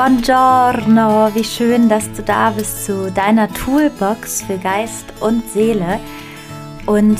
Buongiorno, 0.00 1.28
wie 1.34 1.44
schön, 1.44 1.90
dass 1.90 2.10
du 2.12 2.22
da 2.22 2.48
bist 2.48 2.86
zu 2.86 3.12
deiner 3.12 3.52
Toolbox 3.52 4.40
für 4.40 4.56
Geist 4.56 5.04
und 5.20 5.46
Seele. 5.50 6.00
Und 6.86 7.18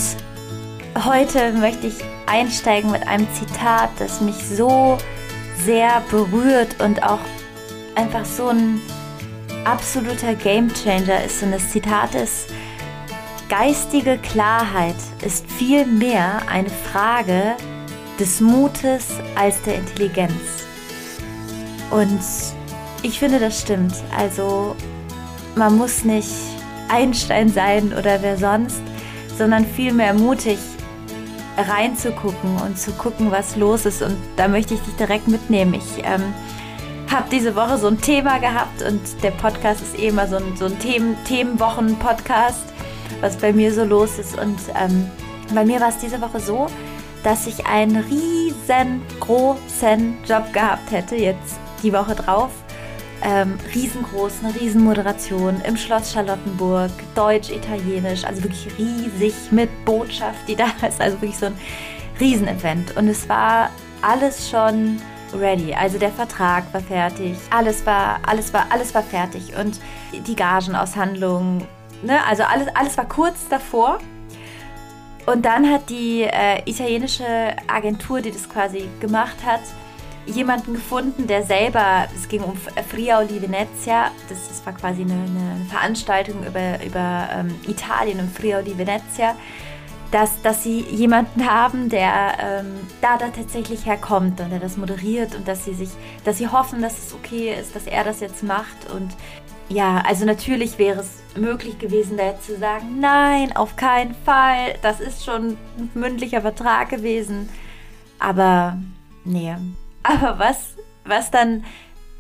heute 1.05 1.53
möchte 1.53 1.89
ich 1.89 1.97
einsteigen 2.25 2.91
mit 2.91 3.07
einem 3.07 3.27
Zitat, 3.35 3.91
das 3.98 4.23
mich 4.23 4.37
so 4.37 4.97
sehr 5.62 6.03
berührt 6.11 6.80
und 6.83 7.03
auch 7.03 7.19
einfach 7.97 8.25
so 8.25 8.48
ein 8.48 8.81
absoluter 9.67 10.35
Gamechanger 10.35 11.23
ist. 11.23 11.43
Und 11.43 11.51
das 11.51 11.69
Zitat 11.69 12.15
ist, 12.15 12.47
geistige 13.51 14.17
Klarheit 14.17 14.97
ist 15.20 15.45
viel 15.51 15.84
mehr 15.84 16.41
eine 16.51 16.70
Frage 16.70 17.56
des 18.19 18.41
Mutes 18.41 19.09
als 19.34 19.61
der 19.65 19.75
Intelligenz. 19.75 20.65
Und 21.91 22.23
ich 23.03 23.19
finde, 23.19 23.39
das 23.39 23.61
stimmt. 23.61 23.95
Also 24.17 24.77
man 25.57 25.77
muss 25.77 26.05
nicht 26.05 26.31
Einstein 26.89 27.49
sein 27.49 27.93
oder 27.93 28.23
wer 28.23 28.37
sonst, 28.37 28.83
sondern 29.37 29.65
vielmehr 29.65 30.15
mutig 30.15 30.59
reinzugucken 31.57 32.57
und 32.59 32.79
zu 32.79 32.93
gucken, 32.93 33.31
was 33.31 33.57
los 33.57 33.87
ist. 33.87 34.03
Und 34.03 34.17
da 34.37 34.49
möchte 34.49 34.75
ich 34.75 34.81
dich 34.81 34.97
direkt 34.97 35.29
mitnehmen. 35.29 35.75
Ich 35.75 36.05
ähm, 36.05 36.35
habe 37.11 37.29
diese 37.31 37.57
Woche 37.57 37.79
so 37.79 37.89
ein 37.89 38.01
Thema 38.01 38.39
gehabt 38.39 38.83
und 38.83 39.01
der 39.23 39.33
Podcast 39.33 39.83
ist 39.83 39.98
eh 39.98 40.09
immer 40.09 40.27
so 40.27 40.37
ein, 40.37 40.57
so 40.57 40.67
ein 40.67 40.79
Themen, 40.79 41.17
Themenwochen-Podcast, 41.25 42.65
was 43.21 43.37
bei 43.37 43.53
mir 43.53 43.73
so 43.73 43.85
los 43.85 44.19
ist. 44.19 44.39
Und 44.39 44.59
ähm, 44.81 45.11
bei 45.55 45.65
mir 45.65 45.81
war 45.81 45.89
es 45.89 45.98
diese 45.98 46.21
Woche 46.21 46.41
so, 46.41 46.67
dass 47.23 47.47
ich 47.47 47.67
einen 47.67 47.97
riesengroßen 47.97 50.19
Job 50.27 50.53
gehabt 50.53 50.91
hätte, 50.91 51.17
jetzt 51.17 51.59
die 51.83 51.92
Woche 51.92 52.14
drauf. 52.14 52.51
Ähm, 53.23 53.59
riesengroß, 53.75 54.43
eine 54.43 54.55
Riesenmoderation 54.59 55.61
im 55.63 55.77
Schloss 55.77 56.13
Charlottenburg, 56.13 56.91
Deutsch, 57.15 57.51
Italienisch, 57.51 58.25
also 58.25 58.43
wirklich 58.43 58.67
riesig 58.79 59.35
mit 59.51 59.69
Botschaft, 59.85 60.49
die 60.49 60.57
da 60.57 60.69
ist, 60.87 61.01
also 61.01 61.21
wirklich 61.21 61.39
so 61.39 61.47
ein 61.47 61.59
Riesenevent. 62.19 62.97
Und 62.97 63.09
es 63.09 63.29
war 63.29 63.71
alles 64.01 64.48
schon 64.48 64.98
ready. 65.35 65.75
Also 65.75 65.98
der 65.98 66.11
Vertrag 66.11 66.73
war 66.73 66.81
fertig, 66.81 67.37
alles 67.51 67.85
war, 67.87 68.21
alles 68.27 68.53
war, 68.53 68.67
alles 68.71 68.95
war 68.95 69.03
fertig 69.03 69.55
und 69.59 69.81
die 70.27 70.35
Gagenaushandlung, 70.35 71.67
ne, 72.03 72.25
also 72.27 72.43
alles, 72.45 72.69
alles 72.75 72.97
war 72.97 73.07
kurz 73.07 73.48
davor. 73.48 73.98
Und 75.27 75.45
dann 75.45 75.71
hat 75.71 75.91
die 75.91 76.23
äh, 76.23 76.63
italienische 76.65 77.55
Agentur, 77.69 78.21
die 78.21 78.33
das 78.33 78.48
quasi 78.48 78.89
gemacht 79.01 79.37
hat, 79.45 79.61
jemanden 80.27 80.75
gefunden, 80.75 81.27
der 81.27 81.43
selber, 81.43 82.07
es 82.15 82.29
ging 82.29 82.43
um 82.43 82.57
Friuli 82.57 83.43
Venezia, 83.43 84.11
das, 84.29 84.49
das 84.49 84.65
war 84.65 84.75
quasi 84.75 85.03
eine, 85.03 85.15
eine 85.15 85.67
Veranstaltung 85.69 86.45
über, 86.47 86.83
über 86.85 87.29
ähm, 87.33 87.55
Italien 87.67 88.21
und 88.21 88.31
Friuli 88.31 88.77
Venezia, 88.77 89.35
dass, 90.11 90.43
dass 90.43 90.65
sie 90.65 90.81
jemanden 90.81 91.48
haben, 91.48 91.89
der 91.89 92.35
ähm, 92.41 92.75
da, 93.01 93.17
da 93.17 93.29
tatsächlich 93.29 93.87
herkommt 93.87 94.41
und 94.41 94.51
der 94.51 94.59
das 94.59 94.77
moderiert 94.77 95.35
und 95.35 95.47
dass 95.47 95.65
sie 95.65 95.75
sich, 95.75 95.91
dass 96.25 96.39
sie 96.39 96.48
hoffen, 96.48 96.83
dass 96.83 96.98
es 96.98 97.15
okay 97.15 97.55
ist, 97.59 97.77
dass 97.77 97.87
er 97.87 98.05
das 98.05 98.21
jetzt 98.21 98.43
macht 98.43 98.91
und 98.95 99.11
ja, 99.69 100.03
also 100.05 100.25
natürlich 100.25 100.79
wäre 100.79 101.01
es 101.01 101.23
möglich 101.37 101.79
gewesen, 101.79 102.17
da 102.17 102.25
jetzt 102.25 102.45
zu 102.45 102.59
sagen, 102.59 102.98
nein, 102.98 103.55
auf 103.55 103.77
keinen 103.77 104.17
Fall, 104.25 104.75
das 104.83 104.98
ist 104.98 105.25
schon 105.25 105.57
ein 105.79 105.91
mündlicher 105.95 106.41
Vertrag 106.41 106.89
gewesen. 106.89 107.48
Aber 108.19 108.79
nee, 109.25 109.55
aber 110.03 110.39
was, 110.39 110.75
was 111.05 111.30
dann, 111.30 111.64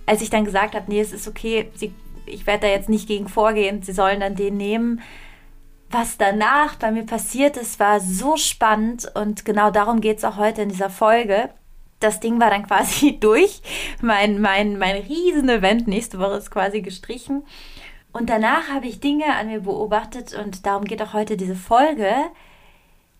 als 0.06 0.22
ich 0.22 0.30
dann 0.30 0.44
gesagt 0.44 0.74
habe, 0.74 0.86
nee, 0.88 1.00
es 1.00 1.12
ist 1.12 1.28
okay, 1.28 1.70
sie, 1.74 1.94
ich 2.26 2.46
werde 2.46 2.66
da 2.66 2.68
jetzt 2.68 2.88
nicht 2.88 3.08
gegen 3.08 3.28
vorgehen, 3.28 3.82
sie 3.82 3.92
sollen 3.92 4.20
dann 4.20 4.36
den 4.36 4.56
nehmen. 4.56 5.00
Was 5.90 6.18
danach 6.18 6.76
bei 6.76 6.92
mir 6.92 7.04
passiert 7.04 7.56
ist, 7.56 7.80
war 7.80 7.98
so 8.00 8.36
spannend 8.36 9.10
und 9.14 9.44
genau 9.44 9.70
darum 9.70 10.00
geht 10.00 10.18
es 10.18 10.24
auch 10.24 10.36
heute 10.36 10.62
in 10.62 10.68
dieser 10.68 10.90
Folge. 10.90 11.50
Das 11.98 12.20
Ding 12.20 12.40
war 12.40 12.50
dann 12.50 12.66
quasi 12.66 13.18
durch. 13.18 13.60
Mein, 14.00 14.40
mein, 14.40 14.78
mein 14.78 15.02
Riesen-Event 15.02 15.88
nächste 15.88 16.18
Woche 16.18 16.36
ist 16.36 16.50
quasi 16.50 16.80
gestrichen. 16.80 17.44
Und 18.12 18.28
danach 18.28 18.68
habe 18.68 18.86
ich 18.86 19.00
Dinge 19.00 19.36
an 19.36 19.48
mir 19.48 19.60
beobachtet 19.60 20.34
und 20.34 20.66
darum 20.66 20.84
geht 20.84 21.00
auch 21.02 21.12
heute 21.12 21.36
diese 21.36 21.54
Folge, 21.54 22.12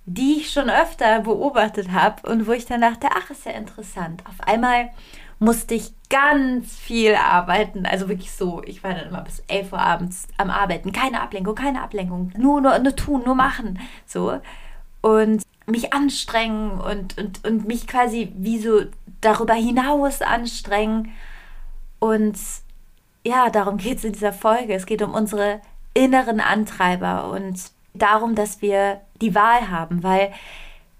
die 0.07 0.39
ich 0.39 0.51
schon 0.51 0.71
öfter 0.71 1.21
beobachtet 1.21 1.93
habe 1.93 2.29
und 2.29 2.47
wo 2.47 2.53
ich 2.53 2.67
dann 2.67 2.81
dachte, 2.81 3.09
ach, 3.15 3.31
ist 3.31 3.47
ja 3.47 3.53
interessant. 3.53 4.23
Auf 4.27 4.47
einmal 4.47 4.91
musste 5.39 5.75
ich 5.75 5.93
ganz 6.09 6.77
viel 6.77 7.15
arbeiten. 7.15 7.87
Also 7.87 8.09
wirklich 8.09 8.33
so. 8.33 8.63
Ich 8.65 8.85
war 8.85 8.95
dann 8.95 9.09
immer 9.09 9.23
bis 9.23 9.41
11 9.49 9.73
Uhr 9.73 9.81
abends 9.81 10.29
am 10.37 10.51
Arbeiten. 10.51 10.93
Keine 10.93 11.21
Ablenkung, 11.21 11.55
keine 11.55 11.83
Ablenkung. 11.83 12.33
Nur, 12.37 12.61
nur, 12.61 12.79
nur 12.79 12.95
tun, 12.95 13.23
nur 13.25 13.35
machen. 13.35 13.79
So. 14.07 14.41
Und 15.01 15.43
mich 15.67 15.93
anstrengen 15.95 16.73
und, 16.81 17.17
und, 17.17 17.45
und 17.47 17.67
mich 17.67 17.87
quasi 17.87 18.33
wie 18.37 18.59
so 18.59 18.83
darüber 19.21 19.55
hinaus 19.55 20.21
anstrengen. 20.21 21.13
Und 22.01 22.39
ja, 23.25 23.49
darum 23.51 23.79
geht 23.79 23.99
es 23.99 24.05
in 24.05 24.13
dieser 24.13 24.33
Folge. 24.33 24.75
Es 24.75 24.87
geht 24.87 25.03
um 25.03 25.15
unsere 25.15 25.61
inneren 25.95 26.41
Antreiber 26.41 27.31
und 27.31 27.71
darum, 27.95 28.35
dass 28.35 28.63
wir 28.63 29.01
die 29.21 29.35
Wahl 29.35 29.71
haben, 29.71 30.03
weil 30.03 30.33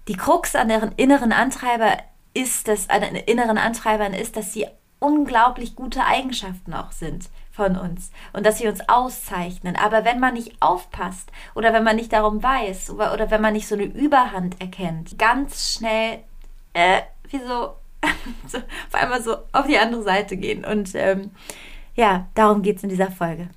die 0.07 0.15
Krux 0.15 0.55
an 0.55 0.69
deren 0.69 0.91
inneren 0.93 1.31
Antreiber 1.31 1.97
ist, 2.33 2.67
dass 2.67 2.89
an 2.89 3.01
den 3.01 3.15
inneren 3.15 3.57
Antreibern 3.57 4.13
ist, 4.13 4.37
dass 4.37 4.53
sie 4.53 4.67
unglaublich 4.99 5.75
gute 5.75 6.05
Eigenschaften 6.05 6.73
auch 6.73 6.91
sind 6.91 7.29
von 7.51 7.75
uns 7.75 8.11
und 8.33 8.45
dass 8.45 8.59
sie 8.59 8.67
uns 8.67 8.87
auszeichnen. 8.87 9.75
Aber 9.75 10.05
wenn 10.05 10.19
man 10.19 10.35
nicht 10.35 10.55
aufpasst 10.61 11.31
oder 11.55 11.73
wenn 11.73 11.83
man 11.83 11.95
nicht 11.95 12.13
darum 12.13 12.41
weiß 12.41 12.91
oder, 12.91 13.13
oder 13.13 13.31
wenn 13.31 13.41
man 13.41 13.53
nicht 13.53 13.67
so 13.67 13.75
eine 13.75 13.83
Überhand 13.83 14.61
erkennt, 14.61 15.17
ganz 15.17 15.73
schnell, 15.73 16.19
äh, 16.73 17.01
wie 17.29 17.39
so, 17.39 17.75
so 18.47 18.57
auf 18.57 18.93
einmal 18.93 19.21
so 19.21 19.37
auf 19.51 19.67
die 19.67 19.77
andere 19.77 20.03
Seite 20.03 20.37
gehen. 20.37 20.63
Und 20.63 20.95
ähm, 20.95 21.31
ja, 21.95 22.27
darum 22.35 22.61
geht 22.61 22.77
es 22.77 22.83
in 22.83 22.89
dieser 22.89 23.11
Folge. 23.11 23.49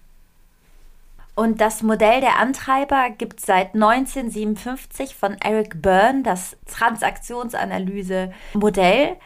Und 1.34 1.60
das 1.60 1.82
Modell 1.82 2.20
der 2.20 2.38
Antreiber 2.38 3.10
gibt 3.10 3.40
es 3.40 3.46
seit 3.46 3.74
1957 3.74 5.16
von 5.16 5.32
Eric 5.40 5.82
Byrne, 5.82 6.22
das 6.22 6.56
Transaktionsanalyse-Modell. 6.66 9.16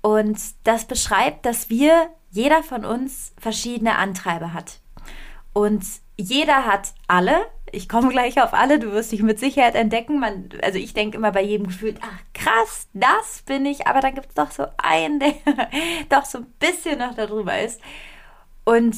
Und 0.00 0.40
das 0.64 0.86
beschreibt, 0.86 1.46
dass 1.46 1.70
wir, 1.70 2.10
jeder 2.30 2.64
von 2.64 2.84
uns, 2.84 3.32
verschiedene 3.38 3.96
Antreiber 3.96 4.52
hat. 4.52 4.80
Und 5.52 5.84
jeder 6.16 6.66
hat 6.66 6.94
alle. 7.06 7.46
Ich 7.70 7.88
komme 7.88 8.08
gleich 8.08 8.42
auf 8.42 8.54
alle, 8.54 8.80
du 8.80 8.90
wirst 8.92 9.12
dich 9.12 9.22
mit 9.22 9.38
Sicherheit 9.38 9.76
entdecken. 9.76 10.18
Man, 10.18 10.48
also 10.62 10.78
ich 10.78 10.94
denke 10.94 11.16
immer 11.16 11.30
bei 11.30 11.42
jedem 11.42 11.68
Gefühl, 11.68 11.94
ach 12.00 12.18
krass, 12.34 12.88
das 12.92 13.42
bin 13.46 13.64
ich, 13.66 13.86
aber 13.86 14.00
dann 14.00 14.14
gibt 14.14 14.28
es 14.28 14.34
doch 14.34 14.50
so 14.50 14.66
einen, 14.78 15.18
der 15.20 15.34
doch 16.08 16.24
so 16.24 16.38
ein 16.38 16.46
bisschen 16.58 16.98
noch 16.98 17.14
darüber 17.14 17.60
ist. 17.60 17.80
Und 18.64 18.96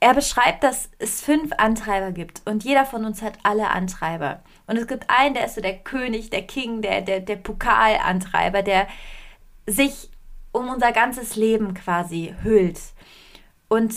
er 0.00 0.14
beschreibt, 0.14 0.62
dass 0.62 0.90
es 0.98 1.20
fünf 1.20 1.52
Antreiber 1.56 2.12
gibt 2.12 2.42
und 2.44 2.64
jeder 2.64 2.84
von 2.84 3.04
uns 3.04 3.22
hat 3.22 3.38
alle 3.42 3.68
Antreiber. 3.70 4.42
Und 4.66 4.76
es 4.76 4.86
gibt 4.86 5.08
einen, 5.08 5.34
der 5.34 5.46
ist 5.46 5.54
so 5.54 5.60
der 5.60 5.78
König, 5.78 6.30
der 6.30 6.42
King, 6.42 6.82
der, 6.82 7.00
der, 7.00 7.20
der 7.20 7.36
Pokalantreiber, 7.36 8.62
der 8.62 8.88
sich 9.66 10.10
um 10.52 10.68
unser 10.68 10.92
ganzes 10.92 11.36
Leben 11.36 11.74
quasi 11.74 12.34
hüllt. 12.42 12.80
Und 13.68 13.94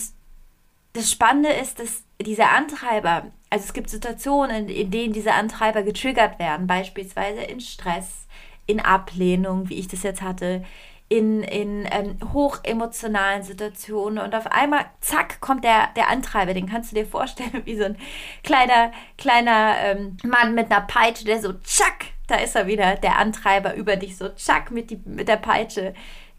das 0.92 1.10
Spannende 1.10 1.50
ist, 1.50 1.78
dass 1.78 2.02
diese 2.20 2.48
Antreiber, 2.48 3.26
also 3.48 3.64
es 3.64 3.72
gibt 3.72 3.90
Situationen, 3.90 4.68
in 4.68 4.90
denen 4.90 5.12
diese 5.12 5.32
Antreiber 5.32 5.82
getriggert 5.82 6.38
werden, 6.38 6.66
beispielsweise 6.66 7.42
in 7.42 7.60
Stress, 7.60 8.26
in 8.66 8.80
Ablehnung, 8.80 9.68
wie 9.68 9.78
ich 9.78 9.88
das 9.88 10.02
jetzt 10.02 10.22
hatte, 10.22 10.64
in, 11.10 11.42
in 11.42 11.88
ähm, 11.90 12.16
hochemotionalen 12.32 13.42
Situationen 13.42 14.22
und 14.22 14.32
auf 14.32 14.46
einmal, 14.46 14.86
zack, 15.00 15.40
kommt 15.40 15.64
der, 15.64 15.88
der 15.96 16.08
Antreiber. 16.08 16.54
Den 16.54 16.68
kannst 16.68 16.92
du 16.92 16.94
dir 16.94 17.04
vorstellen 17.04 17.62
wie 17.64 17.76
so 17.76 17.84
ein 17.84 17.98
kleiner, 18.44 18.92
kleiner 19.18 19.74
ähm, 19.78 20.16
Mann 20.22 20.54
mit 20.54 20.70
einer 20.70 20.82
Peitsche, 20.82 21.24
der 21.24 21.42
so, 21.42 21.52
tschack, 21.52 22.06
da 22.28 22.36
ist 22.36 22.54
er 22.54 22.68
wieder, 22.68 22.94
der 22.94 23.18
Antreiber 23.18 23.74
über 23.74 23.96
dich 23.96 24.16
so, 24.16 24.28
tschack, 24.28 24.70
mit, 24.70 24.92
die, 24.92 25.00
mit 25.04 25.26
der 25.26 25.36
Peitsche 25.36 25.94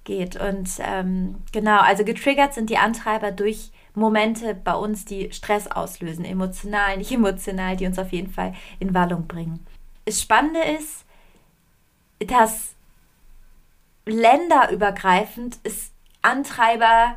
geht. 0.05 0.37
Und 0.37 0.69
ähm, 0.79 1.43
genau, 1.51 1.81
also 1.81 2.05
getriggert 2.05 2.53
sind 2.53 2.69
die 2.69 2.77
Antreiber 2.77 3.31
durch 3.31 3.71
Momente 3.93 4.55
bei 4.55 4.73
uns, 4.73 5.03
die 5.03 5.33
Stress 5.33 5.67
auslösen, 5.67 6.23
emotional, 6.23 6.97
nicht 6.97 7.11
emotional, 7.11 7.75
die 7.75 7.87
uns 7.87 7.99
auf 7.99 8.13
jeden 8.13 8.31
Fall 8.31 8.53
in 8.79 8.93
Wallung 8.93 9.27
bringen. 9.27 9.65
Das 10.05 10.21
Spannende 10.21 10.61
ist, 10.61 11.03
dass 12.19 12.73
länderübergreifend 14.05 15.59
es 15.63 15.91
Antreiber 16.21 17.15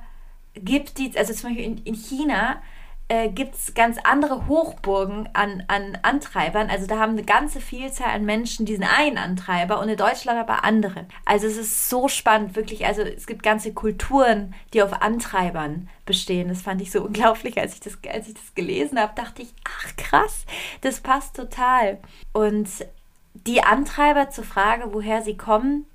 gibt, 0.54 0.98
die, 0.98 1.16
also 1.16 1.32
zum 1.32 1.50
Beispiel 1.50 1.64
in, 1.64 1.78
in 1.78 1.94
China 1.94 2.62
äh, 3.08 3.28
gibt 3.28 3.54
es 3.54 3.74
ganz 3.74 3.98
andere 4.02 4.46
Hochburgen 4.46 5.28
an, 5.34 5.62
an 5.68 5.98
Antreibern. 6.02 6.70
Also 6.70 6.86
da 6.86 6.98
haben 6.98 7.12
eine 7.12 7.24
ganze 7.24 7.60
Vielzahl 7.60 8.10
an 8.10 8.24
Menschen 8.24 8.64
diesen 8.64 8.84
einen 8.84 9.18
Antreiber 9.18 9.80
und 9.80 9.90
in 9.90 9.96
Deutschland 9.96 10.38
aber 10.38 10.64
andere. 10.64 11.06
Also 11.26 11.46
es 11.46 11.58
ist 11.58 11.90
so 11.90 12.08
spannend, 12.08 12.56
wirklich. 12.56 12.86
Also 12.86 13.02
es 13.02 13.26
gibt 13.26 13.42
ganze 13.42 13.74
Kulturen, 13.74 14.54
die 14.72 14.82
auf 14.82 15.02
Antreibern 15.02 15.90
bestehen. 16.06 16.48
Das 16.48 16.62
fand 16.62 16.80
ich 16.80 16.90
so 16.90 17.02
unglaublich, 17.04 17.58
als 17.58 17.74
ich 17.74 17.80
das, 17.80 17.98
als 18.10 18.28
ich 18.28 18.34
das 18.34 18.54
gelesen 18.54 18.98
habe, 18.98 19.12
dachte 19.14 19.42
ich, 19.42 19.52
ach 19.64 19.96
krass, 19.96 20.46
das 20.80 21.00
passt 21.00 21.36
total. 21.36 21.98
Und 22.32 22.68
die 23.34 23.62
Antreiber 23.62 24.30
zur 24.30 24.44
Frage, 24.44 24.94
woher 24.94 25.20
sie 25.20 25.36
kommen, 25.36 25.86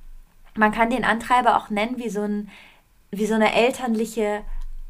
man 0.59 0.73
kann 0.73 0.89
den 0.89 1.05
Antreiber 1.05 1.57
auch 1.57 1.69
nennen 1.69 1.97
wie 1.97 2.09
so, 2.09 2.21
ein, 2.21 2.49
wie 3.11 3.25
so 3.25 3.33
eine 3.33 3.53
elterliche 3.53 4.41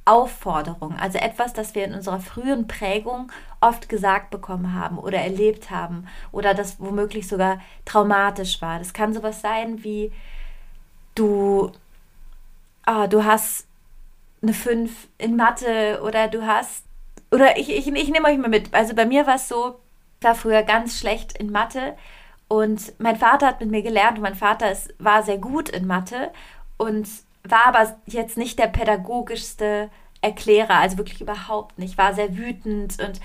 Aufforderung, 0.04 0.98
also 0.98 1.20
etwas, 1.20 1.54
das 1.54 1.76
wir 1.76 1.86
in 1.86 1.94
unserer 1.94 2.20
frühen 2.20 2.68
Prägung 2.68 3.32
oft 3.62 3.88
gesagt 3.88 4.32
bekommen 4.32 4.74
haben 4.74 4.98
oder 4.98 5.20
erlebt 5.20 5.70
haben 5.70 6.08
oder 6.32 6.56
das 6.56 6.80
womöglich 6.80 7.28
sogar 7.28 7.60
traumatisch 7.86 8.60
war. 8.64 8.80
Das 8.80 8.94
kann 8.94 9.14
sowas 9.14 9.42
sein 9.42 9.84
wie 9.84 10.12
du, 11.14 11.72
oh, 12.88 13.08
du 13.08 13.24
hast 13.24 13.68
eine 14.42 14.54
5 14.54 15.08
in 15.20 15.36
Mathe 15.36 16.02
oder 16.04 16.28
du 16.30 16.48
hast, 16.48 16.84
oder 17.30 17.58
ich, 17.58 17.70
ich, 17.70 17.88
ich 17.88 18.10
nehme 18.10 18.28
euch 18.28 18.40
mal 18.40 18.50
mit. 18.50 18.74
Also 18.74 18.96
bei 18.96 19.06
mir 19.06 19.28
war 19.28 19.36
es 19.36 19.48
so, 19.48 19.80
ich 20.20 20.26
war 20.26 20.34
früher 20.34 20.64
ganz 20.64 20.98
schlecht 20.98 21.38
in 21.38 21.52
Mathe 21.52 21.96
und 22.50 22.94
mein 23.00 23.16
Vater 23.16 23.48
hat 23.48 23.62
mit 23.62 23.70
mir 23.70 23.84
gelernt 23.84 24.18
und 24.18 24.24
mein 24.24 24.36
Vater 24.36 24.72
ist, 24.72 24.94
war 24.98 25.24
sehr 25.24 25.38
gut 25.38 25.70
in 25.70 25.88
Mathe 25.88 26.32
und 26.78 27.08
war 27.44 27.68
aber 27.68 27.96
jetzt 28.08 28.38
nicht 28.38 28.60
der 28.60 28.68
pädagogischste 28.68 29.90
Erklärer, 30.22 30.76
also 30.76 30.98
wirklich 30.98 31.22
überhaupt 31.22 31.78
nicht. 31.78 31.98
War 31.98 32.14
sehr 32.14 32.36
wütend 32.36 32.98
und, 33.00 33.22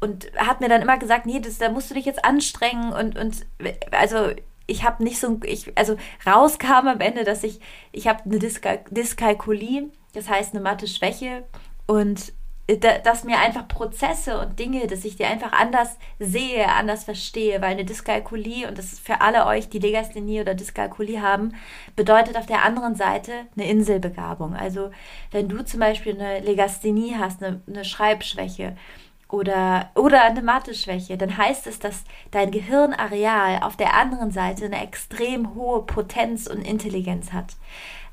und 0.00 0.32
hat 0.36 0.60
mir 0.60 0.70
dann 0.70 0.82
immer 0.82 0.98
gesagt, 0.98 1.26
nee, 1.26 1.38
das, 1.38 1.58
da 1.58 1.68
musst 1.68 1.90
du 1.90 1.94
dich 1.94 2.06
jetzt 2.06 2.24
anstrengen 2.24 2.92
und, 2.94 3.18
und 3.18 3.46
also 3.90 4.30
ich 4.66 4.84
habe 4.84 5.04
nicht 5.04 5.20
so, 5.20 5.38
ich, 5.44 5.76
also 5.76 5.96
rauskam 6.26 6.88
am 6.88 7.00
Ende, 7.00 7.24
dass 7.24 7.44
ich, 7.44 7.60
ich 7.92 8.08
habe 8.08 8.24
eine 8.24 8.38
Dyskalk 8.38 8.86
Dyskalkulie, 8.90 9.90
das 10.14 10.30
heißt 10.30 10.54
eine 10.54 10.62
Mathe-Schwäche 10.62 11.44
und 11.86 12.32
dass 13.02 13.24
mir 13.24 13.38
einfach 13.38 13.66
Prozesse 13.66 14.38
und 14.38 14.58
Dinge, 14.58 14.86
dass 14.86 15.04
ich 15.04 15.16
die 15.16 15.24
einfach 15.24 15.52
anders 15.52 15.96
sehe, 16.18 16.68
anders 16.68 17.04
verstehe, 17.04 17.60
weil 17.60 17.72
eine 17.72 17.84
Dyskalkulie, 17.84 18.68
und 18.68 18.78
das 18.78 18.92
ist 18.92 19.00
für 19.00 19.20
alle 19.20 19.46
euch, 19.46 19.68
die 19.68 19.80
Legasthenie 19.80 20.40
oder 20.40 20.54
Dyskalkulie 20.54 21.20
haben, 21.20 21.54
bedeutet 21.96 22.36
auf 22.36 22.46
der 22.46 22.64
anderen 22.64 22.94
Seite 22.94 23.32
eine 23.56 23.68
Inselbegabung. 23.68 24.54
Also 24.54 24.90
wenn 25.32 25.48
du 25.48 25.64
zum 25.64 25.80
Beispiel 25.80 26.14
eine 26.14 26.40
Legasthenie 26.40 27.16
hast, 27.18 27.42
eine, 27.42 27.60
eine 27.66 27.84
Schreibschwäche 27.84 28.76
oder, 29.28 29.90
oder 29.96 30.22
eine 30.22 30.42
Mathe-Schwäche, 30.42 31.16
dann 31.16 31.36
heißt 31.36 31.66
es, 31.66 31.80
dass 31.80 32.04
dein 32.30 32.52
Gehirnareal 32.52 33.62
auf 33.62 33.76
der 33.76 33.94
anderen 33.94 34.30
Seite 34.30 34.66
eine 34.66 34.82
extrem 34.82 35.54
hohe 35.54 35.82
Potenz 35.82 36.46
und 36.46 36.66
Intelligenz 36.66 37.32
hat. 37.32 37.56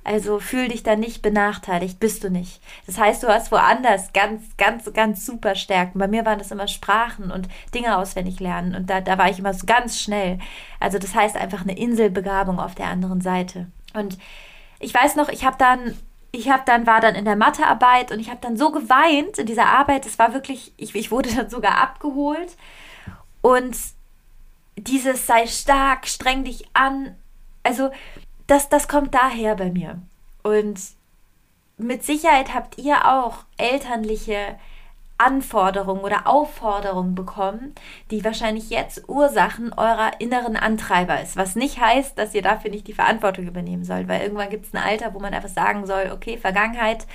Also 0.03 0.39
fühl 0.39 0.69
dich 0.69 0.81
da 0.81 0.95
nicht 0.95 1.21
benachteiligt, 1.21 1.99
bist 1.99 2.23
du 2.23 2.31
nicht. 2.31 2.61
Das 2.87 2.97
heißt, 2.97 3.21
du 3.21 3.27
hast 3.27 3.51
woanders 3.51 4.13
ganz, 4.13 4.55
ganz, 4.57 4.91
ganz 4.93 5.25
super 5.25 5.55
Stärken. 5.55 5.99
Bei 5.99 6.07
mir 6.07 6.25
waren 6.25 6.39
das 6.39 6.51
immer 6.51 6.67
Sprachen 6.67 7.31
und 7.31 7.47
Dinge 7.73 7.97
auswendig 7.97 8.39
lernen 8.39 8.75
und 8.75 8.89
da, 8.89 9.01
da 9.01 9.17
war 9.17 9.29
ich 9.29 9.39
immer 9.39 9.53
so 9.53 9.65
ganz 9.65 9.99
schnell. 9.99 10.39
Also 10.79 10.99
das 10.99 11.13
heißt 11.13 11.35
einfach 11.35 11.61
eine 11.61 11.77
Inselbegabung 11.77 12.59
auf 12.59 12.75
der 12.75 12.87
anderen 12.87 13.21
Seite. 13.21 13.67
Und 13.93 14.17
ich 14.79 14.93
weiß 14.93 15.15
noch, 15.15 15.29
ich 15.29 15.45
habe 15.45 15.57
dann 15.59 15.95
ich 16.31 16.49
habe 16.49 16.61
dann 16.65 16.85
war 16.85 17.01
dann 17.01 17.15
in 17.15 17.25
der 17.25 17.35
Mathearbeit 17.35 18.11
und 18.11 18.19
ich 18.19 18.29
habe 18.29 18.39
dann 18.41 18.55
so 18.55 18.71
geweint 18.71 19.39
in 19.39 19.47
dieser 19.47 19.65
Arbeit. 19.65 20.05
Es 20.05 20.19
war 20.19 20.33
wirklich, 20.33 20.73
ich, 20.77 20.93
ich 20.95 21.11
wurde 21.11 21.29
dann 21.35 21.49
sogar 21.49 21.81
abgeholt 21.81 22.55
und 23.41 23.75
dieses 24.77 25.27
sei 25.27 25.47
stark, 25.47 26.07
streng 26.07 26.43
dich 26.43 26.65
an. 26.73 27.15
Also 27.63 27.91
das, 28.49 28.69
das 28.69 28.87
kommt 28.87 29.13
daher 29.13 29.55
bei 29.55 29.71
mir. 29.71 30.01
Und 30.43 30.79
mit 31.77 32.03
Sicherheit 32.03 32.53
habt 32.53 32.77
ihr 32.77 33.07
auch 33.07 33.45
elternliche 33.57 34.57
Anforderungen 35.17 36.01
oder 36.01 36.27
Aufforderungen 36.27 37.13
bekommen, 37.13 37.75
die 38.09 38.23
wahrscheinlich 38.23 38.69
jetzt 38.69 39.07
Ursachen 39.09 39.73
eurer 39.73 40.11
inneren 40.19 40.55
Antreiber 40.55 41.21
ist. 41.21 41.35
Was 41.35 41.55
nicht 41.55 41.79
heißt, 41.79 42.17
dass 42.17 42.33
ihr 42.33 42.41
dafür 42.41 42.71
nicht 42.71 42.87
die 42.87 42.93
Verantwortung 42.93 43.45
übernehmen 43.45 43.83
sollt, 43.83 44.07
weil 44.07 44.21
irgendwann 44.21 44.49
gibt 44.49 44.65
es 44.65 44.73
ein 44.73 44.81
Alter, 44.81 45.13
wo 45.13 45.19
man 45.19 45.33
einfach 45.33 45.49
sagen 45.49 45.85
soll, 45.85 46.11
okay, 46.13 46.37
Vergangenheit, 46.37 47.05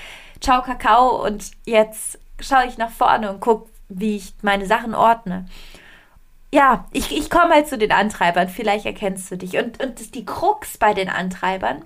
ciao 0.40 0.62
Kakao 0.62 1.24
und 1.24 1.50
jetzt 1.64 2.18
schaue 2.40 2.66
ich 2.66 2.76
nach 2.76 2.90
vorne 2.90 3.30
und 3.30 3.40
gucke, 3.40 3.70
wie 3.88 4.16
ich 4.16 4.34
meine 4.42 4.66
Sachen 4.66 4.94
ordne 4.94 5.46
ja, 6.54 6.86
ich, 6.92 7.10
ich 7.10 7.30
komme 7.30 7.52
halt 7.52 7.66
zu 7.66 7.76
den 7.76 7.90
Antreibern, 7.90 8.48
vielleicht 8.48 8.86
erkennst 8.86 9.28
du 9.28 9.36
dich. 9.36 9.56
Und, 9.56 9.82
und 9.82 10.14
die 10.14 10.24
Krux 10.24 10.78
bei 10.78 10.94
den 10.94 11.08
Antreibern, 11.08 11.84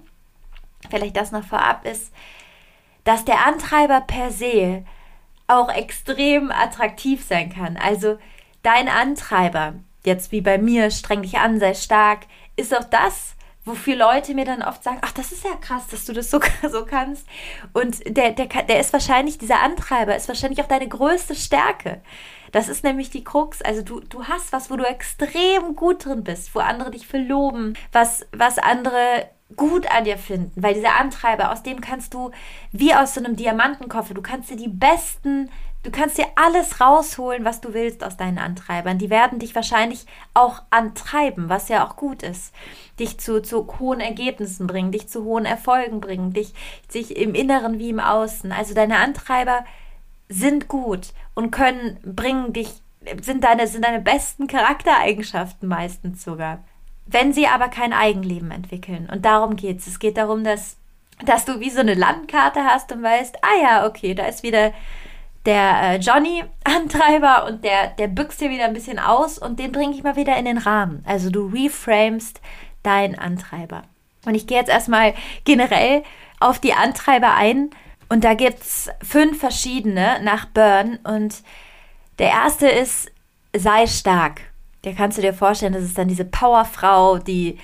vielleicht 0.91 1.17
das 1.17 1.33
noch 1.33 1.43
vorab, 1.43 1.87
ist, 1.87 2.13
dass 3.05 3.25
der 3.25 3.47
Antreiber 3.47 4.03
per 4.03 4.31
se 4.31 4.85
auch 5.47 5.71
extrem 5.75 6.51
attraktiv 6.51 7.25
sein 7.25 7.49
kann. 7.49 7.79
Also 7.79 8.19
dein 8.63 8.91
Antreiber, 8.91 9.73
jetzt 10.05 10.33
wie 10.33 10.43
bei 10.43 10.59
mir, 10.59 10.91
streng 10.91 11.23
dich 11.23 11.39
an, 11.39 11.59
sei 11.59 11.73
stark, 11.73 12.27
ist 12.57 12.77
auch 12.77 12.85
das, 12.85 13.37
wofür 13.65 13.97
Leute 13.97 14.35
mir 14.35 14.45
dann 14.45 14.63
oft 14.63 14.85
sagen, 14.85 14.99
ach, 15.01 15.13
das 15.13 15.33
ist 15.33 15.45
ja 15.45 15.55
krass, 15.59 15.87
dass 15.87 16.05
du 16.05 16.13
das 16.13 16.31
so, 16.31 16.41
so 16.71 16.85
kannst. 16.85 17.27
Und 17.73 18.07
der, 18.07 18.33
der, 18.33 18.49
der 18.65 18.81
ist 18.81 18.93
wahrscheinlich, 18.93 19.39
dieser 19.39 19.63
Antreiber 19.63 20.15
ist 20.15 20.29
wahrscheinlich 20.29 20.63
auch 20.63 20.69
deine 20.69 20.89
größte 20.89 21.35
Stärke. 21.35 22.03
Das 22.53 22.69
ist 22.69 22.85
nämlich 22.85 23.11
die 23.11 23.25
Krux. 23.25 23.63
Also 23.63 23.83
du, 23.83 24.01
du 24.01 24.25
hast 24.25 24.53
was, 24.53 24.71
wo 24.71 24.77
du 24.77 24.85
extrem 24.85 25.77
gut 25.77 26.05
drin 26.05 26.25
bist, 26.25 26.55
wo 26.55 26.61
andere 26.61 26.91
dich 26.91 27.07
verloben, 27.07 27.75
was, 27.93 28.27
was 28.33 28.59
andere 28.59 29.29
gut 29.57 29.91
an 29.91 30.05
dir 30.05 30.19
finden, 30.19 30.63
weil 30.63 30.75
dieser 30.75 30.97
Antreiber, 30.97 31.53
aus 31.53 31.63
dem 31.63 31.81
kannst 31.81 32.13
du 32.15 32.31
wie 32.73 32.95
aus 32.95 33.15
so 33.15 33.25
einem 33.25 33.37
Diamantenkoffer, 33.37 34.15
du 34.15 34.21
kannst 34.21 34.51
dir 34.51 34.57
die 34.57 34.69
besten, 34.69 35.51
du 35.85 35.91
kannst 35.91 36.19
dir 36.19 36.27
alles 36.37 36.81
rausholen, 36.81 37.45
was 37.45 37.63
du 37.63 37.73
willst 37.73 38.05
aus 38.05 38.17
deinen 38.19 38.39
Antreibern. 38.39 38.99
Die 38.99 39.09
werden 39.09 39.39
dich 39.39 39.55
wahrscheinlich 39.55 40.05
auch 40.35 40.63
antreiben, 40.71 41.49
was 41.49 41.69
ja 41.69 41.87
auch 41.87 41.97
gut 41.97 42.23
ist. 42.23 42.55
Dich 42.99 43.19
zu, 43.19 43.41
zu 43.41 43.67
hohen 43.79 44.01
Ergebnissen 44.01 44.67
bringen, 44.67 44.93
dich 44.93 45.09
zu 45.09 45.25
hohen 45.25 45.47
Erfolgen 45.47 46.01
bringen, 46.01 46.33
dich, 46.33 46.53
dich 46.93 47.17
im 47.17 47.35
Inneren 47.35 47.79
wie 47.79 47.91
im 47.91 48.01
Außen. 48.01 48.53
Also 48.53 48.75
deine 48.75 48.99
Antreiber 48.99 49.65
sind 50.29 50.69
gut 50.69 51.13
und 51.35 51.51
können, 51.51 51.99
bringen 52.05 52.53
dich, 52.53 52.69
sind 53.23 53.45
deine, 53.45 53.67
sind 53.67 53.85
deine 53.85 54.01
besten 54.01 54.47
Charaktereigenschaften 54.47 55.69
meistens 55.69 56.23
sogar. 56.23 56.65
Wenn 57.07 57.33
sie 57.33 57.47
aber 57.47 57.69
kein 57.69 57.93
Eigenleben 57.93 58.51
entwickeln. 58.51 59.09
Und 59.11 59.25
darum 59.25 59.57
geht 59.57 59.79
es. 59.79 59.87
Es 59.87 59.99
geht 59.99 60.19
darum, 60.19 60.45
dass, 60.45 60.77
dass 61.25 61.47
du 61.47 61.61
wie 61.61 61.71
so 61.71 61.81
eine 61.81 61.95
Landkarte 61.95 62.61
hast 62.65 62.93
und 62.93 63.03
weißt, 63.03 63.37
ah 63.43 63.63
ja, 63.63 63.87
okay, 63.87 64.15
da 64.15 64.27
ist 64.27 64.43
wieder 64.43 64.73
der 65.47 65.81
äh, 65.83 65.97
Johnny-Antreiber 65.97 67.47
und 67.49 67.65
der, 67.65 67.89
der 67.99 68.09
büchst 68.09 68.41
dir 68.41 68.51
wieder 68.51 68.67
ein 68.67 68.75
bisschen 68.75 68.99
aus 68.99 69.39
und 69.39 69.59
den 69.59 69.73
bringe 69.73 69.95
ich 69.95 70.03
mal 70.03 70.17
wieder 70.17 70.37
in 70.37 70.45
den 70.45 70.59
Rahmen. 70.59 71.03
Also 71.07 71.31
du 71.31 71.47
reframest 71.47 72.43
deinen 72.83 73.19
Antreiber. 73.19 73.85
Und 74.27 74.35
ich 74.35 74.47
gehe 74.47 74.59
jetzt 74.59 74.71
erstmal 74.71 75.15
generell 75.45 76.03
auf 76.41 76.59
die 76.59 76.75
Antreiber 76.75 77.35
ein, 77.35 77.71
und 78.09 78.25
da 78.25 78.35
gibt 78.35 78.61
es 78.63 78.91
fünf 79.03 79.39
verschiedene 79.39 80.21
nach 80.23 80.47
Burn. 80.47 80.99
Und 81.05 81.43
der 82.19 82.29
erste 82.29 82.69
ist, 82.69 83.11
sei 83.55 83.87
stark. 83.87 84.41
Der 84.85 84.95
kannst 84.95 85.19
du 85.19 85.23
dir 85.23 85.35
vorstellen, 85.35 85.73
das 85.73 85.83
ist 85.83 85.99
dann 85.99 86.09
diese 86.09 86.25
Powerfrau, 86.25 87.19
die 87.19 87.59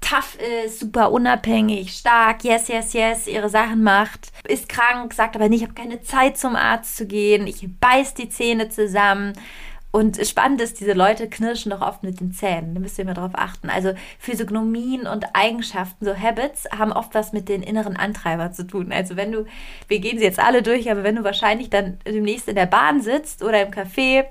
tough 0.00 0.36
ist, 0.64 0.80
super 0.80 1.12
unabhängig, 1.12 1.92
stark, 1.92 2.44
yes, 2.44 2.68
yes, 2.68 2.92
yes, 2.94 3.26
ihre 3.26 3.48
Sachen 3.50 3.82
macht, 3.82 4.32
ist 4.48 4.68
krank, 4.68 5.12
sagt 5.12 5.36
aber 5.36 5.48
nicht, 5.48 5.62
ich 5.62 5.68
habe 5.68 5.74
keine 5.74 6.00
Zeit 6.02 6.38
zum 6.38 6.56
Arzt 6.56 6.96
zu 6.96 7.06
gehen, 7.06 7.46
ich 7.46 7.66
beiß 7.80 8.14
die 8.14 8.30
Zähne 8.30 8.70
zusammen 8.70 9.34
und 9.92 10.24
spannend 10.24 10.60
ist, 10.60 10.78
diese 10.80 10.92
Leute 10.92 11.28
knirschen 11.28 11.70
doch 11.70 11.80
oft 11.80 12.04
mit 12.04 12.20
den 12.20 12.32
Zähnen. 12.32 12.74
Da 12.74 12.80
müsst 12.80 12.98
ihr 12.98 13.02
immer 13.02 13.14
drauf 13.14 13.32
achten. 13.34 13.70
Also 13.70 13.92
Physiognomien 14.20 15.06
und 15.06 15.26
Eigenschaften, 15.34 16.04
so 16.04 16.16
Habits, 16.16 16.68
haben 16.70 16.92
oft 16.92 17.14
was 17.14 17.32
mit 17.32 17.48
den 17.48 17.62
inneren 17.62 17.96
Antreibern 17.96 18.52
zu 18.52 18.66
tun. 18.66 18.92
Also 18.92 19.16
wenn 19.16 19.32
du, 19.32 19.46
wir 19.88 19.98
gehen 19.98 20.18
sie 20.18 20.24
jetzt 20.24 20.38
alle 20.38 20.62
durch, 20.62 20.90
aber 20.90 21.02
wenn 21.02 21.16
du 21.16 21.24
wahrscheinlich 21.24 21.70
dann 21.70 21.98
demnächst 22.06 22.48
in 22.48 22.54
der 22.54 22.66
Bahn 22.66 23.00
sitzt 23.00 23.42
oder 23.42 23.62
im 23.62 23.72
Café, 23.72 24.26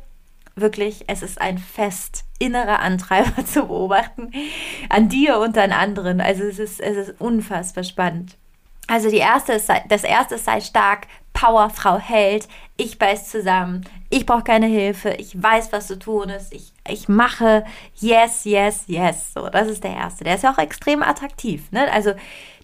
wirklich, 0.56 1.04
es 1.08 1.22
ist 1.22 1.42
ein 1.42 1.58
Fest, 1.58 2.24
innere 2.40 2.80
Antreiber 2.80 3.46
zu 3.46 3.68
beobachten. 3.68 4.32
An 4.88 5.10
dir 5.10 5.40
und 5.40 5.58
an 5.58 5.74
anderen. 5.74 6.22
Also 6.22 6.44
es 6.44 6.60
ist, 6.60 6.80
es 6.80 7.10
ist 7.10 7.20
unfassbar 7.20 7.84
spannend. 7.84 8.38
Also 8.90 9.10
die 9.10 9.18
erste 9.18 9.54
ist, 9.54 9.70
das 9.88 10.04
erste 10.04 10.36
ist, 10.36 10.46
sei 10.46 10.62
stark, 10.62 11.08
Powerfrau 11.34 12.00
Held, 12.00 12.48
ich 12.76 12.98
beiß 12.98 13.30
zusammen, 13.30 13.86
ich 14.10 14.26
brauche 14.26 14.44
keine 14.44 14.66
Hilfe, 14.66 15.12
ich 15.12 15.42
weiß, 15.42 15.72
was 15.72 15.88
zu 15.88 16.00
tun 16.00 16.30
ist, 16.30 16.52
ich, 16.52 16.74
ich 16.88 17.08
mache 17.08 17.64
yes, 17.96 18.46
yes, 18.46 18.86
yes. 18.88 19.34
So, 19.34 19.48
das 19.48 19.68
ist 19.68 19.84
der 19.84 19.96
erste. 19.96 20.24
Der 20.24 20.36
ist 20.36 20.44
ja 20.44 20.52
auch 20.52 20.58
extrem 20.58 21.04
attraktiv. 21.04 21.72
Ne? 21.72 21.90
Also 21.92 22.14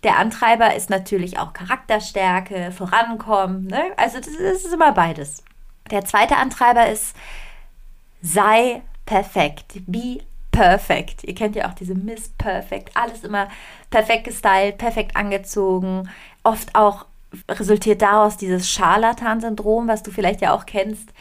der 0.03 0.17
Antreiber 0.17 0.75
ist 0.75 0.89
natürlich 0.89 1.37
auch 1.37 1.53
Charakterstärke, 1.53 2.71
Vorankommen. 2.71 3.67
Ne? 3.67 3.83
Also 3.97 4.17
das, 4.17 4.33
das 4.33 4.65
ist 4.65 4.73
immer 4.73 4.93
beides. 4.93 5.43
Der 5.91 6.05
zweite 6.05 6.37
Antreiber 6.37 6.87
ist, 6.87 7.15
sei 8.21 8.81
perfekt. 9.05 9.75
Be 9.85 10.19
perfect. 10.55 11.23
Ihr 11.23 11.35
kennt 11.35 11.55
ja 11.55 11.69
auch 11.69 11.73
diese 11.73 11.95
Miss 11.95 12.29
Perfect. 12.37 12.95
Alles 12.95 13.23
immer 13.23 13.47
perfekt 13.89 14.25
gestylt, 14.25 14.77
perfekt 14.77 15.15
angezogen. 15.15 16.09
Oft 16.43 16.75
auch 16.75 17.05
resultiert 17.49 18.01
daraus 18.01 18.37
dieses 18.37 18.69
Scharlatan-Syndrom, 18.69 19.87
was 19.87 20.03
du 20.03 20.11
vielleicht 20.11 20.41
ja 20.41 20.53
auch 20.53 20.65
kennst 20.65 21.11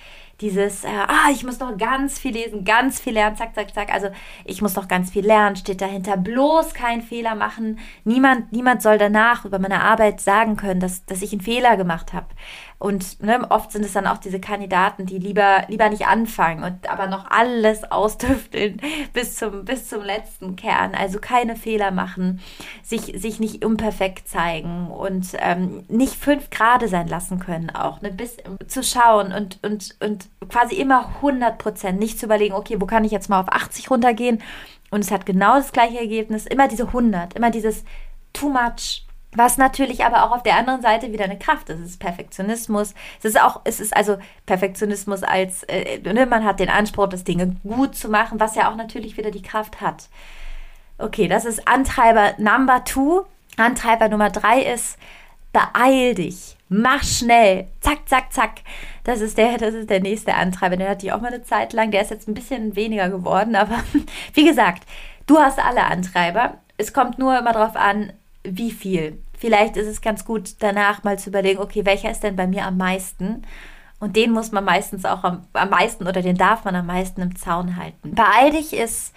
dieses, 0.40 0.84
äh, 0.84 0.88
ah, 0.88 1.30
ich 1.30 1.44
muss 1.44 1.60
noch 1.60 1.76
ganz 1.78 2.18
viel 2.18 2.32
lesen, 2.32 2.64
ganz 2.64 3.00
viel 3.00 3.14
lernen, 3.14 3.36
zack, 3.36 3.54
zack, 3.54 3.72
zack. 3.74 3.92
Also 3.92 4.08
ich 4.44 4.62
muss 4.62 4.74
noch 4.74 4.88
ganz 4.88 5.10
viel 5.10 5.24
lernen, 5.24 5.56
steht 5.56 5.80
dahinter. 5.80 6.16
Bloß 6.16 6.74
keinen 6.74 7.02
Fehler 7.02 7.34
machen. 7.34 7.78
Niemand, 8.04 8.52
niemand 8.52 8.82
soll 8.82 8.98
danach 8.98 9.44
über 9.44 9.58
meine 9.58 9.82
Arbeit 9.82 10.20
sagen 10.20 10.56
können, 10.56 10.80
dass, 10.80 11.04
dass 11.06 11.22
ich 11.22 11.32
einen 11.32 11.40
Fehler 11.40 11.76
gemacht 11.76 12.12
habe. 12.12 12.26
Und 12.78 13.22
ne, 13.22 13.46
oft 13.50 13.72
sind 13.72 13.84
es 13.84 13.92
dann 13.92 14.06
auch 14.06 14.18
diese 14.18 14.40
Kandidaten, 14.40 15.06
die 15.06 15.18
lieber, 15.18 15.64
lieber 15.68 15.88
nicht 15.88 16.06
anfangen 16.06 16.64
und 16.64 16.90
aber 16.90 17.06
noch 17.06 17.30
alles 17.30 17.84
austüfteln 17.90 18.80
bis 19.12 19.36
zum, 19.36 19.64
bis 19.64 19.88
zum 19.88 20.02
letzten 20.02 20.56
Kern. 20.56 20.94
Also 20.94 21.18
keine 21.18 21.56
Fehler 21.56 21.90
machen, 21.92 22.40
sich, 22.82 23.14
sich 23.20 23.40
nicht 23.40 23.64
unperfekt 23.64 24.28
zeigen 24.28 24.88
und 24.88 25.28
ähm, 25.38 25.84
nicht 25.88 26.14
fünf 26.14 26.50
Grade 26.50 26.88
sein 26.88 27.08
lassen 27.08 27.38
können 27.38 27.70
auch. 27.70 28.02
Ne, 28.02 28.10
bis 28.10 28.36
zu 28.66 28.82
schauen 28.82 29.32
und, 29.32 29.58
und, 29.62 29.96
und 30.00 30.28
quasi 30.48 30.76
immer 30.76 31.08
100 31.16 31.58
Prozent. 31.58 31.98
Nicht 31.98 32.18
zu 32.18 32.26
überlegen, 32.26 32.54
okay, 32.54 32.80
wo 32.80 32.86
kann 32.86 33.04
ich 33.04 33.12
jetzt 33.12 33.30
mal 33.30 33.40
auf 33.40 33.52
80 33.52 33.90
runtergehen? 33.90 34.42
Und 34.90 35.00
es 35.00 35.10
hat 35.10 35.26
genau 35.26 35.56
das 35.56 35.72
gleiche 35.72 35.98
Ergebnis. 35.98 36.46
Immer 36.46 36.68
diese 36.68 36.88
100, 36.88 37.34
immer 37.34 37.50
dieses 37.50 37.84
too 38.32 38.48
much 38.48 39.03
was 39.34 39.58
natürlich 39.58 40.04
aber 40.04 40.24
auch 40.24 40.32
auf 40.32 40.42
der 40.42 40.56
anderen 40.56 40.82
Seite 40.82 41.12
wieder 41.12 41.24
eine 41.24 41.38
Kraft 41.38 41.68
ist. 41.68 41.80
Es 41.80 41.90
ist 41.90 42.00
Perfektionismus. 42.00 42.94
Es 43.18 43.24
ist 43.24 43.40
auch, 43.40 43.60
es 43.64 43.80
ist 43.80 43.96
also 43.96 44.16
Perfektionismus 44.46 45.22
als, 45.22 45.64
äh, 45.64 45.98
ne, 46.00 46.26
man 46.26 46.44
hat 46.44 46.60
den 46.60 46.70
Anspruch, 46.70 47.08
das 47.08 47.24
Dinge 47.24 47.56
gut 47.62 47.96
zu 47.96 48.08
machen, 48.08 48.40
was 48.40 48.54
ja 48.54 48.70
auch 48.70 48.76
natürlich 48.76 49.16
wieder 49.16 49.30
die 49.30 49.42
Kraft 49.42 49.80
hat. 49.80 50.08
Okay, 50.98 51.28
das 51.28 51.44
ist 51.44 51.66
Antreiber 51.66 52.34
Number 52.38 52.84
Two. 52.84 53.24
Antreiber 53.56 54.08
Nummer 54.08 54.30
drei 54.30 54.62
ist, 54.62 54.98
beeil 55.52 56.14
dich, 56.14 56.56
mach 56.68 57.02
schnell, 57.02 57.68
zack, 57.80 58.08
zack, 58.08 58.32
zack. 58.32 58.60
Das 59.04 59.20
ist 59.20 59.38
der, 59.38 59.58
das 59.58 59.74
ist 59.74 59.90
der 59.90 60.00
nächste 60.00 60.34
Antreiber. 60.34 60.76
Den 60.76 60.88
hatte 60.88 61.06
ich 61.06 61.12
auch 61.12 61.20
mal 61.20 61.28
eine 61.32 61.42
Zeit 61.42 61.72
lang. 61.72 61.90
Der 61.90 62.02
ist 62.02 62.10
jetzt 62.10 62.28
ein 62.28 62.34
bisschen 62.34 62.76
weniger 62.76 63.08
geworden, 63.08 63.54
aber 63.54 63.78
wie 64.34 64.44
gesagt, 64.44 64.84
du 65.26 65.38
hast 65.38 65.58
alle 65.58 65.84
Antreiber. 65.84 66.58
Es 66.76 66.92
kommt 66.92 67.18
nur 67.18 67.38
immer 67.38 67.52
darauf 67.52 67.76
an, 67.76 68.12
wie 68.44 68.70
viel. 68.70 69.22
Vielleicht 69.36 69.76
ist 69.76 69.88
es 69.88 70.00
ganz 70.00 70.24
gut, 70.24 70.56
danach 70.60 71.02
mal 71.02 71.18
zu 71.18 71.30
überlegen, 71.30 71.58
okay, 71.58 71.84
welcher 71.84 72.10
ist 72.10 72.22
denn 72.22 72.36
bei 72.36 72.46
mir 72.46 72.66
am 72.66 72.76
meisten? 72.76 73.42
Und 74.00 74.16
den 74.16 74.32
muss 74.32 74.52
man 74.52 74.64
meistens 74.64 75.04
auch 75.04 75.24
am, 75.24 75.46
am 75.52 75.70
meisten 75.70 76.06
oder 76.06 76.22
den 76.22 76.36
darf 76.36 76.64
man 76.64 76.76
am 76.76 76.86
meisten 76.86 77.22
im 77.22 77.36
Zaun 77.36 77.76
halten. 77.76 78.14
Beeil 78.14 78.50
dich 78.50 78.74
ist 78.74 79.14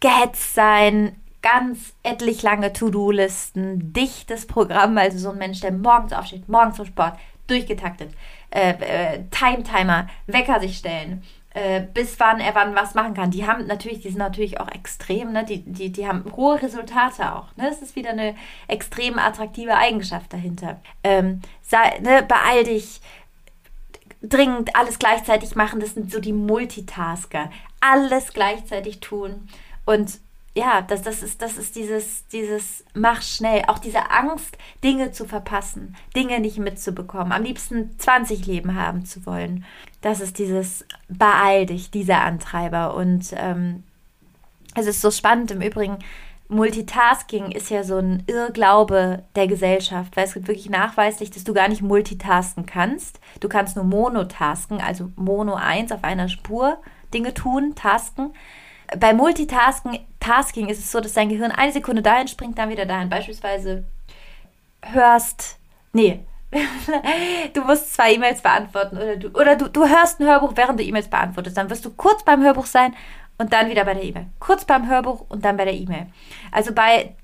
gehetzt 0.00 0.54
sein, 0.54 1.16
ganz 1.42 1.94
etlich 2.02 2.42
lange 2.42 2.72
To-Do-Listen, 2.72 3.92
dichtes 3.92 4.46
Programm, 4.46 4.98
also 4.98 5.18
so 5.18 5.30
ein 5.30 5.38
Mensch, 5.38 5.60
der 5.60 5.72
morgens 5.72 6.12
aufsteht, 6.12 6.48
morgens 6.48 6.76
zum 6.76 6.86
Sport, 6.86 7.18
durchgetaktet, 7.46 8.10
äh, 8.50 8.70
äh, 8.70 9.24
Time-Timer, 9.30 10.08
Wecker 10.26 10.60
sich 10.60 10.78
stellen, 10.78 11.22
äh, 11.56 11.80
bis 11.80 12.20
wann 12.20 12.38
er 12.38 12.54
wann 12.54 12.74
was 12.74 12.94
machen 12.94 13.14
kann. 13.14 13.30
Die 13.30 13.46
haben 13.46 13.66
natürlich, 13.66 14.00
die 14.00 14.10
sind 14.10 14.18
natürlich 14.18 14.60
auch 14.60 14.70
extrem, 14.70 15.32
ne? 15.32 15.42
die, 15.42 15.62
die, 15.62 15.90
die 15.90 16.06
haben 16.06 16.30
hohe 16.36 16.60
Resultate 16.60 17.34
auch. 17.34 17.56
Ne? 17.56 17.70
Das 17.70 17.80
ist 17.80 17.96
wieder 17.96 18.10
eine 18.10 18.36
extrem 18.68 19.18
attraktive 19.18 19.74
Eigenschaft 19.74 20.34
dahinter. 20.34 20.82
Ähm, 21.02 21.40
sei, 21.62 21.98
ne, 22.00 22.22
beeil 22.22 22.64
dich, 22.64 23.00
dringend 24.20 24.76
alles 24.76 24.98
gleichzeitig 24.98 25.56
machen, 25.56 25.80
das 25.80 25.94
sind 25.94 26.12
so 26.12 26.20
die 26.20 26.34
Multitasker. 26.34 27.50
Alles 27.80 28.34
gleichzeitig 28.34 29.00
tun 29.00 29.48
und 29.86 30.20
ja, 30.56 30.80
das, 30.80 31.02
das, 31.02 31.22
ist, 31.22 31.42
das 31.42 31.58
ist 31.58 31.76
dieses, 31.76 32.26
dieses 32.28 32.82
mach 32.94 33.20
schnell, 33.20 33.64
auch 33.66 33.78
diese 33.78 34.10
Angst, 34.10 34.56
Dinge 34.82 35.12
zu 35.12 35.26
verpassen, 35.26 35.94
Dinge 36.16 36.40
nicht 36.40 36.58
mitzubekommen, 36.58 37.32
am 37.32 37.42
liebsten 37.42 37.98
20 37.98 38.46
Leben 38.46 38.74
haben 38.74 39.04
zu 39.04 39.26
wollen. 39.26 39.66
Das 40.00 40.20
ist 40.20 40.38
dieses 40.38 40.86
beeil 41.08 41.66
dich, 41.66 41.90
dieser 41.90 42.22
Antreiber. 42.22 42.94
Und 42.94 43.34
ähm, 43.36 43.82
es 44.74 44.86
ist 44.86 45.02
so 45.02 45.10
spannend 45.10 45.50
im 45.50 45.60
Übrigen, 45.60 45.98
Multitasking 46.48 47.50
ist 47.50 47.68
ja 47.68 47.82
so 47.82 47.98
ein 47.98 48.22
Irrglaube 48.26 49.24
der 49.34 49.48
Gesellschaft, 49.48 50.16
weil 50.16 50.24
es 50.24 50.32
gibt 50.34 50.48
wirklich 50.48 50.70
nachweislich, 50.70 51.30
dass 51.30 51.44
du 51.44 51.52
gar 51.52 51.68
nicht 51.68 51.82
multitasken 51.82 52.64
kannst. 52.64 53.20
Du 53.40 53.48
kannst 53.48 53.76
nur 53.76 53.84
monotasken, 53.84 54.80
also 54.80 55.10
Mono 55.16 55.54
1 55.54 55.92
auf 55.92 56.02
einer 56.02 56.28
Spur 56.28 56.78
Dinge 57.12 57.34
tun, 57.34 57.74
tasken. 57.74 58.32
Bei 58.98 59.12
Multitasking 59.12 60.00
Tasking 60.26 60.68
ist 60.68 60.80
es 60.80 60.90
so, 60.90 61.00
dass 61.00 61.12
dein 61.12 61.28
Gehirn 61.28 61.52
eine 61.52 61.72
Sekunde 61.72 62.02
dahin 62.02 62.26
springt, 62.26 62.58
dann 62.58 62.68
wieder 62.68 62.84
dahin. 62.84 63.08
Beispielsweise 63.08 63.84
hörst, 64.82 65.58
nee, 65.92 66.26
du 67.54 67.60
musst 67.62 67.94
zwei 67.94 68.14
E-Mails 68.14 68.40
beantworten 68.40 68.96
oder 68.96 69.16
du, 69.16 69.28
oder 69.28 69.56
du, 69.56 69.68
du 69.68 69.88
hörst 69.88 70.20
ein 70.20 70.26
Hörbuch, 70.26 70.52
während 70.56 70.80
du 70.80 70.84
E-Mails 70.84 71.08
beantwortest. 71.08 71.56
Dann 71.56 71.70
wirst 71.70 71.84
du 71.84 71.90
kurz 71.90 72.24
beim 72.24 72.42
Hörbuch 72.42 72.66
sein 72.66 72.94
und 73.38 73.52
dann 73.52 73.70
wieder 73.70 73.84
bei 73.84 73.94
der 73.94 74.02
E-Mail. 74.02 74.26
Kurz 74.40 74.64
beim 74.64 74.88
Hörbuch 74.88 75.24
und 75.28 75.44
dann 75.44 75.56
bei 75.56 75.64
der 75.64 75.74
E-Mail. 75.74 76.06
Also 76.50 76.72
bei 76.72 77.14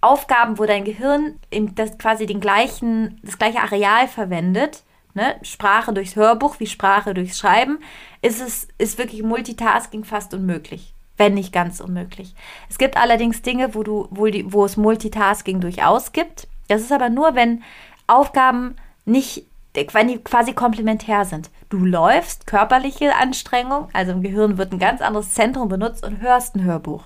Aufgaben, 0.00 0.58
wo 0.58 0.64
dein 0.64 0.84
Gehirn 0.84 1.38
das 1.74 1.96
quasi 1.98 2.26
den 2.26 2.40
gleichen, 2.40 3.20
das 3.22 3.38
gleiche 3.38 3.60
Areal 3.60 4.08
verwendet, 4.08 4.84
ne? 5.14 5.36
Sprache 5.42 5.92
durchs 5.92 6.16
Hörbuch 6.16 6.58
wie 6.58 6.66
Sprache 6.66 7.14
durchs 7.14 7.38
Schreiben, 7.38 7.78
ist 8.22 8.40
es 8.40 8.68
ist 8.78 8.98
wirklich 8.98 9.22
Multitasking 9.22 10.04
fast 10.04 10.34
unmöglich 10.34 10.94
wenn 11.18 11.34
nicht 11.34 11.52
ganz 11.52 11.80
unmöglich. 11.80 12.34
Es 12.70 12.78
gibt 12.78 12.96
allerdings 12.96 13.42
Dinge, 13.42 13.74
wo, 13.74 13.82
du, 13.82 14.08
wo, 14.10 14.26
die, 14.26 14.52
wo 14.52 14.64
es 14.64 14.76
Multitasking 14.76 15.60
durchaus 15.60 16.12
gibt. 16.12 16.48
Das 16.68 16.80
ist 16.80 16.92
aber 16.92 17.10
nur, 17.10 17.34
wenn 17.34 17.62
Aufgaben 18.06 18.76
nicht 19.04 19.44
wenn 19.92 20.08
die 20.08 20.18
quasi 20.18 20.54
komplementär 20.54 21.24
sind. 21.24 21.50
Du 21.68 21.78
läufst, 21.78 22.46
körperliche 22.46 23.14
Anstrengung, 23.14 23.88
also 23.92 24.12
im 24.12 24.22
Gehirn 24.22 24.58
wird 24.58 24.72
ein 24.72 24.78
ganz 24.78 25.00
anderes 25.00 25.32
Zentrum 25.32 25.68
benutzt 25.68 26.04
und 26.04 26.20
hörst 26.20 26.56
ein 26.56 26.64
Hörbuch. 26.64 27.04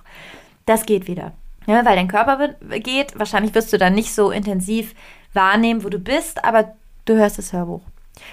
Das 0.64 0.86
geht 0.86 1.06
wieder. 1.06 1.32
Ja, 1.66 1.84
weil 1.84 1.96
dein 1.96 2.08
Körper 2.08 2.48
geht, 2.78 3.18
wahrscheinlich 3.18 3.54
wirst 3.54 3.72
du 3.72 3.78
dann 3.78 3.94
nicht 3.94 4.14
so 4.14 4.30
intensiv 4.30 4.94
wahrnehmen, 5.32 5.84
wo 5.84 5.88
du 5.88 5.98
bist, 5.98 6.44
aber 6.44 6.74
du 7.04 7.14
hörst 7.14 7.38
das 7.38 7.52
Hörbuch. 7.52 7.82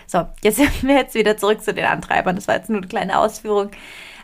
So, 0.07 0.25
jetzt 0.41 0.57
sind 0.57 0.83
wir 0.83 0.95
jetzt 0.95 1.15
wieder 1.15 1.37
zurück 1.37 1.61
zu 1.61 1.73
den 1.73 1.85
Antreibern. 1.85 2.35
Das 2.35 2.47
war 2.47 2.55
jetzt 2.55 2.69
nur 2.69 2.79
eine 2.79 2.87
kleine 2.87 3.19
Ausführung. 3.19 3.71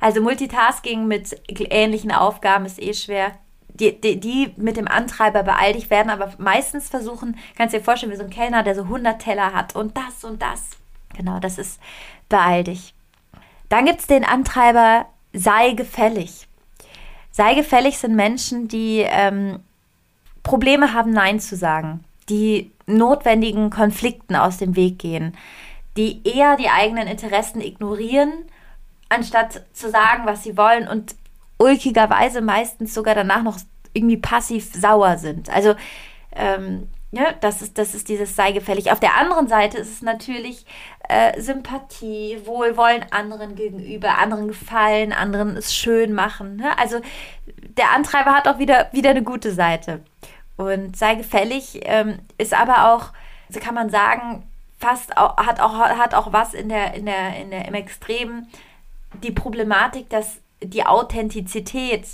Also 0.05 0.21
Multitasking 0.21 1.07
mit 1.07 1.35
ähnlichen 1.47 2.11
Aufgaben 2.11 2.67
ist 2.67 2.79
eh 2.79 2.93
schwer. 2.93 3.31
Die, 3.69 3.99
die, 3.99 4.19
die 4.19 4.53
mit 4.55 4.77
dem 4.77 4.87
Antreiber 4.87 5.41
beeilt 5.41 5.89
werden 5.89 6.11
aber 6.11 6.31
meistens 6.37 6.89
versuchen, 6.89 7.35
kannst 7.57 7.73
du 7.73 7.79
dir 7.79 7.83
vorstellen, 7.83 8.11
wie 8.11 8.17
so 8.17 8.23
ein 8.23 8.29
Kellner, 8.29 8.61
der 8.61 8.75
so 8.75 8.83
100 8.83 9.19
Teller 9.19 9.51
hat 9.51 9.75
und 9.75 9.97
das 9.97 10.23
und 10.23 10.43
das. 10.43 10.69
Genau, 11.17 11.39
das 11.39 11.57
ist 11.57 11.79
beeil 12.29 12.63
dich. 12.63 12.93
Dann 13.67 13.85
gibt 13.85 14.01
es 14.01 14.05
den 14.05 14.23
Antreiber, 14.23 15.07
sei 15.33 15.71
gefällig. 15.71 16.47
Sei 17.31 17.55
gefällig 17.55 17.97
sind 17.97 18.15
Menschen, 18.15 18.67
die 18.67 18.99
ähm, 18.99 19.59
Probleme 20.43 20.93
haben, 20.93 21.13
Nein 21.13 21.39
zu 21.39 21.55
sagen, 21.55 22.03
die 22.29 22.71
notwendigen 22.85 23.71
Konflikten 23.71 24.35
aus 24.35 24.57
dem 24.57 24.75
Weg 24.75 24.99
gehen, 24.99 25.35
die 25.97 26.21
eher 26.27 26.57
die 26.57 26.69
eigenen 26.69 27.07
Interessen 27.07 27.59
ignorieren 27.59 28.45
anstatt 29.09 29.63
zu 29.73 29.89
sagen, 29.89 30.25
was 30.25 30.43
sie 30.43 30.57
wollen 30.57 30.87
und 30.87 31.15
ulkigerweise 31.57 32.41
meistens 32.41 32.93
sogar 32.93 33.15
danach 33.15 33.43
noch 33.43 33.59
irgendwie 33.93 34.17
passiv 34.17 34.73
sauer 34.73 35.17
sind. 35.17 35.49
Also 35.49 35.75
ähm, 36.35 36.89
ja, 37.11 37.31
das 37.39 37.61
ist, 37.61 37.77
das 37.77 37.95
ist 37.95 38.09
dieses 38.09 38.35
sei 38.35 38.51
gefällig. 38.51 38.91
Auf 38.91 38.99
der 38.99 39.15
anderen 39.15 39.47
Seite 39.47 39.77
ist 39.77 39.89
es 39.89 40.01
natürlich 40.01 40.65
äh, 41.07 41.39
Sympathie, 41.39 42.41
Wohlwollen 42.43 43.05
anderen 43.11 43.55
gegenüber, 43.55 44.17
anderen 44.17 44.49
gefallen, 44.49 45.13
anderen 45.13 45.55
es 45.55 45.73
schön 45.73 46.13
machen. 46.13 46.57
Ne? 46.57 46.77
Also 46.77 46.99
der 47.77 47.91
Antreiber 47.91 48.33
hat 48.33 48.49
auch 48.49 48.59
wieder, 48.59 48.89
wieder 48.91 49.11
eine 49.11 49.23
gute 49.23 49.53
Seite. 49.53 50.01
Und 50.57 50.97
sei 50.97 51.15
gefällig 51.15 51.79
ähm, 51.83 52.19
ist 52.37 52.53
aber 52.53 52.93
auch, 52.93 53.13
so 53.49 53.61
kann 53.61 53.75
man 53.75 53.89
sagen, 53.89 54.43
fast 54.77 55.17
auch, 55.17 55.37
hat 55.37 55.61
auch, 55.61 55.77
hat 55.77 56.13
auch 56.13 56.33
was 56.33 56.53
in 56.53 56.67
der, 56.67 56.95
in 56.95 57.05
der, 57.05 57.37
in 57.37 57.49
der, 57.49 57.65
im 57.65 57.73
Extremen 57.75 58.47
die 59.23 59.31
Problematik, 59.31 60.09
dass 60.09 60.39
die 60.61 60.85
Authentizität 60.85 62.05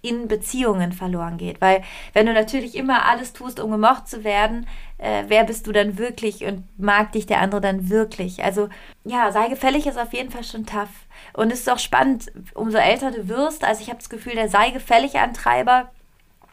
in 0.00 0.28
Beziehungen 0.28 0.92
verloren 0.92 1.38
geht. 1.38 1.60
Weil 1.60 1.82
wenn 2.12 2.26
du 2.26 2.32
natürlich 2.32 2.76
immer 2.76 3.06
alles 3.06 3.32
tust, 3.32 3.58
um 3.58 3.70
gemocht 3.70 4.06
zu 4.08 4.22
werden, 4.22 4.66
äh, 4.98 5.24
wer 5.26 5.44
bist 5.44 5.66
du 5.66 5.72
dann 5.72 5.98
wirklich 5.98 6.44
und 6.44 6.64
mag 6.78 7.12
dich 7.12 7.26
der 7.26 7.40
andere 7.40 7.60
dann 7.60 7.88
wirklich? 7.90 8.44
Also 8.44 8.68
ja, 9.04 9.32
sei 9.32 9.48
gefällig 9.48 9.86
ist 9.86 9.98
auf 9.98 10.12
jeden 10.12 10.30
Fall 10.30 10.44
schon 10.44 10.66
tough. 10.66 10.88
Und 11.32 11.52
es 11.52 11.60
ist 11.60 11.70
auch 11.70 11.78
spannend, 11.78 12.30
umso 12.54 12.78
älter 12.78 13.10
du 13.10 13.28
wirst, 13.28 13.64
also 13.64 13.82
ich 13.82 13.88
habe 13.88 13.98
das 13.98 14.08
Gefühl, 14.08 14.34
der 14.34 14.48
sei 14.48 14.70
gefällig 14.70 15.18
Antreiber 15.18 15.90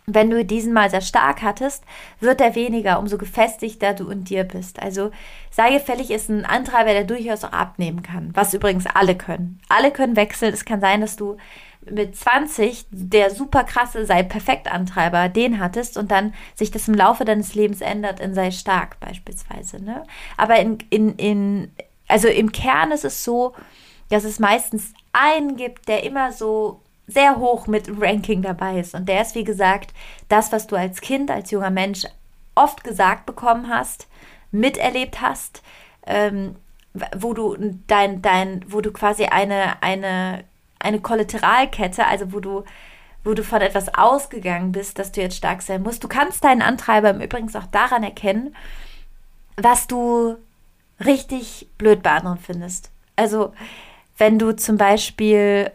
wenn 0.07 0.29
du 0.29 0.45
diesen 0.45 0.73
mal 0.73 0.89
sehr 0.89 1.01
stark 1.01 1.41
hattest, 1.41 1.83
wird 2.19 2.39
er 2.39 2.55
weniger, 2.55 2.99
umso 2.99 3.17
gefestigter 3.17 3.93
du 3.93 4.09
in 4.09 4.23
dir 4.23 4.43
bist. 4.43 4.81
Also 4.81 5.11
sei 5.49 5.71
gefällig 5.71 6.11
ist 6.11 6.29
ein 6.29 6.45
Antreiber, 6.45 6.91
der 6.91 7.05
durchaus 7.05 7.43
auch 7.43 7.53
abnehmen 7.53 8.03
kann, 8.03 8.29
was 8.33 8.53
übrigens 8.53 8.85
alle 8.85 9.15
können. 9.15 9.59
Alle 9.67 9.91
können 9.91 10.15
wechseln. 10.15 10.53
Es 10.53 10.65
kann 10.65 10.79
sein, 10.79 11.01
dass 11.01 11.15
du 11.15 11.37
mit 11.89 12.15
20 12.15 12.85
der 12.89 13.29
super 13.29 13.63
krasse 13.63 14.05
sei 14.05 14.23
perfekt 14.23 14.71
Antreiber, 14.71 15.29
den 15.29 15.59
hattest 15.59 15.97
und 15.97 16.11
dann 16.11 16.33
sich 16.55 16.71
das 16.71 16.87
im 16.87 16.95
Laufe 16.95 17.25
deines 17.25 17.55
Lebens 17.55 17.81
ändert 17.81 18.19
in 18.19 18.33
sei 18.33 18.51
stark 18.51 18.99
beispielsweise. 18.99 19.83
Ne? 19.83 20.03
Aber 20.37 20.57
in, 20.59 20.79
in, 20.89 21.15
in, 21.15 21.71
also 22.07 22.27
im 22.27 22.51
Kern 22.51 22.91
ist 22.91 23.05
es 23.05 23.23
so, 23.23 23.53
dass 24.09 24.23
es 24.23 24.39
meistens 24.39 24.93
einen 25.13 25.55
gibt, 25.55 25.87
der 25.87 26.03
immer 26.03 26.31
so 26.31 26.81
sehr 27.07 27.37
hoch 27.37 27.67
mit 27.67 27.89
Ranking 27.99 28.41
dabei 28.41 28.79
ist. 28.79 28.95
Und 28.95 29.07
der 29.07 29.21
ist, 29.21 29.35
wie 29.35 29.43
gesagt, 29.43 29.93
das, 30.29 30.51
was 30.51 30.67
du 30.67 30.75
als 30.75 31.01
Kind, 31.01 31.29
als 31.29 31.51
junger 31.51 31.69
Mensch 31.69 32.05
oft 32.55 32.83
gesagt 32.83 33.25
bekommen 33.25 33.69
hast, 33.69 34.07
miterlebt 34.51 35.21
hast, 35.21 35.61
ähm, 36.07 36.55
wo 37.15 37.33
du 37.33 37.57
dein, 37.87 38.21
dein, 38.21 38.63
wo 38.67 38.81
du 38.81 38.91
quasi 38.91 39.25
eine, 39.25 39.81
eine, 39.83 40.45
eine 40.79 40.99
Kollateralkette, 40.99 42.07
also 42.07 42.31
wo 42.31 42.39
du, 42.39 42.63
wo 43.23 43.33
du 43.33 43.43
von 43.43 43.61
etwas 43.61 43.93
ausgegangen 43.93 44.71
bist, 44.71 44.97
dass 44.97 45.11
du 45.11 45.21
jetzt 45.21 45.37
stark 45.37 45.61
sein 45.61 45.83
musst. 45.83 46.03
Du 46.03 46.07
kannst 46.07 46.43
deinen 46.43 46.61
Antreiber 46.61 47.09
im 47.09 47.21
Übrigen 47.21 47.53
auch 47.55 47.65
daran 47.65 48.03
erkennen, 48.03 48.55
was 49.57 49.87
du 49.87 50.37
richtig 51.03 51.67
blöd 51.77 52.01
bei 52.01 52.11
anderen 52.11 52.37
findest. 52.37 52.91
Also, 53.15 53.53
wenn 54.17 54.39
du 54.39 54.55
zum 54.55 54.77
Beispiel 54.77 55.71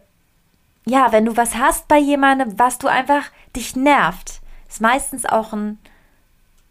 ja, 0.90 1.12
wenn 1.12 1.24
du 1.24 1.36
was 1.36 1.54
hast 1.54 1.86
bei 1.88 1.98
jemandem, 1.98 2.58
was 2.58 2.78
du 2.78 2.88
einfach 2.88 3.30
dich 3.54 3.76
nervt, 3.76 4.40
ist 4.68 4.80
meistens 4.80 5.24
auch 5.24 5.52
ein 5.52 5.78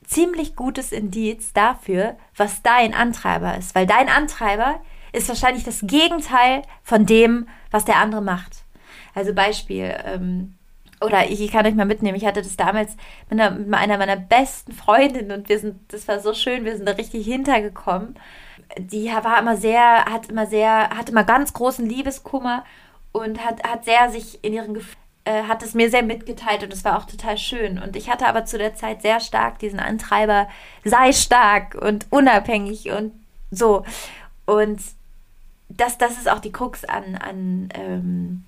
ziemlich 0.05 0.55
gutes 0.55 0.91
Indiz 0.91 1.53
dafür, 1.53 2.17
was 2.35 2.61
dein 2.61 2.93
Antreiber 2.93 3.57
ist. 3.57 3.75
Weil 3.75 3.87
dein 3.87 4.09
Antreiber 4.09 4.81
ist 5.13 5.29
wahrscheinlich 5.29 5.63
das 5.63 5.79
Gegenteil 5.83 6.63
von 6.83 7.05
dem, 7.05 7.47
was 7.71 7.85
der 7.85 7.97
andere 7.97 8.21
macht. 8.21 8.63
Also 9.15 9.33
Beispiel, 9.33 9.95
ähm, 10.05 10.55
oder 11.01 11.29
ich, 11.29 11.39
ich, 11.41 11.51
kann 11.51 11.65
euch 11.65 11.75
mal 11.75 11.85
mitnehmen, 11.85 12.17
ich 12.17 12.25
hatte 12.25 12.41
das 12.41 12.57
damals 12.57 12.97
mit 13.29 13.39
einer, 13.39 13.51
mit 13.51 13.73
einer 13.73 13.97
meiner 13.97 14.17
besten 14.17 14.73
Freundinnen 14.73 15.31
und 15.31 15.47
wir 15.47 15.59
sind, 15.59 15.93
das 15.93 16.07
war 16.09 16.19
so 16.19 16.33
schön, 16.33 16.65
wir 16.65 16.75
sind 16.75 16.87
da 16.87 16.93
richtig 16.93 17.25
hintergekommen. 17.25 18.15
Die 18.77 19.07
war 19.07 19.39
immer 19.39 19.55
sehr, 19.55 20.05
hat 20.05 20.29
immer 20.29 20.45
sehr, 20.45 20.89
hatte 20.89 21.11
immer 21.11 21.23
ganz 21.23 21.53
großen 21.53 21.85
Liebeskummer 21.85 22.65
und 23.11 23.43
hat, 23.43 23.63
hat 23.67 23.85
sehr 23.85 24.09
sich 24.09 24.43
in 24.43 24.53
ihren 24.53 24.73
Gefühlen 24.73 24.99
äh, 25.25 25.43
hat 25.43 25.61
es 25.61 25.73
mir 25.75 25.91
sehr 25.91 26.01
mitgeteilt 26.01 26.63
und 26.63 26.73
es 26.73 26.83
war 26.83 26.97
auch 26.97 27.05
total 27.05 27.37
schön. 27.37 27.77
Und 27.77 27.95
ich 27.95 28.09
hatte 28.09 28.25
aber 28.25 28.45
zu 28.45 28.57
der 28.57 28.73
Zeit 28.73 29.01
sehr 29.01 29.19
stark 29.19 29.59
diesen 29.59 29.79
Antreiber, 29.79 30.47
sei 30.83 31.11
stark 31.11 31.75
und 31.75 32.07
unabhängig 32.09 32.89
und 32.91 33.13
so. 33.51 33.85
Und 34.45 34.81
das, 35.69 35.97
das 35.97 36.13
ist 36.13 36.29
auch 36.29 36.39
die 36.39 36.51
Krux 36.51 36.83
an, 36.83 37.15
an 37.15 37.69
ähm, 37.75 38.43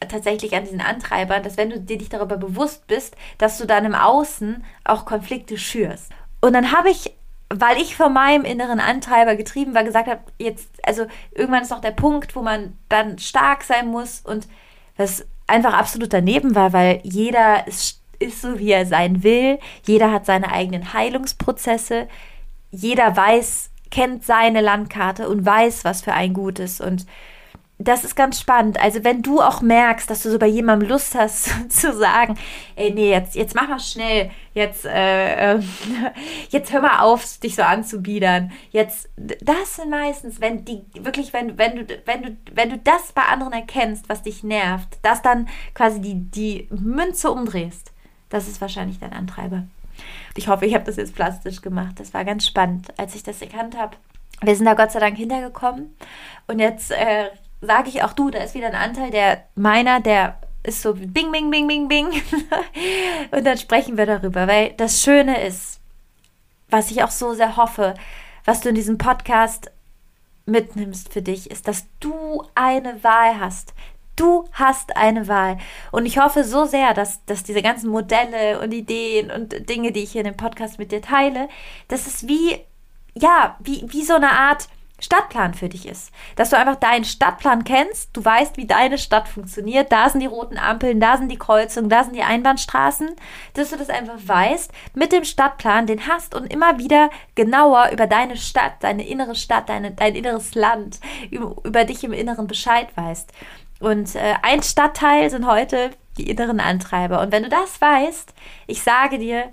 tatsächlich 0.00 0.54
an 0.54 0.64
diesen 0.64 0.80
Antreibern, 0.80 1.42
dass 1.42 1.56
wenn 1.56 1.70
du 1.70 1.80
dir 1.80 1.98
dich 1.98 2.08
darüber 2.08 2.36
bewusst 2.36 2.86
bist, 2.86 3.16
dass 3.38 3.58
du 3.58 3.66
dann 3.66 3.84
im 3.84 3.94
Außen 3.94 4.64
auch 4.84 5.04
Konflikte 5.04 5.58
schürst. 5.58 6.12
Und 6.40 6.52
dann 6.52 6.72
habe 6.72 6.90
ich 6.90 7.14
weil 7.54 7.78
ich 7.78 7.96
von 7.96 8.12
meinem 8.12 8.44
inneren 8.44 8.80
Antreiber 8.80 9.36
getrieben 9.36 9.74
war, 9.74 9.84
gesagt 9.84 10.08
habe, 10.08 10.20
jetzt, 10.38 10.68
also 10.82 11.06
irgendwann 11.32 11.62
ist 11.62 11.72
auch 11.72 11.80
der 11.80 11.92
Punkt, 11.92 12.34
wo 12.36 12.42
man 12.42 12.76
dann 12.88 13.18
stark 13.18 13.62
sein 13.64 13.88
muss 13.88 14.20
und 14.20 14.48
was 14.96 15.26
einfach 15.46 15.74
absolut 15.74 16.12
daneben 16.12 16.54
war, 16.54 16.72
weil 16.72 17.00
jeder 17.02 17.66
ist, 17.66 18.00
ist 18.18 18.42
so, 18.42 18.58
wie 18.58 18.70
er 18.70 18.86
sein 18.86 19.22
will, 19.22 19.58
jeder 19.86 20.12
hat 20.12 20.26
seine 20.26 20.52
eigenen 20.52 20.92
Heilungsprozesse, 20.92 22.08
jeder 22.70 23.16
weiß, 23.16 23.70
kennt 23.90 24.24
seine 24.24 24.60
Landkarte 24.60 25.28
und 25.28 25.44
weiß, 25.44 25.84
was 25.84 26.02
für 26.02 26.14
ein 26.14 26.32
gut 26.32 26.58
ist. 26.58 26.80
Und 26.80 27.06
das 27.84 28.04
ist 28.04 28.16
ganz 28.16 28.40
spannend. 28.40 28.80
Also 28.80 29.04
wenn 29.04 29.22
du 29.22 29.40
auch 29.40 29.60
merkst, 29.60 30.08
dass 30.08 30.22
du 30.22 30.30
so 30.30 30.38
bei 30.38 30.46
jemandem 30.46 30.88
Lust 30.88 31.14
hast 31.14 31.50
zu 31.70 31.92
sagen, 31.92 32.38
ey, 32.76 32.90
nee, 32.90 33.10
jetzt, 33.10 33.34
jetzt 33.34 33.54
mach 33.54 33.68
mal 33.68 33.80
schnell, 33.80 34.30
jetzt, 34.54 34.84
äh, 34.84 35.54
äh, 35.54 35.60
jetzt 36.50 36.72
hör 36.72 36.80
mal 36.80 37.00
auf, 37.00 37.38
dich 37.38 37.56
so 37.56 37.62
anzubiedern. 37.62 38.52
Jetzt, 38.70 39.08
das 39.16 39.76
sind 39.76 39.90
meistens, 39.90 40.40
wenn 40.40 40.64
die, 40.64 40.82
wirklich, 40.94 41.32
wenn, 41.32 41.58
wenn 41.58 41.86
du, 41.86 42.00
wenn 42.04 42.22
du, 42.22 42.36
wenn 42.52 42.70
du 42.70 42.78
das 42.78 43.12
bei 43.12 43.22
anderen 43.22 43.52
erkennst, 43.52 44.08
was 44.08 44.22
dich 44.22 44.42
nervt, 44.42 44.98
dass 45.02 45.22
dann 45.22 45.48
quasi 45.74 46.00
die, 46.00 46.14
die 46.14 46.68
Münze 46.70 47.30
umdrehst, 47.30 47.92
das 48.28 48.48
ist 48.48 48.60
wahrscheinlich 48.60 48.98
dein 48.98 49.12
Antreiber. 49.12 49.64
Ich 50.36 50.48
hoffe, 50.48 50.66
ich 50.66 50.74
habe 50.74 50.84
das 50.84 50.96
jetzt 50.96 51.14
plastisch 51.14 51.60
gemacht. 51.60 52.00
Das 52.00 52.14
war 52.14 52.24
ganz 52.24 52.46
spannend, 52.46 52.98
als 52.98 53.14
ich 53.14 53.22
das 53.22 53.42
erkannt 53.42 53.76
habe. 53.76 53.96
Wir 54.40 54.56
sind 54.56 54.66
da 54.66 54.74
Gott 54.74 54.90
sei 54.90 55.00
Dank 55.00 55.16
hintergekommen. 55.16 55.94
Und 56.46 56.58
jetzt 56.58 56.90
äh, 56.90 57.26
sage 57.62 57.88
ich 57.88 58.02
auch 58.02 58.12
du, 58.12 58.30
da 58.30 58.40
ist 58.40 58.54
wieder 58.54 58.66
ein 58.66 58.74
Anteil, 58.74 59.10
der 59.10 59.44
meiner, 59.54 60.00
der 60.00 60.38
ist 60.64 60.82
so 60.82 60.94
bing, 60.94 61.32
bing, 61.32 61.50
bing, 61.50 61.66
bing, 61.66 61.88
bing. 61.88 62.08
und 63.30 63.44
dann 63.44 63.56
sprechen 63.56 63.96
wir 63.96 64.06
darüber, 64.06 64.46
weil 64.46 64.74
das 64.74 65.02
Schöne 65.02 65.42
ist, 65.44 65.80
was 66.68 66.90
ich 66.90 67.02
auch 67.02 67.10
so 67.10 67.34
sehr 67.34 67.56
hoffe, 67.56 67.94
was 68.44 68.60
du 68.60 68.68
in 68.68 68.74
diesem 68.74 68.98
Podcast 68.98 69.70
mitnimmst 70.44 71.12
für 71.12 71.22
dich, 71.22 71.50
ist, 71.50 71.68
dass 71.68 71.86
du 72.00 72.44
eine 72.54 73.02
Wahl 73.04 73.38
hast. 73.38 73.74
Du 74.16 74.48
hast 74.52 74.96
eine 74.96 75.28
Wahl. 75.28 75.58
Und 75.90 76.04
ich 76.04 76.18
hoffe 76.18 76.44
so 76.44 76.64
sehr, 76.64 76.94
dass, 76.94 77.24
dass 77.24 77.44
diese 77.44 77.62
ganzen 77.62 77.90
Modelle 77.90 78.60
und 78.60 78.72
Ideen 78.72 79.30
und 79.30 79.68
Dinge, 79.68 79.92
die 79.92 80.02
ich 80.02 80.12
hier 80.12 80.22
in 80.22 80.26
dem 80.26 80.36
Podcast 80.36 80.78
mit 80.78 80.92
dir 80.92 81.00
teile, 81.00 81.48
dass 81.88 82.06
es 82.06 82.26
wie, 82.26 82.58
ja, 83.14 83.56
wie, 83.60 83.84
wie 83.86 84.02
so 84.02 84.14
eine 84.14 84.32
Art 84.32 84.68
Stadtplan 85.02 85.52
für 85.52 85.68
dich 85.68 85.86
ist. 85.86 86.12
Dass 86.36 86.50
du 86.50 86.56
einfach 86.56 86.76
deinen 86.76 87.04
Stadtplan 87.04 87.64
kennst, 87.64 88.16
du 88.16 88.24
weißt, 88.24 88.56
wie 88.56 88.66
deine 88.66 88.98
Stadt 88.98 89.28
funktioniert, 89.28 89.90
da 89.90 90.08
sind 90.08 90.20
die 90.20 90.26
roten 90.26 90.58
Ampeln, 90.58 91.00
da 91.00 91.16
sind 91.16 91.28
die 91.28 91.38
Kreuzungen, 91.38 91.90
da 91.90 92.04
sind 92.04 92.14
die 92.14 92.22
Einbahnstraßen, 92.22 93.10
dass 93.54 93.70
du 93.70 93.76
das 93.76 93.90
einfach 93.90 94.16
weißt, 94.24 94.70
mit 94.94 95.12
dem 95.12 95.24
Stadtplan 95.24 95.86
den 95.86 96.06
hast 96.06 96.34
und 96.34 96.52
immer 96.52 96.78
wieder 96.78 97.10
genauer 97.34 97.90
über 97.92 98.06
deine 98.06 98.36
Stadt, 98.36 98.74
deine 98.80 99.06
innere 99.06 99.34
Stadt, 99.34 99.68
deine, 99.68 99.90
dein 99.90 100.14
inneres 100.14 100.54
Land, 100.54 101.00
über, 101.30 101.56
über 101.64 101.84
dich 101.84 102.04
im 102.04 102.12
Inneren 102.12 102.46
Bescheid 102.46 102.88
weißt. 102.94 103.32
Und 103.80 104.14
äh, 104.14 104.34
ein 104.42 104.62
Stadtteil 104.62 105.28
sind 105.30 105.46
heute 105.46 105.90
die 106.16 106.30
inneren 106.30 106.60
Antreiber. 106.60 107.20
Und 107.20 107.32
wenn 107.32 107.42
du 107.42 107.48
das 107.48 107.80
weißt, 107.80 108.32
ich 108.68 108.82
sage 108.82 109.18
dir, 109.18 109.52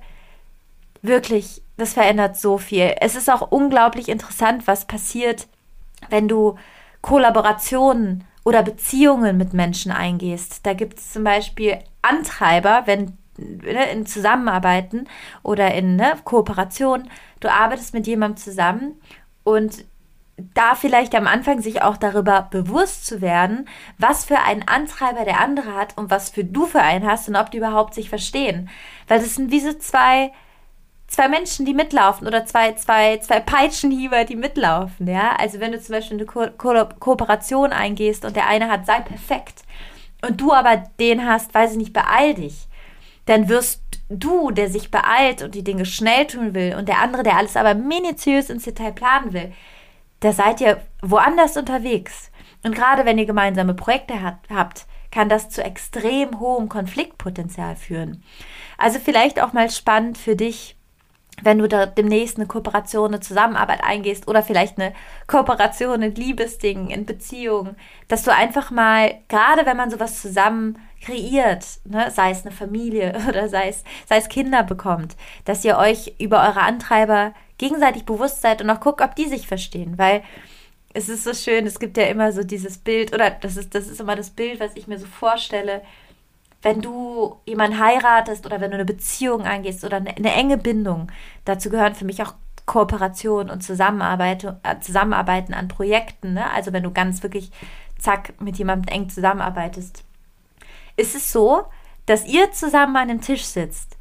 wirklich, 1.01 1.63
das 1.79 1.93
verändert 1.93 2.37
so 2.37 2.57
viel. 2.57 2.95
Es 2.99 3.15
ist 3.15 3.29
auch 3.29 3.51
unglaublich 3.51 4.09
interessant, 4.09 4.67
was 4.67 4.85
passiert, 4.85 5.47
wenn 6.09 6.27
du 6.27 6.55
Kollaborationen 7.01 8.23
oder 8.43 8.63
Beziehungen 8.63 9.37
mit 9.37 9.53
Menschen 9.53 9.91
eingehst. 9.91 10.65
Da 10.65 10.73
gibt 10.73 10.99
es 10.99 11.11
zum 11.13 11.23
Beispiel 11.23 11.79
Antreiber, 12.01 12.83
wenn 12.85 13.17
ne, 13.37 13.91
in 13.91 14.05
Zusammenarbeiten 14.05 15.07
oder 15.43 15.73
in 15.73 15.95
ne, 15.95 16.13
Kooperation, 16.23 17.09
du 17.39 17.51
arbeitest 17.51 17.93
mit 17.93 18.07
jemandem 18.07 18.37
zusammen 18.37 18.99
und 19.43 19.85
da 20.53 20.75
vielleicht 20.75 21.15
am 21.15 21.27
Anfang 21.27 21.61
sich 21.61 21.81
auch 21.81 21.97
darüber 21.97 22.47
bewusst 22.49 23.05
zu 23.05 23.21
werden, 23.21 23.67
was 23.97 24.25
für 24.25 24.39
einen 24.39 24.67
Antreiber 24.67 25.25
der 25.25 25.41
andere 25.41 25.75
hat 25.75 25.97
und 25.97 26.09
was 26.11 26.29
für 26.29 26.43
du 26.43 26.65
für 26.65 26.81
einen 26.81 27.05
hast 27.05 27.27
und 27.27 27.35
ob 27.35 27.51
die 27.51 27.57
überhaupt 27.57 27.93
sich 27.93 28.09
verstehen. 28.09 28.69
Weil 29.07 29.19
das 29.19 29.35
sind 29.35 29.51
wie 29.51 29.59
so 29.59 29.73
zwei 29.73 30.31
zwei 31.09 31.27
Menschen, 31.27 31.65
die 31.65 31.73
mitlaufen 31.73 32.27
oder 32.27 32.45
zwei, 32.45 32.73
zwei, 32.73 33.17
zwei 33.17 33.39
Peitschenhieber, 33.39 34.23
die 34.23 34.35
mitlaufen, 34.35 35.07
ja. 35.07 35.35
Also 35.37 35.59
wenn 35.59 35.71
du 35.71 35.81
zum 35.81 35.93
Beispiel 35.93 36.17
eine 36.17 36.25
Ko 36.25 36.47
Ko 36.57 36.85
Kooperation 36.99 37.73
eingehst 37.73 38.23
und 38.23 38.35
der 38.35 38.47
eine 38.47 38.69
hat, 38.69 38.85
sei 38.85 38.99
perfekt 39.01 39.63
und 40.25 40.39
du 40.39 40.53
aber 40.53 40.83
den 40.99 41.25
hast, 41.25 41.53
weiß 41.53 41.71
ich 41.71 41.77
nicht, 41.77 41.93
beeil 41.93 42.35
dich, 42.35 42.67
dann 43.25 43.49
wirst 43.49 43.81
du, 44.09 44.51
der 44.51 44.69
sich 44.69 44.91
beeilt 44.91 45.41
und 45.41 45.55
die 45.55 45.63
Dinge 45.63 45.85
schnell 45.85 46.25
tun 46.27 46.53
will 46.53 46.75
und 46.75 46.87
der 46.87 46.99
andere, 46.99 47.23
der 47.23 47.37
alles 47.37 47.55
aber 47.55 47.73
minutiös 47.73 48.49
ins 48.49 48.63
Detail 48.63 48.91
planen 48.91 49.33
will, 49.33 49.53
da 50.19 50.31
seid 50.31 50.61
ihr 50.61 50.81
woanders 51.01 51.57
unterwegs. 51.57 52.31
Und 52.63 52.75
gerade 52.75 53.05
wenn 53.05 53.17
ihr 53.17 53.25
gemeinsame 53.25 53.73
Projekte 53.73 54.21
hat, 54.21 54.37
habt, 54.49 54.85
kann 55.11 55.29
das 55.29 55.49
zu 55.49 55.63
extrem 55.63 56.39
hohem 56.39 56.69
Konfliktpotenzial 56.69 57.75
führen. 57.75 58.23
Also 58.77 58.99
vielleicht 58.99 59.41
auch 59.41 59.53
mal 59.53 59.71
spannend 59.71 60.17
für 60.17 60.35
dich, 60.35 60.75
wenn 61.43 61.57
du 61.59 61.67
da 61.67 61.85
demnächst 61.85 62.37
eine 62.37 62.47
Kooperation, 62.47 63.09
eine 63.09 63.19
Zusammenarbeit 63.19 63.83
eingehst 63.83 64.27
oder 64.27 64.43
vielleicht 64.43 64.79
eine 64.79 64.93
Kooperation 65.27 66.01
in 66.01 66.15
Liebesdingen, 66.15 66.89
in 66.89 67.05
Beziehungen, 67.05 67.75
dass 68.07 68.23
du 68.23 68.33
einfach 68.33 68.71
mal, 68.71 69.15
gerade 69.27 69.65
wenn 69.65 69.77
man 69.77 69.91
sowas 69.91 70.21
zusammen 70.21 70.77
kreiert, 71.01 71.65
ne, 71.85 72.11
sei 72.11 72.31
es 72.31 72.45
eine 72.45 72.53
Familie 72.53 73.17
oder 73.29 73.49
sei 73.49 73.69
es, 73.69 73.83
sei 74.07 74.17
es 74.17 74.29
Kinder 74.29 74.63
bekommt, 74.63 75.15
dass 75.45 75.65
ihr 75.65 75.77
euch 75.77 76.15
über 76.19 76.41
eure 76.47 76.61
Antreiber 76.61 77.33
gegenseitig 77.57 78.05
bewusst 78.05 78.41
seid 78.41 78.61
und 78.61 78.69
auch 78.69 78.79
guckt, 78.79 79.01
ob 79.01 79.15
die 79.15 79.27
sich 79.27 79.47
verstehen, 79.47 79.97
weil 79.97 80.23
es 80.93 81.07
ist 81.07 81.23
so 81.23 81.33
schön, 81.33 81.67
es 81.67 81.79
gibt 81.79 81.97
ja 81.97 82.05
immer 82.05 82.31
so 82.31 82.43
dieses 82.43 82.79
Bild, 82.79 83.13
oder 83.13 83.29
das 83.29 83.57
ist, 83.57 83.75
das 83.75 83.87
ist 83.87 84.01
immer 84.01 84.15
das 84.15 84.31
Bild, 84.31 84.59
was 84.59 84.75
ich 84.75 84.87
mir 84.87 84.97
so 84.97 85.05
vorstelle, 85.05 85.83
wenn 86.61 86.81
du 86.81 87.37
jemanden 87.45 87.79
heiratest 87.79 88.45
oder 88.45 88.59
wenn 88.59 88.71
du 88.71 88.75
eine 88.75 88.85
Beziehung 88.85 89.43
angehst 89.43 89.83
oder 89.83 89.97
eine, 89.97 90.15
eine 90.15 90.33
enge 90.33 90.57
Bindung, 90.57 91.11
dazu 91.45 91.69
gehören 91.69 91.95
für 91.95 92.05
mich 92.05 92.21
auch 92.21 92.33
Kooperation 92.65 93.49
und 93.49 93.63
Zusammenarbeit, 93.63 94.43
äh, 94.43 94.79
Zusammenarbeiten 94.79 95.53
an 95.53 95.67
Projekten. 95.67 96.33
Ne? 96.33 96.51
Also 96.51 96.73
wenn 96.73 96.83
du 96.83 96.91
ganz 96.91 97.23
wirklich 97.23 97.51
zack 97.97 98.39
mit 98.41 98.57
jemandem 98.57 98.93
eng 98.93 99.09
zusammenarbeitest, 99.09 100.03
ist 100.95 101.15
es 101.15 101.31
so, 101.31 101.65
dass 102.05 102.27
ihr 102.27 102.51
zusammen 102.51 102.95
an 102.95 103.09
einem 103.09 103.21
Tisch 103.21 103.45
sitzt. 103.45 103.97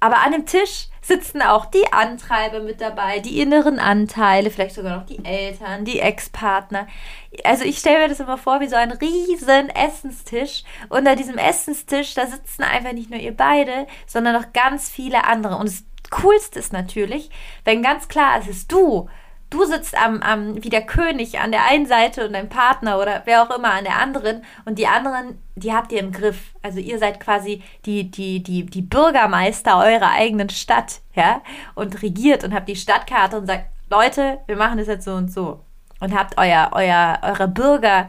Aber 0.00 0.18
an 0.24 0.32
dem 0.32 0.46
Tisch 0.46 0.88
sitzen 1.10 1.42
auch 1.42 1.66
die 1.66 1.92
Antreiber 1.92 2.60
mit 2.60 2.80
dabei, 2.80 3.18
die 3.18 3.40
inneren 3.40 3.80
Anteile, 3.80 4.48
vielleicht 4.48 4.76
sogar 4.76 4.96
noch 4.96 5.06
die 5.06 5.24
Eltern, 5.24 5.84
die 5.84 5.98
Ex-Partner. 5.98 6.86
Also 7.42 7.64
ich 7.64 7.78
stelle 7.78 7.98
mir 7.98 8.08
das 8.08 8.20
immer 8.20 8.38
vor 8.38 8.60
wie 8.60 8.68
so 8.68 8.76
ein 8.76 8.92
riesen 8.92 9.70
Essenstisch. 9.70 10.62
Unter 10.88 11.16
diesem 11.16 11.36
Essenstisch, 11.36 12.14
da 12.14 12.28
sitzen 12.28 12.62
einfach 12.62 12.92
nicht 12.92 13.10
nur 13.10 13.18
ihr 13.18 13.36
beide, 13.36 13.88
sondern 14.06 14.34
noch 14.34 14.52
ganz 14.52 14.88
viele 14.88 15.24
andere. 15.24 15.56
Und 15.56 15.68
das 15.68 15.84
Coolste 16.10 16.60
ist 16.60 16.72
natürlich, 16.72 17.28
wenn 17.64 17.82
ganz 17.82 18.06
klar 18.06 18.38
ist, 18.38 18.48
es 18.48 18.56
ist 18.58 18.72
du, 18.72 19.08
du 19.50 19.64
sitzt 19.64 19.96
am, 19.96 20.22
am, 20.22 20.62
wie 20.62 20.70
der 20.70 20.86
König 20.86 21.38
an 21.40 21.50
der 21.50 21.66
einen 21.66 21.86
Seite 21.86 22.26
und 22.26 22.32
dein 22.32 22.48
Partner 22.48 22.98
oder 22.98 23.22
wer 23.24 23.42
auch 23.42 23.50
immer 23.54 23.72
an 23.72 23.84
der 23.84 23.98
anderen 23.98 24.44
und 24.64 24.78
die 24.78 24.86
anderen, 24.86 25.38
die 25.56 25.72
habt 25.72 25.92
ihr 25.92 25.98
im 25.98 26.12
Griff. 26.12 26.54
Also 26.62 26.78
ihr 26.78 26.98
seid 26.98 27.20
quasi 27.20 27.62
die, 27.84 28.10
die, 28.10 28.42
die, 28.42 28.64
die 28.64 28.82
Bürgermeister 28.82 29.78
eurer 29.78 30.12
eigenen 30.12 30.48
Stadt, 30.48 31.00
ja, 31.14 31.42
und 31.74 32.00
regiert 32.02 32.44
und 32.44 32.54
habt 32.54 32.68
die 32.68 32.76
Stadtkarte 32.76 33.36
und 33.36 33.46
sagt, 33.46 33.66
Leute, 33.90 34.38
wir 34.46 34.56
machen 34.56 34.78
das 34.78 34.86
jetzt 34.86 35.04
so 35.04 35.14
und 35.14 35.32
so. 35.32 35.60
Und 35.98 36.16
habt 36.16 36.38
euer, 36.38 36.70
euer, 36.72 37.18
eure 37.22 37.48
Bürger 37.48 38.08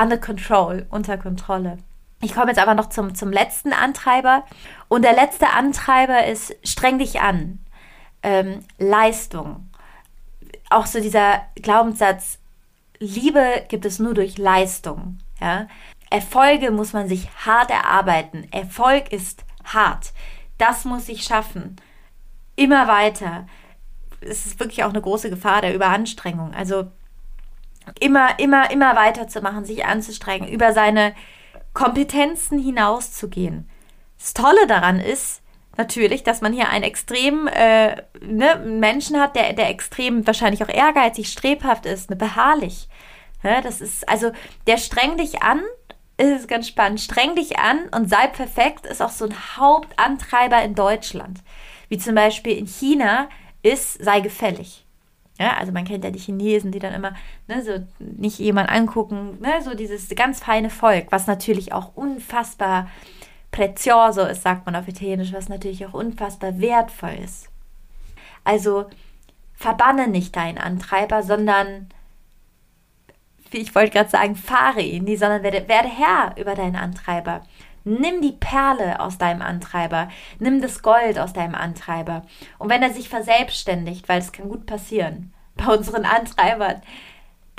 under 0.00 0.16
control, 0.16 0.86
unter 0.88 1.18
Kontrolle. 1.18 1.78
Ich 2.22 2.34
komme 2.34 2.48
jetzt 2.48 2.60
aber 2.60 2.74
noch 2.74 2.90
zum, 2.90 3.14
zum 3.14 3.32
letzten 3.32 3.72
Antreiber. 3.72 4.44
Und 4.88 5.02
der 5.02 5.14
letzte 5.14 5.50
Antreiber 5.50 6.26
ist, 6.26 6.54
streng 6.64 6.98
dich 6.98 7.20
an. 7.20 7.58
Ähm, 8.22 8.60
Leistung 8.78 9.69
auch 10.70 10.86
so 10.86 11.00
dieser 11.00 11.42
Glaubenssatz, 11.56 12.38
Liebe 12.98 13.64
gibt 13.68 13.84
es 13.84 13.98
nur 13.98 14.14
durch 14.14 14.38
Leistung. 14.38 15.18
Ja? 15.40 15.68
Erfolge 16.10 16.70
muss 16.70 16.92
man 16.92 17.08
sich 17.08 17.28
hart 17.44 17.70
erarbeiten. 17.70 18.46
Erfolg 18.52 19.12
ist 19.12 19.44
hart. 19.64 20.12
Das 20.58 20.84
muss 20.84 21.08
ich 21.08 21.24
schaffen. 21.24 21.76
Immer 22.56 22.88
weiter. 22.88 23.46
Es 24.20 24.46
ist 24.46 24.60
wirklich 24.60 24.84
auch 24.84 24.90
eine 24.90 25.00
große 25.00 25.30
Gefahr 25.30 25.62
der 25.62 25.74
Überanstrengung. 25.74 26.54
Also 26.54 26.90
immer, 27.98 28.38
immer, 28.38 28.70
immer 28.70 28.96
weiterzumachen, 28.96 29.64
sich 29.64 29.84
anzustrengen, 29.86 30.48
über 30.48 30.72
seine 30.72 31.14
Kompetenzen 31.72 32.58
hinauszugehen. 32.58 33.68
Das 34.18 34.34
Tolle 34.34 34.66
daran 34.66 35.00
ist, 35.00 35.39
natürlich, 35.80 36.22
dass 36.22 36.42
man 36.42 36.52
hier 36.52 36.68
einen 36.68 36.84
extrem 36.84 37.46
äh, 37.46 37.96
ne, 38.20 38.56
Menschen 38.64 39.18
hat, 39.18 39.34
der, 39.34 39.54
der 39.54 39.70
extrem 39.70 40.26
wahrscheinlich 40.26 40.62
auch 40.62 40.68
ehrgeizig, 40.68 41.32
strebhaft 41.32 41.86
ist, 41.86 42.10
ne, 42.10 42.16
beharrlich. 42.16 42.88
Ja, 43.42 43.62
das 43.62 43.80
ist, 43.80 44.06
also, 44.06 44.30
der 44.66 44.76
streng 44.76 45.16
dich 45.16 45.42
an, 45.42 45.62
ist 46.18 46.48
ganz 46.48 46.68
spannend. 46.68 47.00
Streng 47.00 47.34
dich 47.34 47.58
an 47.58 47.88
und 47.96 48.10
sei 48.10 48.26
perfekt 48.26 48.84
ist 48.84 49.00
auch 49.00 49.10
so 49.10 49.24
ein 49.24 49.56
Hauptantreiber 49.56 50.62
in 50.62 50.74
Deutschland. 50.74 51.38
Wie 51.88 51.96
zum 51.96 52.14
Beispiel 52.14 52.58
in 52.58 52.66
China 52.66 53.30
ist, 53.62 54.04
sei 54.04 54.20
gefällig. 54.20 54.84
Ja, 55.38 55.56
also 55.56 55.72
man 55.72 55.86
kennt 55.86 56.04
ja 56.04 56.10
die 56.10 56.18
Chinesen, 56.18 56.70
die 56.70 56.78
dann 56.78 56.92
immer 56.92 57.14
ne, 57.48 57.62
so 57.62 57.72
nicht 57.98 58.38
jemand 58.38 58.68
angucken, 58.68 59.38
ne, 59.40 59.62
so 59.62 59.72
dieses 59.72 60.10
ganz 60.10 60.40
feine 60.40 60.68
Volk, 60.68 61.06
was 61.08 61.26
natürlich 61.26 61.72
auch 61.72 61.92
unfassbar 61.94 62.90
prezioso 63.50 64.22
ist, 64.22 64.42
sagt 64.42 64.66
man 64.66 64.76
auf 64.76 64.88
Italienisch, 64.88 65.32
was 65.32 65.48
natürlich 65.48 65.86
auch 65.86 65.94
unfassbar 65.94 66.60
wertvoll 66.60 67.18
ist. 67.24 67.48
Also 68.44 68.86
verbanne 69.54 70.08
nicht 70.08 70.36
deinen 70.36 70.58
Antreiber, 70.58 71.22
sondern, 71.22 71.90
wie 73.50 73.58
ich 73.58 73.74
wollte 73.74 73.92
gerade 73.92 74.10
sagen, 74.10 74.36
fahre 74.36 74.80
ihn 74.80 75.04
nie, 75.04 75.16
sondern 75.16 75.42
werde, 75.42 75.68
werde 75.68 75.88
Herr 75.88 76.34
über 76.36 76.54
deinen 76.54 76.76
Antreiber. 76.76 77.42
Nimm 77.84 78.20
die 78.20 78.32
Perle 78.32 79.00
aus 79.00 79.18
deinem 79.18 79.42
Antreiber, 79.42 80.08
nimm 80.38 80.60
das 80.60 80.82
Gold 80.82 81.18
aus 81.18 81.32
deinem 81.32 81.54
Antreiber. 81.54 82.22
Und 82.58 82.68
wenn 82.68 82.82
er 82.82 82.92
sich 82.92 83.08
verselbstständigt, 83.08 84.08
weil 84.08 84.18
es 84.18 84.32
kann 84.32 84.48
gut 84.48 84.66
passieren 84.66 85.32
bei 85.56 85.74
unseren 85.74 86.04
Antreibern, 86.04 86.82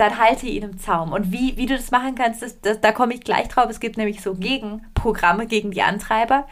dann 0.01 0.17
halte 0.17 0.47
ihn 0.47 0.63
im 0.63 0.79
Zaum. 0.79 1.13
Und 1.13 1.31
wie, 1.31 1.55
wie 1.57 1.67
du 1.67 1.75
das 1.75 1.91
machen 1.91 2.15
kannst, 2.15 2.41
das, 2.41 2.59
das, 2.61 2.81
da 2.81 2.91
komme 2.91 3.13
ich 3.13 3.21
gleich 3.21 3.47
drauf. 3.47 3.69
Es 3.69 3.79
gibt 3.79 3.97
nämlich 3.97 4.21
so 4.21 4.33
Gegenprogramme 4.33 5.45
gegen 5.45 5.71
die 5.71 5.83
Antreiber. 5.83 6.47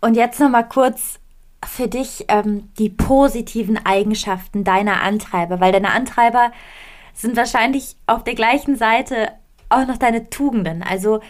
Und 0.00 0.14
jetzt 0.14 0.40
nochmal 0.40 0.66
kurz 0.66 1.20
für 1.66 1.88
dich 1.88 2.24
ähm, 2.28 2.70
die 2.78 2.88
positiven 2.88 3.84
Eigenschaften 3.84 4.64
deiner 4.64 5.02
Antreiber, 5.02 5.60
weil 5.60 5.72
deine 5.72 5.90
Antreiber 5.90 6.52
sind 7.12 7.36
wahrscheinlich 7.36 7.96
auf 8.06 8.24
der 8.24 8.34
gleichen 8.34 8.76
Seite 8.76 9.32
auch 9.68 9.86
noch 9.86 9.98
deine 9.98 10.30
Tugenden. 10.30 10.82
Also 10.82 11.20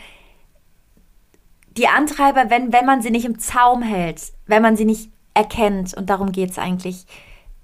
die 1.76 1.88
Antreiber, 1.88 2.50
wenn, 2.50 2.72
wenn 2.72 2.87
man 2.87 3.02
sie 3.02 3.11
nicht 3.11 3.24
im 3.24 3.38
Zaum 3.40 3.83
hält, 3.83 4.22
wenn 4.46 4.62
man 4.62 4.76
sie 4.76 4.85
nicht 4.85 5.11
erkennt, 5.35 5.94
und 5.94 6.11
darum 6.11 6.31
geht 6.31 6.50
es 6.50 6.59
eigentlich, 6.59 7.07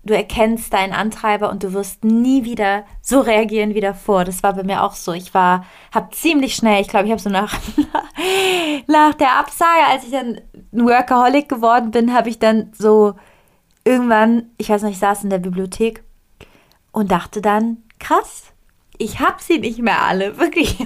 du 0.04 0.14
erkennst 0.14 0.72
deinen 0.72 0.92
Antreiber 0.92 1.50
und 1.50 1.62
du 1.62 1.72
wirst 1.72 2.04
nie 2.04 2.44
wieder 2.44 2.84
so 3.00 3.20
reagieren 3.20 3.74
wie 3.74 3.80
davor. 3.80 4.24
Das 4.24 4.42
war 4.42 4.52
bei 4.54 4.62
mir 4.62 4.82
auch 4.82 4.94
so. 4.94 5.12
Ich 5.12 5.34
war, 5.34 5.64
habe 5.92 6.14
ziemlich 6.14 6.54
schnell, 6.54 6.80
ich 6.80 6.88
glaube, 6.88 7.06
ich 7.06 7.10
habe 7.10 7.20
so 7.20 7.30
nach, 7.30 7.58
nach 8.86 9.14
der 9.14 9.38
Absage, 9.38 9.86
als 9.88 10.04
ich 10.04 10.10
dann 10.10 10.40
ein 10.72 10.84
Workaholic 10.84 11.48
geworden 11.48 11.90
bin, 11.90 12.12
habe 12.12 12.28
ich 12.28 12.38
dann 12.38 12.72
so 12.76 13.14
irgendwann, 13.84 14.50
ich 14.58 14.68
weiß 14.68 14.82
noch, 14.82 14.90
ich 14.90 14.98
saß 14.98 15.24
in 15.24 15.30
der 15.30 15.38
Bibliothek 15.38 16.02
und 16.92 17.10
dachte 17.10 17.40
dann, 17.40 17.78
krass, 17.98 18.53
ich 18.98 19.20
habe 19.20 19.42
sie 19.42 19.58
nicht 19.58 19.80
mehr 19.80 20.02
alle, 20.02 20.38
wirklich. 20.38 20.78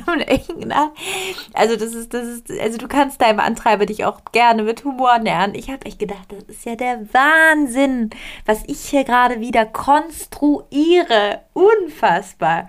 Also 1.52 1.76
das 1.76 1.94
ist, 1.94 2.14
das 2.14 2.26
ist, 2.26 2.50
also 2.50 2.78
du 2.78 2.88
kannst 2.88 3.20
deinem 3.20 3.40
Antreiber 3.40 3.86
dich 3.86 4.04
auch 4.04 4.20
gerne 4.32 4.62
mit 4.62 4.84
Humor 4.84 5.18
nähern. 5.18 5.54
Ich 5.54 5.70
habe 5.70 5.86
echt 5.86 5.98
gedacht, 5.98 6.26
das 6.28 6.44
ist 6.44 6.64
ja 6.64 6.76
der 6.76 7.06
Wahnsinn, 7.12 8.10
was 8.46 8.62
ich 8.66 8.80
hier 8.80 9.04
gerade 9.04 9.40
wieder 9.40 9.66
konstruiere. 9.66 11.42
Unfassbar. 11.52 12.68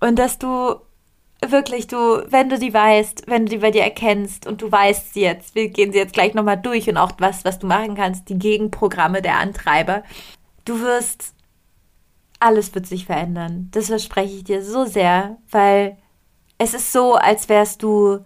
Und 0.00 0.18
dass 0.18 0.38
du 0.38 0.76
wirklich, 1.46 1.86
du, 1.86 2.24
wenn 2.28 2.48
du 2.48 2.58
die 2.58 2.74
weißt, 2.74 3.24
wenn 3.26 3.46
du 3.46 3.50
die 3.50 3.58
bei 3.58 3.70
dir 3.70 3.82
erkennst 3.82 4.46
und 4.46 4.60
du 4.60 4.70
weißt 4.70 5.14
sie 5.14 5.20
jetzt, 5.20 5.54
wir 5.54 5.68
gehen 5.68 5.92
sie 5.92 5.98
jetzt 5.98 6.14
gleich 6.14 6.34
nochmal 6.34 6.56
durch 6.56 6.88
und 6.88 6.96
auch 6.96 7.12
was, 7.18 7.44
was 7.44 7.58
du 7.58 7.66
machen 7.66 7.94
kannst, 7.94 8.28
die 8.28 8.38
Gegenprogramme 8.38 9.22
der 9.22 9.38
Antreiber. 9.38 10.02
Du 10.64 10.80
wirst 10.80 11.34
alles 12.40 12.74
wird 12.74 12.86
sich 12.86 13.06
verändern. 13.06 13.68
Das 13.72 13.86
verspreche 13.86 14.36
ich 14.36 14.44
dir 14.44 14.64
so 14.64 14.84
sehr, 14.84 15.38
weil 15.50 15.98
es 16.58 16.74
ist 16.74 16.92
so, 16.92 17.14
als 17.14 17.48
wärst 17.48 17.82
du 17.82 18.20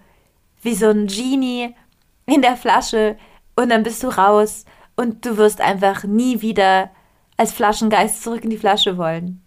wie 0.63 0.75
so 0.75 0.89
ein 0.89 1.07
Genie 1.07 1.75
in 2.27 2.43
der 2.43 2.57
Flasche 2.57 3.17
und 3.57 3.69
dann 3.71 3.83
bist 3.83 4.03
du 4.03 4.09
raus 4.09 4.65
und 4.97 5.25
du 5.25 5.37
wirst 5.37 5.61
einfach 5.61 6.05
nie 6.05 6.41
wieder 6.41 6.91
als 7.37 7.53
Flaschengeist 7.53 8.23
zurück 8.23 8.45
in 8.45 8.51
die 8.51 8.59
Flasche 8.59 8.97
wollen, 8.97 9.43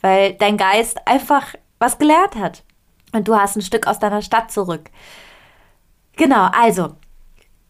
weil 0.00 0.34
dein 0.34 0.56
Geist 0.56 1.06
einfach 1.06 1.54
was 1.78 1.98
gelernt 1.98 2.36
hat 2.36 2.64
und 3.12 3.28
du 3.28 3.36
hast 3.36 3.56
ein 3.56 3.62
Stück 3.62 3.86
aus 3.86 3.98
deiner 3.98 4.22
Stadt 4.22 4.50
zurück. 4.50 4.90
Genau, 6.16 6.48
also, 6.52 6.96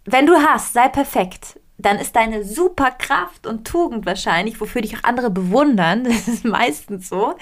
wenn 0.04 0.26
du 0.26 0.34
hast, 0.34 0.72
sei 0.72 0.88
perfekt 0.88 1.60
dann 1.78 1.98
ist 1.98 2.16
deine 2.16 2.44
Superkraft 2.44 3.46
und 3.46 3.66
Tugend 3.66 4.06
wahrscheinlich, 4.06 4.60
wofür 4.60 4.82
dich 4.82 4.96
auch 4.96 5.04
andere 5.04 5.30
bewundern, 5.30 6.04
das 6.08 6.28
ist 6.28 6.44
meistens 6.44 7.08
so, 7.08 7.34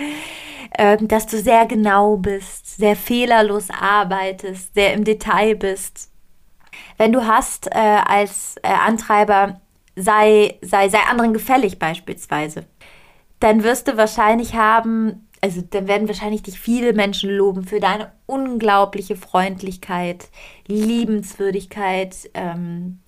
ähm, 0.77 1.09
dass 1.09 1.27
du 1.27 1.39
sehr 1.39 1.67
genau 1.67 2.17
bist, 2.17 2.77
sehr 2.77 2.97
fehlerlos 2.97 3.69
arbeitest, 3.71 4.75
sehr 4.75 4.93
im 4.95 5.05
Detail 5.05 5.55
bist. 5.55 6.11
Wenn 6.97 7.13
du 7.13 7.27
hast 7.27 7.69
äh, 7.69 7.79
als 7.79 8.57
äh, 8.63 8.69
Antreiber, 8.69 9.61
sei, 9.97 10.59
sei, 10.61 10.89
sei 10.89 10.99
anderen 11.09 11.33
gefällig 11.33 11.79
beispielsweise, 11.79 12.67
dann 13.39 13.63
wirst 13.63 13.89
du 13.89 13.97
wahrscheinlich 13.97 14.55
haben, 14.55 15.29
also 15.41 15.61
dann 15.61 15.87
werden 15.87 16.09
wahrscheinlich 16.09 16.43
dich 16.43 16.59
viele 16.59 16.93
Menschen 16.95 17.31
loben 17.31 17.65
für 17.65 17.79
deine 17.79 18.11
unglaubliche 18.27 19.17
Freundlichkeit, 19.17 20.31
Liebenswürdigkeit, 20.67 22.31
ähm, 22.35 23.01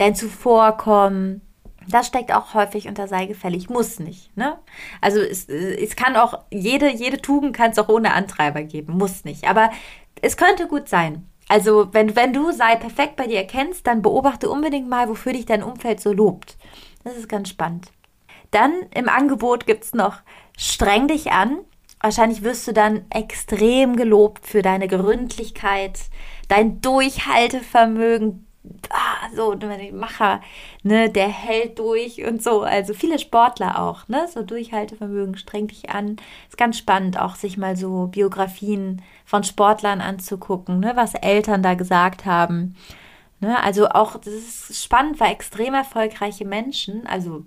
dein 0.00 0.14
Zuvorkommen, 0.14 1.42
das 1.88 2.06
steckt 2.06 2.32
auch 2.32 2.54
häufig 2.54 2.88
unter 2.88 3.08
sei 3.08 3.26
gefällig. 3.26 3.68
Muss 3.68 3.98
nicht. 3.98 4.36
Ne? 4.36 4.58
Also 5.00 5.20
es, 5.20 5.48
es 5.48 5.96
kann 5.96 6.16
auch, 6.16 6.40
jede, 6.50 6.90
jede 6.90 7.20
Tugend 7.20 7.54
kann 7.56 7.70
es 7.70 7.78
auch 7.78 7.88
ohne 7.88 8.14
Antreiber 8.14 8.62
geben. 8.62 8.96
Muss 8.96 9.24
nicht. 9.24 9.48
Aber 9.48 9.70
es 10.22 10.36
könnte 10.36 10.68
gut 10.68 10.88
sein. 10.88 11.26
Also 11.48 11.92
wenn, 11.92 12.14
wenn 12.14 12.32
du 12.32 12.52
sei 12.52 12.76
perfekt 12.76 13.16
bei 13.16 13.26
dir 13.26 13.38
erkennst, 13.38 13.86
dann 13.86 14.02
beobachte 14.02 14.48
unbedingt 14.48 14.88
mal, 14.88 15.08
wofür 15.08 15.32
dich 15.32 15.46
dein 15.46 15.62
Umfeld 15.62 16.00
so 16.00 16.12
lobt. 16.12 16.56
Das 17.02 17.16
ist 17.16 17.28
ganz 17.28 17.48
spannend. 17.48 17.90
Dann 18.52 18.72
im 18.94 19.08
Angebot 19.08 19.66
gibt 19.66 19.84
es 19.84 19.94
noch 19.94 20.18
streng 20.56 21.08
dich 21.08 21.32
an 21.32 21.58
Wahrscheinlich 22.02 22.42
wirst 22.42 22.66
du 22.66 22.72
dann 22.72 23.04
extrem 23.10 23.94
gelobt 23.94 24.46
für 24.46 24.62
deine 24.62 24.88
Gründlichkeit, 24.88 26.00
dein 26.48 26.80
Durchhaltevermögen, 26.80 28.46
ah, 28.90 29.28
so, 29.34 29.56
Macher, 29.92 30.40
ne, 30.82 31.10
der 31.10 31.28
hält 31.28 31.78
durch 31.78 32.24
und 32.24 32.42
so. 32.42 32.62
Also 32.62 32.94
viele 32.94 33.18
Sportler 33.18 33.80
auch, 33.80 34.08
ne, 34.08 34.28
so 34.28 34.42
Durchhaltevermögen, 34.42 35.36
streng 35.36 35.68
dich 35.68 35.90
an. 35.90 36.16
Ist 36.48 36.58
ganz 36.58 36.78
spannend, 36.78 37.18
auch 37.18 37.36
sich 37.36 37.56
mal 37.56 37.76
so 37.76 38.06
Biografien 38.08 39.02
von 39.24 39.44
Sportlern 39.44 40.00
anzugucken, 40.00 40.80
ne, 40.80 40.92
was 40.94 41.14
Eltern 41.14 41.62
da 41.62 41.74
gesagt 41.74 42.26
haben. 42.26 42.76
Ne, 43.40 43.62
also 43.62 43.88
auch, 43.88 44.16
das 44.16 44.34
ist 44.34 44.84
spannend, 44.84 45.18
weil 45.20 45.32
extrem 45.32 45.74
erfolgreiche 45.74 46.44
Menschen, 46.44 47.06
also 47.06 47.44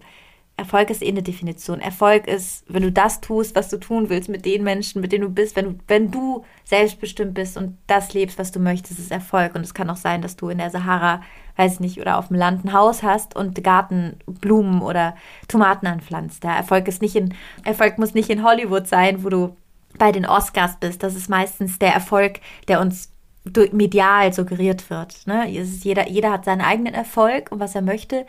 Erfolg 0.55 0.91
ist 0.91 1.01
eh 1.01 1.07
eine 1.07 1.23
Definition. 1.23 1.81
Erfolg 1.81 2.27
ist, 2.27 2.63
wenn 2.67 2.83
du 2.83 2.91
das 2.91 3.21
tust, 3.21 3.55
was 3.55 3.69
du 3.69 3.77
tun 3.77 4.09
willst 4.09 4.29
mit 4.29 4.45
den 4.45 4.63
Menschen, 4.63 5.01
mit 5.01 5.11
denen 5.11 5.23
du 5.23 5.29
bist, 5.29 5.55
wenn 5.55 5.65
du, 5.65 5.79
wenn 5.87 6.11
du 6.11 6.45
selbstbestimmt 6.63 7.33
bist 7.33 7.57
und 7.57 7.77
das 7.87 8.13
lebst, 8.13 8.37
was 8.37 8.51
du 8.51 8.59
möchtest, 8.59 8.99
ist 8.99 9.11
Erfolg. 9.11 9.55
Und 9.55 9.61
es 9.61 9.73
kann 9.73 9.89
auch 9.89 9.97
sein, 9.97 10.21
dass 10.21 10.35
du 10.35 10.49
in 10.49 10.59
der 10.59 10.69
Sahara, 10.69 11.23
weiß 11.55 11.73
ich 11.73 11.79
nicht, 11.79 11.99
oder 11.99 12.19
auf 12.19 12.27
dem 12.27 12.37
Land 12.37 12.65
ein 12.65 12.73
Haus 12.73 13.01
hast 13.01 13.35
und 13.35 13.63
Garten, 13.63 14.17
Blumen 14.27 14.81
oder 14.83 15.15
Tomaten 15.47 15.87
anpflanzt. 15.87 16.43
Der 16.43 16.51
Erfolg 16.51 16.87
ist 16.87 17.01
nicht 17.01 17.15
in, 17.15 17.33
Erfolg 17.63 17.97
muss 17.97 18.13
nicht 18.13 18.29
in 18.29 18.43
Hollywood 18.43 18.87
sein, 18.87 19.23
wo 19.23 19.29
du 19.29 19.55
bei 19.97 20.11
den 20.11 20.27
Oscars 20.27 20.77
bist. 20.79 21.01
Das 21.01 21.15
ist 21.15 21.29
meistens 21.29 21.79
der 21.79 21.93
Erfolg, 21.93 22.39
der 22.67 22.79
uns 22.79 23.11
medial 23.71 24.31
suggeriert 24.33 24.89
wird. 24.89 25.27
Ne? 25.27 25.47
Jeder, 25.49 26.07
jeder 26.07 26.31
hat 26.31 26.45
seinen 26.45 26.61
eigenen 26.61 26.93
Erfolg 26.93 27.51
und 27.51 27.59
was 27.59 27.75
er 27.75 27.81
möchte. 27.81 28.25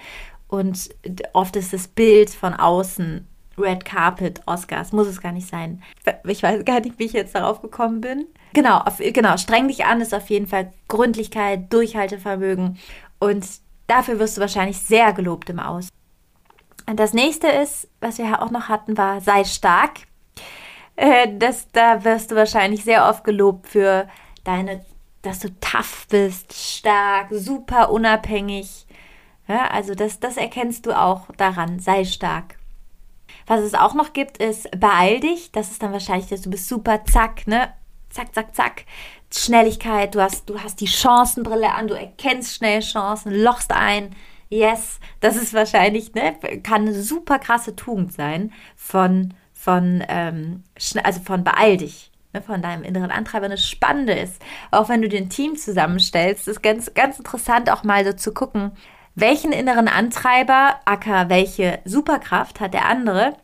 Und 0.55 0.91
oft 1.33 1.57
ist 1.57 1.73
das 1.73 1.89
Bild 1.89 2.31
von 2.31 2.55
außen 2.55 3.27
Red 3.59 3.85
Carpet 3.85 4.41
Oscars, 4.47 4.93
muss 4.93 5.09
es 5.09 5.21
gar 5.21 5.33
nicht 5.33 5.49
sein. 5.49 5.83
Ich 6.29 6.45
weiß 6.45 6.65
gar 6.65 6.79
nicht, 6.79 6.97
wie 7.01 7.07
ich 7.07 7.13
jetzt 7.13 7.35
darauf 7.35 7.61
gekommen 7.61 8.01
bin. 8.01 8.27
Genau, 8.53 8.79
auf, 8.79 8.99
genau, 8.99 9.37
streng 9.37 9.67
dich 9.67 9.85
an 9.85 10.01
ist 10.01 10.15
auf 10.15 10.31
jeden 10.31 10.47
Fall 10.47 10.73
Gründlichkeit, 10.87 11.73
Durchhaltevermögen 11.73 12.79
und 13.19 13.45
dafür 13.89 14.21
wirst 14.21 14.37
du 14.37 14.43
wahrscheinlich 14.43 14.79
sehr 14.79 15.13
gelobt 15.13 15.51
im 15.51 15.59
Aus. 15.59 15.89
Und 16.89 17.01
das 17.01 17.15
nächste 17.15 17.49
ist, 17.49 17.89
was 18.01 18.19
wir 18.19 18.41
auch 18.41 18.53
noch 18.53 18.69
hatten, 18.69 18.97
war 18.97 19.21
sei 19.21 19.43
stark. 19.43 20.03
Äh, 20.95 21.37
das, 21.37 21.69
da 21.73 22.05
wirst 22.05 22.31
du 22.31 22.37
wahrscheinlich 22.37 22.85
sehr 22.85 23.09
oft 23.09 23.25
gelobt 23.25 23.67
für 23.67 24.07
deine, 24.45 24.85
dass 25.23 25.41
du 25.41 25.49
tough 25.61 26.07
bist, 26.11 26.53
stark, 26.53 27.29
super 27.33 27.91
unabhängig, 27.91 28.84
ja, 29.49 29.67
also 29.69 29.95
das, 29.95 30.21
das 30.21 30.37
erkennst 30.37 30.87
du 30.87 30.99
auch 30.99 31.29
daran. 31.37 31.79
Sei 31.79 32.05
stark. 32.05 32.57
Was 33.47 33.61
es 33.61 33.75
auch 33.75 33.95
noch 33.95 34.13
gibt, 34.13 34.39
ist 34.39 34.71
beeil 34.79 35.21
dich. 35.21 35.53
Das 35.53 35.71
ist 35.71 35.83
dann 35.83 35.93
wahrscheinlich, 35.93 36.29
dass 36.29 36.43
du 36.43 36.51
bist 36.51 36.69
super 36.69 37.05
zack, 37.05 37.47
ne? 37.47 37.73
Zack, 38.09 38.35
zack, 38.35 38.55
zack. 38.55 38.85
Schnelligkeit, 39.33 40.15
du 40.15 40.21
hast, 40.21 40.49
du 40.49 40.61
hast 40.61 40.81
die 40.81 40.87
Chancenbrille 40.87 41.73
an, 41.73 41.89
du 41.89 41.95
erkennst 41.95 42.55
schnell 42.55 42.81
Chancen, 42.81 43.35
lochst 43.35 43.73
ein. 43.73 44.15
Yes, 44.49 45.01
das 45.21 45.37
ist 45.37 45.53
wahrscheinlich, 45.53 46.15
ne, 46.15 46.37
kann 46.63 46.83
eine 46.83 46.95
super 46.95 47.41
krasse 47.41 47.75
Tugend 47.75 48.13
sein 48.13 48.53
von, 48.77 49.35
von, 49.53 50.05
ähm, 50.09 50.63
also 51.03 51.21
von 51.21 51.43
beeil 51.43 51.79
dich 51.79 52.13
ne, 52.35 52.43
von 52.43 52.61
deinem 52.61 52.83
inneren 52.83 53.11
Antreiber 53.11 53.47
eine 53.47 53.57
spannende 53.57 54.13
ist. 54.13 54.43
Auch 54.71 54.89
wenn 54.89 55.01
du 55.01 55.09
dir 55.09 55.21
ein 55.21 55.31
Team 55.31 55.57
zusammenstellst, 55.57 56.47
ist 56.49 56.63
ganz, 56.63 56.93
ganz 56.93 57.19
interessant 57.19 57.71
auch 57.71 57.85
mal 57.85 58.05
so 58.05 58.13
zu 58.13 58.35
gucken, 58.35 58.73
welchen 59.15 59.53
inneren 59.53 59.89
Antreiber, 59.89 60.81
acker 60.85 61.29
welche 61.29 61.79
Superkraft 61.85 62.61
hat 62.61 62.75
der 62.75 62.87
andere 62.87 63.37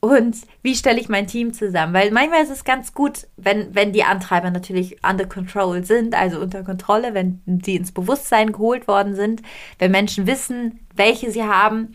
und 0.00 0.36
wie 0.62 0.74
stelle 0.74 1.00
ich 1.00 1.08
mein 1.08 1.26
Team 1.26 1.52
zusammen? 1.52 1.94
Weil 1.94 2.10
manchmal 2.10 2.42
ist 2.42 2.50
es 2.50 2.64
ganz 2.64 2.92
gut, 2.92 3.26
wenn, 3.36 3.74
wenn 3.74 3.92
die 3.92 4.04
Antreiber 4.04 4.50
natürlich 4.50 4.98
under 5.04 5.26
control 5.26 5.84
sind, 5.84 6.14
also 6.14 6.38
unter 6.38 6.62
Kontrolle, 6.62 7.14
wenn 7.14 7.40
sie 7.64 7.76
ins 7.76 7.92
Bewusstsein 7.92 8.52
geholt 8.52 8.86
worden 8.88 9.14
sind, 9.14 9.42
wenn 9.78 9.90
Menschen 9.90 10.26
wissen, 10.26 10.80
welche 10.94 11.30
sie 11.30 11.44
haben, 11.44 11.94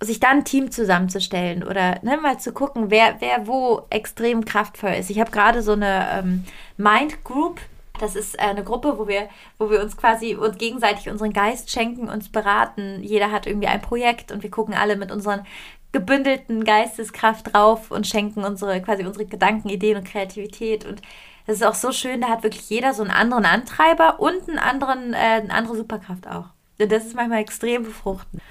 sich 0.00 0.18
dann 0.18 0.38
ein 0.38 0.44
Team 0.44 0.70
zusammenzustellen 0.70 1.62
oder 1.62 1.98
ne, 2.02 2.16
mal 2.16 2.38
zu 2.38 2.52
gucken, 2.52 2.90
wer, 2.90 3.16
wer 3.20 3.46
wo 3.46 3.82
extrem 3.90 4.44
kraftvoll 4.44 4.94
ist. 4.98 5.10
Ich 5.10 5.20
habe 5.20 5.30
gerade 5.30 5.62
so 5.62 5.72
eine 5.72 6.06
ähm, 6.18 6.44
Mind 6.76 7.22
Group 7.24 7.60
das 8.02 8.16
ist 8.16 8.34
äh, 8.34 8.42
eine 8.42 8.64
Gruppe, 8.64 8.98
wo 8.98 9.06
wir, 9.06 9.28
wo 9.58 9.70
wir 9.70 9.80
uns 9.80 9.96
quasi 9.96 10.34
uns 10.34 10.58
gegenseitig 10.58 11.08
unseren 11.08 11.32
Geist 11.32 11.70
schenken, 11.70 12.08
uns 12.08 12.28
beraten. 12.30 13.00
Jeder 13.00 13.30
hat 13.30 13.46
irgendwie 13.46 13.68
ein 13.68 13.80
Projekt 13.80 14.32
und 14.32 14.42
wir 14.42 14.50
gucken 14.50 14.74
alle 14.74 14.96
mit 14.96 15.12
unseren 15.12 15.46
gebündelten 15.92 16.64
Geisteskraft 16.64 17.52
drauf 17.54 17.90
und 17.92 18.06
schenken 18.06 18.44
unsere 18.44 18.82
quasi 18.82 19.04
unsere 19.04 19.26
Gedanken, 19.26 19.68
Ideen 19.68 19.98
und 19.98 20.04
Kreativität 20.04 20.84
und 20.84 21.00
das 21.46 21.56
ist 21.56 21.64
auch 21.64 21.74
so 21.74 21.92
schön, 21.92 22.20
da 22.20 22.28
hat 22.28 22.42
wirklich 22.44 22.68
jeder 22.70 22.94
so 22.94 23.02
einen 23.02 23.10
anderen 23.10 23.44
Antreiber 23.44 24.20
und 24.20 24.48
einen 24.48 24.58
anderen, 24.58 25.12
äh, 25.12 25.16
eine 25.16 25.52
andere 25.52 25.76
Superkraft 25.76 26.28
auch. 26.28 26.46
Und 26.80 26.90
das 26.90 27.04
ist 27.04 27.16
manchmal 27.16 27.40
extrem 27.40 27.82
befruchtend. 27.82 28.42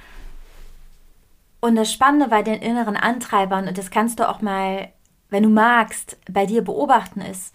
Und 1.61 1.75
das 1.75 1.91
Spannende 1.91 2.27
bei 2.27 2.41
den 2.41 2.61
inneren 2.61 2.97
Antreibern, 2.97 3.67
und 3.67 3.77
das 3.77 3.91
kannst 3.91 4.19
du 4.19 4.27
auch 4.27 4.41
mal, 4.41 4.89
wenn 5.29 5.43
du 5.43 5.49
magst, 5.49 6.17
bei 6.29 6.45
dir 6.45 6.63
beobachten, 6.63 7.21
ist, 7.21 7.53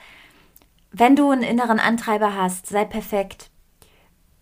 wenn 0.99 1.15
du 1.15 1.31
einen 1.31 1.43
inneren 1.43 1.79
Antreiber 1.79 2.35
hast, 2.35 2.67
sei 2.67 2.85
perfekt. 2.85 3.51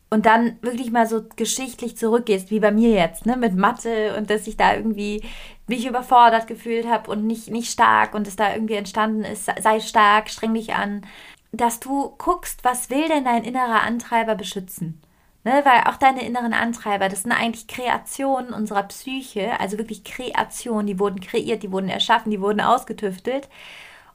Und 0.09 0.27
dann 0.27 0.59
wirklich 0.63 0.93
mal 0.93 1.09
so 1.09 1.25
geschichtlich 1.35 1.97
zurückgehst, 1.97 2.51
wie 2.53 2.61
bei 2.61 2.71
mir 2.71 2.91
jetzt, 2.91 3.27
ne, 3.27 3.37
mit 3.37 3.57
Mathe 3.57 4.17
und 4.17 4.31
dass 4.31 4.47
ich 4.47 4.57
da 4.57 4.75
irgendwie 4.75 5.25
mich 5.67 5.87
überfordert 5.87 6.47
gefühlt 6.47 6.87
habe 6.87 7.11
und 7.11 7.27
nicht, 7.27 7.51
nicht 7.51 7.73
stark 7.73 8.15
und 8.15 8.29
es 8.29 8.37
da 8.37 8.55
irgendwie 8.55 8.75
entstanden 8.75 9.25
ist, 9.25 9.51
sei 9.61 9.81
stark, 9.81 10.31
streng 10.31 10.55
dich 10.55 10.75
an, 10.75 11.03
dass 11.51 11.81
du 11.81 12.15
guckst, 12.19 12.63
was 12.63 12.91
will 12.91 13.09
denn 13.09 13.25
dein 13.25 13.43
innerer 13.43 13.83
Antreiber 13.83 14.37
beschützen? 14.37 15.01
Ne, 15.43 15.61
weil 15.65 15.93
auch 15.93 15.97
deine 15.97 16.25
inneren 16.25 16.55
Antreiber, 16.55 17.09
das 17.09 17.23
sind 17.23 17.33
eigentlich 17.33 17.67
Kreationen 17.67 18.55
unserer 18.55 18.85
Psyche, 18.85 19.59
also 19.61 19.77
wirklich 19.77 20.05
Kreationen, 20.05 20.87
die 20.87 20.99
wurden 20.99 21.21
kreiert, 21.21 21.63
die 21.63 21.73
wurden 21.73 21.91
erschaffen, 21.91 22.31
die 22.31 22.41
wurden 22.41 22.61
ausgetüftelt 22.61 23.49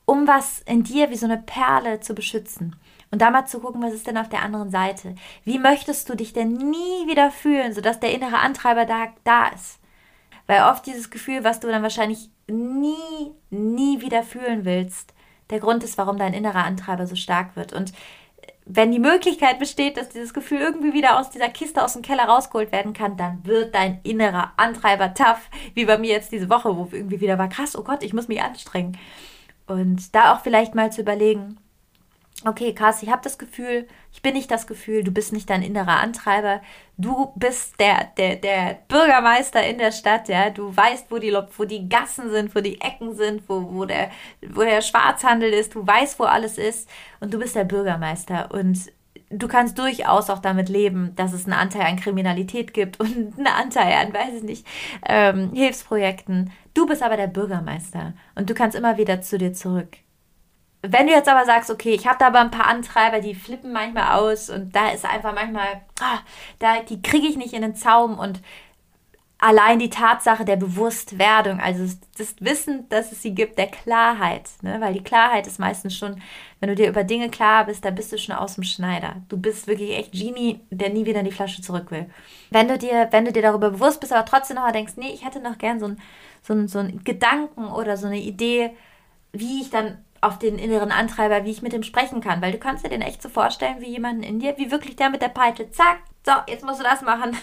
um 0.09 0.27
was 0.27 0.61
in 0.61 0.83
dir 0.83 1.11
wie 1.11 1.15
so 1.15 1.25
eine 1.25 1.37
Perle 1.37 1.99
zu 1.99 2.15
beschützen. 2.15 2.75
Und 3.11 3.21
da 3.21 3.29
mal 3.29 3.45
zu 3.45 3.59
gucken, 3.59 3.81
was 3.81 3.93
ist 3.93 4.07
denn 4.07 4.17
auf 4.17 4.29
der 4.29 4.41
anderen 4.41 4.71
Seite? 4.71 5.15
Wie 5.43 5.59
möchtest 5.59 6.09
du 6.09 6.15
dich 6.15 6.33
denn 6.33 6.53
nie 6.53 7.07
wieder 7.07 7.31
fühlen, 7.31 7.73
sodass 7.73 7.99
der 7.99 8.13
innere 8.13 8.39
Antreiber 8.39 8.85
da, 8.85 9.07
da 9.23 9.47
ist? 9.47 9.79
Weil 10.47 10.63
oft 10.63 10.85
dieses 10.85 11.11
Gefühl, 11.11 11.43
was 11.43 11.59
du 11.59 11.67
dann 11.67 11.83
wahrscheinlich 11.83 12.29
nie, 12.47 13.31
nie 13.51 14.01
wieder 14.01 14.23
fühlen 14.23 14.65
willst, 14.65 15.13
der 15.51 15.59
Grund 15.59 15.83
ist, 15.83 15.97
warum 15.97 16.17
dein 16.17 16.33
innerer 16.33 16.65
Antreiber 16.65 17.05
so 17.05 17.15
stark 17.15 17.55
wird. 17.55 17.73
Und 17.73 17.93
wenn 18.65 18.91
die 18.91 18.99
Möglichkeit 18.99 19.59
besteht, 19.59 19.97
dass 19.97 20.09
dieses 20.09 20.33
Gefühl 20.33 20.59
irgendwie 20.59 20.93
wieder 20.93 21.19
aus 21.19 21.29
dieser 21.29 21.49
Kiste 21.49 21.83
aus 21.83 21.93
dem 21.93 22.01
Keller 22.01 22.25
rausgeholt 22.25 22.71
werden 22.71 22.93
kann, 22.93 23.17
dann 23.17 23.43
wird 23.43 23.73
dein 23.73 23.99
innerer 24.03 24.53
Antreiber 24.57 25.13
tough, 25.13 25.49
wie 25.73 25.85
bei 25.85 25.97
mir 25.97 26.11
jetzt 26.11 26.31
diese 26.31 26.49
Woche, 26.49 26.75
wo 26.75 26.87
irgendwie 26.91 27.21
wieder 27.21 27.37
war, 27.37 27.49
krass, 27.49 27.75
oh 27.75 27.83
Gott, 27.83 28.03
ich 28.03 28.13
muss 28.13 28.27
mich 28.27 28.41
anstrengen. 28.41 28.97
Und 29.69 30.15
da 30.15 30.33
auch 30.33 30.41
vielleicht 30.41 30.75
mal 30.75 30.91
zu 30.91 31.01
überlegen, 31.01 31.57
okay, 32.45 32.73
krass, 32.73 33.03
ich 33.03 33.09
habe 33.09 33.21
das 33.23 33.37
Gefühl, 33.37 33.87
ich 34.11 34.21
bin 34.21 34.33
nicht 34.33 34.49
das 34.49 34.65
Gefühl, 34.65 35.03
du 35.03 35.11
bist 35.11 35.33
nicht 35.33 35.49
dein 35.49 35.61
innerer 35.61 35.99
Antreiber, 35.99 36.61
du 36.97 37.31
bist 37.35 37.79
der, 37.79 38.09
der, 38.17 38.37
der 38.37 38.79
Bürgermeister 38.87 39.65
in 39.65 39.77
der 39.77 39.91
Stadt, 39.91 40.29
ja, 40.29 40.49
du 40.49 40.75
weißt, 40.75 41.07
wo 41.09 41.17
die, 41.17 41.37
wo 41.57 41.65
die 41.65 41.89
Gassen 41.89 42.31
sind, 42.31 42.55
wo 42.55 42.61
die 42.61 42.79
Ecken 42.81 43.15
sind, 43.15 43.47
wo, 43.47 43.73
wo, 43.73 43.85
der, 43.85 44.09
wo 44.41 44.61
der 44.61 44.81
Schwarzhandel 44.81 45.51
ist, 45.51 45.75
du 45.75 45.85
weißt, 45.85 46.19
wo 46.19 46.23
alles 46.23 46.57
ist. 46.57 46.89
Und 47.19 47.33
du 47.33 47.39
bist 47.39 47.55
der 47.55 47.65
Bürgermeister. 47.65 48.49
Und 48.51 48.91
du 49.29 49.47
kannst 49.47 49.77
durchaus 49.77 50.29
auch 50.29 50.39
damit 50.39 50.69
leben, 50.69 51.15
dass 51.15 51.33
es 51.33 51.45
einen 51.45 51.53
Anteil 51.53 51.83
an 51.83 51.99
Kriminalität 51.99 52.73
gibt 52.73 52.99
und 52.99 53.33
einen 53.37 53.47
Anteil 53.47 53.93
an, 53.93 54.13
weiß 54.13 54.35
ich 54.37 54.43
nicht, 54.43 54.67
ähm, 55.07 55.51
Hilfsprojekten. 55.53 56.51
Du 56.73 56.85
bist 56.85 57.03
aber 57.03 57.17
der 57.17 57.27
Bürgermeister 57.27 58.13
und 58.35 58.49
du 58.49 58.53
kannst 58.53 58.77
immer 58.77 58.97
wieder 58.97 59.21
zu 59.21 59.37
dir 59.37 59.53
zurück. 59.53 59.97
Wenn 60.81 61.07
du 61.07 61.13
jetzt 61.13 61.27
aber 61.27 61.45
sagst, 61.45 61.69
okay, 61.69 61.89
ich 61.89 62.07
habe 62.07 62.17
da 62.19 62.27
aber 62.27 62.39
ein 62.39 62.51
paar 62.51 62.67
Antreiber, 62.67 63.19
die 63.19 63.35
flippen 63.35 63.73
manchmal 63.73 64.17
aus 64.17 64.49
und 64.49 64.73
da 64.73 64.89
ist 64.91 65.05
einfach 65.05 65.33
manchmal, 65.33 65.81
ah, 65.99 66.19
da, 66.59 66.81
die 66.81 67.01
kriege 67.01 67.27
ich 67.27 67.35
nicht 67.35 67.53
in 67.53 67.61
den 67.61 67.75
Zaum 67.75 68.17
und 68.17 68.41
allein 69.39 69.79
die 69.79 69.89
Tatsache 69.89 70.43
der 70.43 70.57
Bewusstwerdung, 70.57 71.61
also 71.61 71.95
das 72.17 72.35
Wissen, 72.41 72.87
dass 72.89 73.13
es 73.13 73.21
sie 73.21 73.33
gibt, 73.33 73.57
der 73.57 73.67
Klarheit, 73.67 74.49
ne? 74.61 74.79
weil 74.81 74.93
die 74.93 75.03
Klarheit 75.03 75.47
ist 75.47 75.59
meistens 75.59 75.97
schon, 75.97 76.21
wenn 76.59 76.69
du 76.69 76.75
dir 76.75 76.89
über 76.89 77.05
Dinge 77.05 77.29
klar 77.29 77.65
bist, 77.65 77.85
da 77.85 77.89
bist 77.89 78.11
du 78.11 78.17
schon 78.17 78.35
aus 78.35 78.55
dem 78.55 78.65
Schneider. 78.65 79.15
Du 79.29 79.37
bist 79.37 79.67
wirklich 79.67 79.97
echt 79.97 80.11
Genie, 80.11 80.59
der 80.69 80.89
nie 80.89 81.05
wieder 81.05 81.19
in 81.19 81.25
die 81.25 81.31
Flasche 81.31 81.61
zurück 81.61 81.89
will. 81.89 82.09
Wenn 82.49 82.67
du 82.67 82.77
dir, 82.77 83.07
wenn 83.11 83.23
du 83.23 83.31
dir 83.31 83.41
darüber 83.41 83.71
bewusst 83.71 84.01
bist, 84.01 84.11
aber 84.11 84.25
trotzdem 84.25 84.57
noch 84.57 84.69
denkst, 84.71 84.93
nee, 84.97 85.11
ich 85.13 85.25
hätte 85.25 85.39
noch 85.39 85.57
gern 85.57 85.79
so 85.79 85.85
einen 85.85 86.01
so 86.41 86.67
so 86.67 86.79
ein 86.79 87.03
Gedanken 87.05 87.65
oder 87.65 87.95
so 87.95 88.07
eine 88.07 88.19
Idee, 88.19 88.71
wie 89.31 89.61
ich 89.61 89.69
dann 89.69 90.03
auf 90.21 90.37
den 90.37 90.59
inneren 90.59 90.91
Antreiber, 90.91 91.45
wie 91.45 91.51
ich 91.51 91.61
mit 91.61 91.73
ihm 91.73 91.83
sprechen 91.83 92.19
kann, 92.19 92.41
weil 92.41 92.51
du 92.51 92.57
kannst 92.57 92.85
dir 92.85 92.89
den 92.89 93.01
echt 93.01 93.21
so 93.21 93.29
vorstellen 93.29 93.79
wie 93.79 93.89
jemanden 93.89 94.23
in 94.23 94.39
dir, 94.39 94.57
wie 94.57 94.71
wirklich 94.71 94.97
der 94.97 95.09
mit 95.09 95.21
der 95.21 95.29
Peitsche, 95.29 95.71
zack, 95.71 95.99
so, 96.29 96.51
jetzt 96.51 96.63
musst 96.63 96.79
du 96.79 96.83
das 96.83 97.01
machen. 97.01 97.35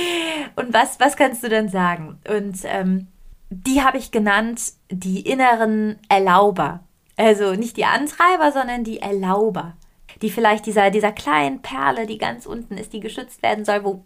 und 0.56 0.74
was, 0.74 0.98
was 0.98 1.16
kannst 1.16 1.44
du 1.44 1.48
denn 1.48 1.68
sagen? 1.68 2.18
Und 2.28 2.58
ähm, 2.64 3.08
die 3.50 3.82
habe 3.82 3.98
ich 3.98 4.10
genannt, 4.10 4.60
die 4.90 5.20
inneren 5.20 5.98
Erlauber. 6.08 6.80
Also 7.16 7.54
nicht 7.54 7.76
die 7.76 7.84
Antreiber, 7.84 8.50
sondern 8.50 8.82
die 8.82 9.00
Erlauber. 9.00 9.76
Die 10.22 10.30
vielleicht 10.30 10.66
dieser, 10.66 10.90
dieser 10.90 11.12
kleinen 11.12 11.62
Perle, 11.62 12.06
die 12.06 12.18
ganz 12.18 12.46
unten 12.46 12.76
ist, 12.76 12.92
die 12.92 13.00
geschützt 13.00 13.42
werden 13.42 13.64
soll, 13.64 13.84
wo, 13.84 14.04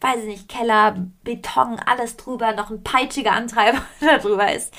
weiß 0.00 0.20
ich 0.20 0.26
nicht, 0.26 0.48
Keller, 0.48 0.96
Beton, 1.22 1.78
alles 1.86 2.16
drüber, 2.16 2.52
noch 2.52 2.70
ein 2.70 2.82
peitschiger 2.82 3.32
Antreiber 3.32 3.80
darüber 4.00 4.52
ist. 4.52 4.74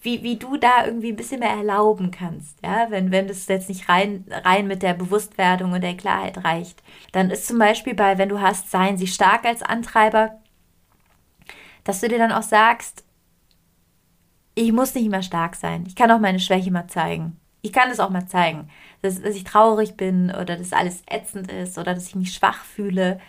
Wie, 0.00 0.22
wie 0.22 0.36
du 0.36 0.56
da 0.56 0.86
irgendwie 0.86 1.10
ein 1.10 1.16
bisschen 1.16 1.40
mehr 1.40 1.50
erlauben 1.50 2.12
kannst, 2.12 2.56
ja, 2.62 2.86
wenn, 2.90 3.10
wenn 3.10 3.26
das 3.26 3.48
jetzt 3.48 3.68
nicht 3.68 3.88
rein, 3.88 4.24
rein 4.30 4.68
mit 4.68 4.82
der 4.82 4.94
Bewusstwerdung 4.94 5.72
und 5.72 5.82
der 5.82 5.96
Klarheit 5.96 6.44
reicht. 6.44 6.82
Dann 7.10 7.30
ist 7.30 7.48
zum 7.48 7.58
Beispiel 7.58 7.94
bei, 7.94 8.16
wenn 8.16 8.28
du 8.28 8.40
hast, 8.40 8.70
seien 8.70 8.96
sie 8.96 9.08
stark 9.08 9.44
als 9.44 9.62
Antreiber, 9.62 10.38
dass 11.82 12.00
du 12.00 12.08
dir 12.08 12.18
dann 12.18 12.32
auch 12.32 12.42
sagst, 12.42 13.04
ich 14.54 14.72
muss 14.72 14.94
nicht 14.94 15.06
immer 15.06 15.22
stark 15.22 15.56
sein. 15.56 15.84
Ich 15.86 15.96
kann 15.96 16.10
auch 16.10 16.18
meine 16.18 16.40
Schwäche 16.40 16.70
mal 16.70 16.88
zeigen. 16.88 17.38
Ich 17.62 17.72
kann 17.72 17.90
es 17.90 18.00
auch 18.00 18.10
mal 18.10 18.26
zeigen, 18.26 18.68
dass, 19.02 19.20
dass 19.20 19.34
ich 19.34 19.44
traurig 19.44 19.96
bin 19.96 20.30
oder 20.30 20.56
dass 20.56 20.72
alles 20.72 21.02
ätzend 21.08 21.50
ist 21.50 21.78
oder 21.78 21.94
dass 21.94 22.08
ich 22.08 22.14
mich 22.14 22.34
schwach 22.34 22.64
fühle. 22.64 23.20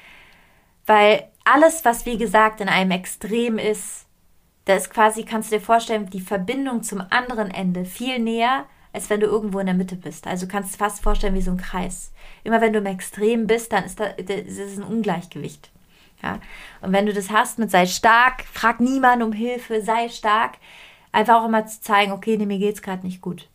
Weil 0.86 1.30
alles, 1.46 1.86
was 1.86 2.06
wie 2.06 2.18
gesagt 2.18 2.62
in 2.62 2.70
einem 2.70 2.92
Extrem 2.92 3.58
ist, 3.58 4.08
da 4.70 4.76
ist 4.76 4.92
quasi, 4.92 5.24
kannst 5.24 5.52
du 5.52 5.56
dir 5.58 5.62
vorstellen, 5.62 6.10
die 6.12 6.22
Verbindung 6.22 6.84
zum 6.84 7.02
anderen 7.10 7.50
Ende 7.50 7.86
viel 7.86 8.20
näher, 8.20 8.66
als 8.94 9.10
wenn 9.10 9.20
du 9.20 9.26
irgendwo 9.26 9.58
in 9.60 9.66
der 9.66 9.74
Mitte 9.74 9.96
bist. 9.96 10.28
Also 10.28 10.46
du 10.46 10.52
kannst 10.52 10.72
es 10.72 10.76
fast 10.76 11.02
vorstellen 11.02 11.34
wie 11.34 11.42
so 11.42 11.50
ein 11.50 11.58
Kreis. 11.58 12.12
Immer 12.44 12.62
wenn 12.62 12.74
du 12.74 12.80
im 12.80 12.86
Extrem 12.86 13.48
bist, 13.48 13.74
dann 13.74 13.86
ist 13.86 14.00
da, 14.00 14.06
ist 14.06 14.78
ein 14.78 14.84
Ungleichgewicht. 14.84 15.72
Ja? 16.22 16.40
Und 16.82 16.94
wenn 16.94 17.08
du 17.08 17.14
das 17.14 17.32
hast 17.32 17.58
mit 17.58 17.72
sei 17.72 17.88
stark, 17.88 18.44
frag 18.44 18.80
niemanden 18.80 19.24
um 19.24 19.32
Hilfe, 19.32 19.82
sei 19.82 20.08
stark, 20.10 20.58
einfach 21.12 21.42
auch 21.42 21.48
immer 21.48 21.66
zu 21.66 21.82
zeigen, 21.82 22.12
okay, 22.12 22.38
nee, 22.38 22.46
mir 22.46 22.60
geht's 22.60 22.84
gerade 22.84 23.06
nicht 23.06 23.22
gut. 23.22 23.50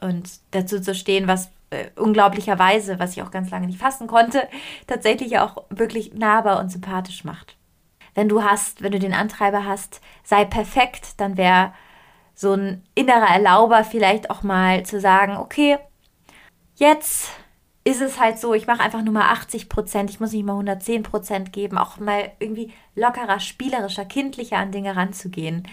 Und 0.00 0.28
dazu 0.50 0.80
zu 0.80 0.96
stehen, 0.96 1.28
was 1.28 1.52
äh, 1.70 1.90
unglaublicherweise, 1.94 2.98
was 2.98 3.12
ich 3.12 3.22
auch 3.22 3.30
ganz 3.30 3.50
lange 3.50 3.68
nicht 3.68 3.78
fassen 3.78 4.08
konnte, 4.08 4.48
tatsächlich 4.88 5.38
auch 5.38 5.64
wirklich 5.70 6.14
nahbar 6.14 6.58
und 6.58 6.72
sympathisch 6.72 7.22
macht. 7.22 7.56
Wenn 8.16 8.30
du 8.30 8.42
hast, 8.42 8.82
wenn 8.82 8.92
du 8.92 8.98
den 8.98 9.12
Antreiber 9.12 9.66
hast, 9.66 10.00
sei 10.24 10.46
perfekt, 10.46 11.20
dann 11.20 11.36
wäre 11.36 11.74
so 12.34 12.54
ein 12.54 12.82
innerer 12.94 13.28
Erlauber 13.28 13.84
vielleicht 13.84 14.30
auch 14.30 14.42
mal 14.42 14.86
zu 14.86 14.98
sagen, 15.00 15.36
okay, 15.36 15.78
jetzt 16.76 17.30
ist 17.84 18.00
es 18.00 18.18
halt 18.18 18.38
so, 18.38 18.54
ich 18.54 18.66
mache 18.66 18.82
einfach 18.82 19.02
nur 19.02 19.12
mal 19.12 19.30
80 19.30 19.68
Prozent, 19.68 20.08
ich 20.08 20.18
muss 20.18 20.32
nicht 20.32 20.46
mal 20.46 20.54
110 20.54 21.02
Prozent 21.02 21.52
geben, 21.52 21.76
auch 21.76 21.98
mal 21.98 22.32
irgendwie 22.38 22.72
lockerer, 22.94 23.38
spielerischer, 23.38 24.06
kindlicher 24.06 24.56
an 24.56 24.72
Dinge 24.72 24.96
ranzugehen. 24.96 25.68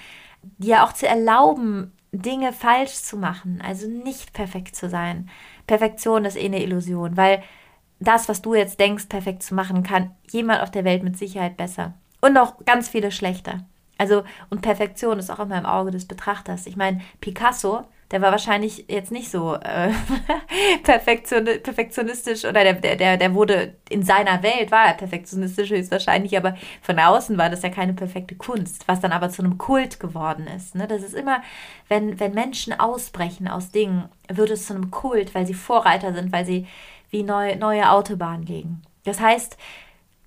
Dir 0.58 0.84
auch 0.84 0.92
zu 0.92 1.08
erlauben, 1.08 1.94
Dinge 2.12 2.52
falsch 2.52 2.96
zu 2.96 3.16
machen, 3.16 3.64
also 3.66 3.88
nicht 3.88 4.34
perfekt 4.34 4.76
zu 4.76 4.90
sein. 4.90 5.30
Perfektion 5.66 6.26
ist 6.26 6.36
eh 6.36 6.46
eine 6.46 6.62
Illusion, 6.62 7.16
weil 7.16 7.42
das, 8.02 8.28
was 8.28 8.42
du 8.42 8.54
jetzt 8.54 8.82
denkst, 8.82 9.06
perfekt 9.08 9.44
zu 9.44 9.56
machen, 9.56 9.82
kann 9.84 10.14
jemand 10.30 10.62
auf 10.62 10.72
der 10.72 10.84
Welt 10.84 11.04
mit 11.04 11.18
Sicherheit 11.18 11.56
besser. 11.56 11.94
Und 12.24 12.38
auch 12.38 12.54
ganz 12.64 12.88
viele 12.88 13.12
schlechter. 13.12 13.66
Also, 13.98 14.24
und 14.50 14.62
Perfektion 14.62 15.20
ist 15.20 15.30
auch 15.30 15.40
immer 15.40 15.58
im 15.58 15.66
Auge 15.66 15.92
des 15.92 16.08
Betrachters. 16.08 16.68
Ich 16.68 16.78
meine, 16.78 17.02
Picasso, 17.20 17.84
der 18.12 18.22
war 18.22 18.32
wahrscheinlich 18.32 18.86
jetzt 18.88 19.12
nicht 19.12 19.30
so 19.30 19.56
äh, 19.56 19.92
perfektion, 20.84 21.44
perfektionistisch 21.44 22.46
oder 22.46 22.64
der, 22.76 22.96
der, 22.96 23.18
der 23.18 23.34
wurde 23.34 23.76
in 23.90 24.04
seiner 24.04 24.42
Welt, 24.42 24.72
war 24.72 24.86
er 24.86 24.94
perfektionistisch 24.94 25.70
höchstwahrscheinlich, 25.70 26.38
aber 26.38 26.56
von 26.82 26.98
außen 26.98 27.38
war 27.38 27.50
das 27.50 27.62
ja 27.62 27.70
keine 27.70 27.92
perfekte 27.92 28.36
Kunst, 28.36 28.88
was 28.88 29.02
dann 29.02 29.12
aber 29.12 29.28
zu 29.28 29.44
einem 29.44 29.58
Kult 29.58 30.00
geworden 30.00 30.48
ist. 30.48 30.76
Ne? 30.76 30.88
Das 30.88 31.04
ist 31.04 31.16
immer, 31.16 31.42
wenn, 31.90 32.22
wenn 32.22 32.34
Menschen 32.34 32.80
ausbrechen 32.80 33.50
aus 33.50 33.72
Dingen, 33.72 34.06
wird 34.30 34.50
es 34.50 34.68
zu 34.68 34.74
einem 34.74 34.92
Kult, 34.92 35.36
weil 35.36 35.46
sie 35.46 35.54
Vorreiter 35.54 36.14
sind, 36.14 36.32
weil 36.32 36.46
sie 36.46 36.68
wie 37.10 37.24
neu, 37.24 37.58
neue 37.58 37.92
Autobahnen 37.92 38.46
legen. 38.46 38.82
Das 39.04 39.20
heißt, 39.20 39.58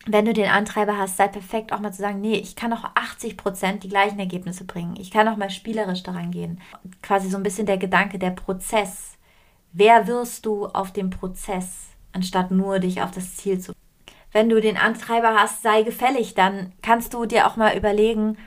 wenn 0.07 0.25
du 0.25 0.33
den 0.33 0.49
Antreiber 0.49 0.97
hast, 0.97 1.17
sei 1.17 1.27
perfekt 1.27 1.73
auch 1.73 1.81
mal 1.81 1.93
zu 1.93 2.01
sagen, 2.01 2.21
nee, 2.21 2.37
ich 2.37 2.55
kann 2.55 2.73
auch 2.73 2.85
80 2.95 3.37
Prozent 3.37 3.83
die 3.83 3.89
gleichen 3.89 4.19
Ergebnisse 4.19 4.65
bringen. 4.65 4.95
Ich 4.99 5.11
kann 5.11 5.27
auch 5.27 5.37
mal 5.37 5.51
spielerisch 5.51 6.05
daran 6.05 6.31
gehen. 6.31 6.61
Quasi 7.03 7.29
so 7.29 7.37
ein 7.37 7.43
bisschen 7.43 7.67
der 7.67 7.77
Gedanke, 7.77 8.19
der 8.19 8.31
Prozess. 8.31 9.19
Wer 9.73 10.07
wirst 10.07 10.47
du 10.47 10.67
auf 10.67 10.93
dem 10.93 11.11
Prozess, 11.11 11.89
anstatt 12.13 12.53
nur 12.53 12.79
dich 12.79 13.03
auf 13.03 13.11
das 13.11 13.37
Ziel 13.37 13.59
zu. 13.59 13.73
Wenn 14.33 14.49
du 14.49 14.61
den 14.61 14.77
Antreiber 14.77 15.35
hast, 15.35 15.63
sei 15.63 15.83
gefällig, 15.83 16.35
dann 16.35 16.73
kannst 16.83 17.13
du 17.13 17.27
dir 17.27 17.47
auch 17.47 17.57
mal 17.57 17.77
überlegen, 17.77 18.39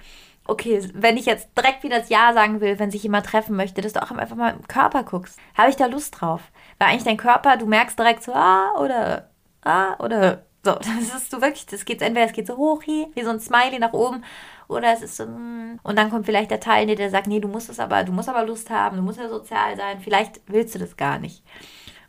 okay, 0.45 0.81
wenn 0.93 1.17
ich 1.17 1.25
jetzt 1.25 1.49
direkt 1.57 1.83
wieder 1.83 1.99
das 1.99 2.09
Ja 2.09 2.33
sagen 2.33 2.61
will, 2.61 2.79
wenn 2.79 2.91
sich 2.91 3.03
jemand 3.03 3.25
treffen 3.25 3.55
möchte, 3.55 3.81
dass 3.81 3.93
du 3.93 4.01
auch 4.01 4.11
einfach 4.11 4.35
mal 4.35 4.53
im 4.53 4.67
Körper 4.67 5.03
guckst. 5.03 5.37
Habe 5.55 5.69
ich 5.69 5.75
da 5.75 5.87
Lust 5.87 6.19
drauf? 6.19 6.41
Weil 6.77 6.89
eigentlich 6.89 7.03
dein 7.03 7.17
Körper, 7.17 7.57
du 7.57 7.65
merkst 7.65 7.99
direkt 7.99 8.23
so, 8.23 8.33
ah, 8.33 8.73
oder, 8.79 9.29
ah, 9.63 9.95
oder 9.99 10.45
so, 10.73 10.79
das 10.99 11.21
ist 11.21 11.31
so 11.31 11.41
wirklich, 11.41 11.65
das 11.65 11.85
geht 11.85 12.01
entweder 12.01 12.25
es 12.25 12.33
geht 12.33 12.47
so 12.47 12.57
hoch 12.57 12.83
hier, 12.83 13.07
wie 13.15 13.23
so 13.23 13.29
ein 13.29 13.39
Smiley 13.39 13.79
nach 13.79 13.93
oben, 13.93 14.23
oder 14.67 14.93
es 14.93 15.01
ist 15.01 15.17
so, 15.17 15.25
mm, 15.25 15.79
und 15.83 15.97
dann 15.97 16.09
kommt 16.09 16.25
vielleicht 16.25 16.51
der 16.51 16.59
Teil, 16.59 16.85
der 16.95 17.09
sagt, 17.09 17.27
nee, 17.27 17.39
du 17.39 17.47
musst 17.47 17.69
es 17.69 17.79
aber, 17.79 18.03
du 18.03 18.11
musst 18.11 18.29
aber 18.29 18.45
Lust 18.45 18.69
haben, 18.69 18.97
du 18.97 19.03
musst 19.03 19.19
ja 19.19 19.29
sozial 19.29 19.75
sein, 19.75 19.99
vielleicht 19.99 20.41
willst 20.47 20.75
du 20.75 20.79
das 20.79 20.97
gar 20.97 21.19
nicht. 21.19 21.43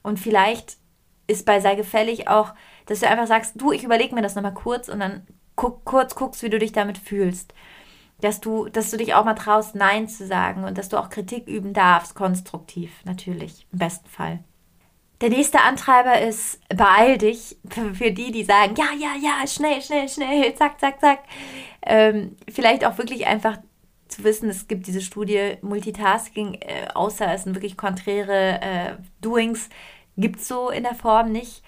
Und 0.02 0.18
vielleicht 0.18 0.76
ist 1.26 1.46
bei 1.46 1.60
sei 1.60 1.74
gefällig 1.74 2.28
auch, 2.28 2.54
dass 2.86 3.00
du 3.00 3.08
einfach 3.08 3.26
sagst, 3.26 3.60
du, 3.60 3.72
ich 3.72 3.84
überlege 3.84 4.14
mir 4.14 4.22
das 4.22 4.34
nochmal 4.34 4.54
kurz 4.54 4.88
und 4.88 5.00
dann 5.00 5.26
guck, 5.56 5.84
kurz 5.84 6.14
guckst, 6.14 6.42
wie 6.42 6.50
du 6.50 6.58
dich 6.58 6.72
damit 6.72 6.98
fühlst. 6.98 7.54
Dass 8.20 8.40
du, 8.40 8.68
dass 8.68 8.90
du 8.90 8.98
dich 8.98 9.14
auch 9.14 9.24
mal 9.24 9.34
traust, 9.34 9.74
Nein 9.74 10.08
zu 10.08 10.26
sagen 10.26 10.64
und 10.64 10.76
dass 10.76 10.90
du 10.90 10.98
auch 10.98 11.08
Kritik 11.08 11.46
üben 11.48 11.72
darfst, 11.72 12.14
konstruktiv, 12.14 12.92
natürlich, 13.04 13.66
im 13.72 13.78
besten 13.78 14.08
Fall. 14.08 14.40
Der 15.20 15.28
nächste 15.28 15.60
Antreiber 15.60 16.20
ist, 16.20 16.60
beeil 16.68 17.18
dich, 17.18 17.58
für 17.68 18.10
die, 18.10 18.32
die 18.32 18.44
sagen, 18.44 18.74
ja, 18.76 18.88
ja, 18.98 19.14
ja, 19.20 19.46
schnell, 19.46 19.82
schnell, 19.82 20.08
schnell, 20.08 20.54
zack, 20.54 20.80
zack, 20.80 21.00
zack. 21.00 21.20
Ähm, 21.82 22.36
vielleicht 22.50 22.84
auch 22.84 22.96
wirklich 22.96 23.26
einfach 23.26 23.58
zu 24.08 24.24
wissen, 24.24 24.48
es 24.48 24.66
gibt 24.66 24.86
diese 24.86 25.02
Studie 25.02 25.58
Multitasking, 25.60 26.54
äh, 26.54 26.88
außer 26.94 27.32
es 27.32 27.44
sind 27.44 27.54
wirklich 27.54 27.76
konträre 27.76 28.60
äh, 28.60 28.96
Doings, 29.20 29.68
gibt 30.16 30.40
es 30.40 30.48
so 30.48 30.70
in 30.70 30.84
der 30.84 30.94
Form 30.94 31.32
nicht. 31.32 31.62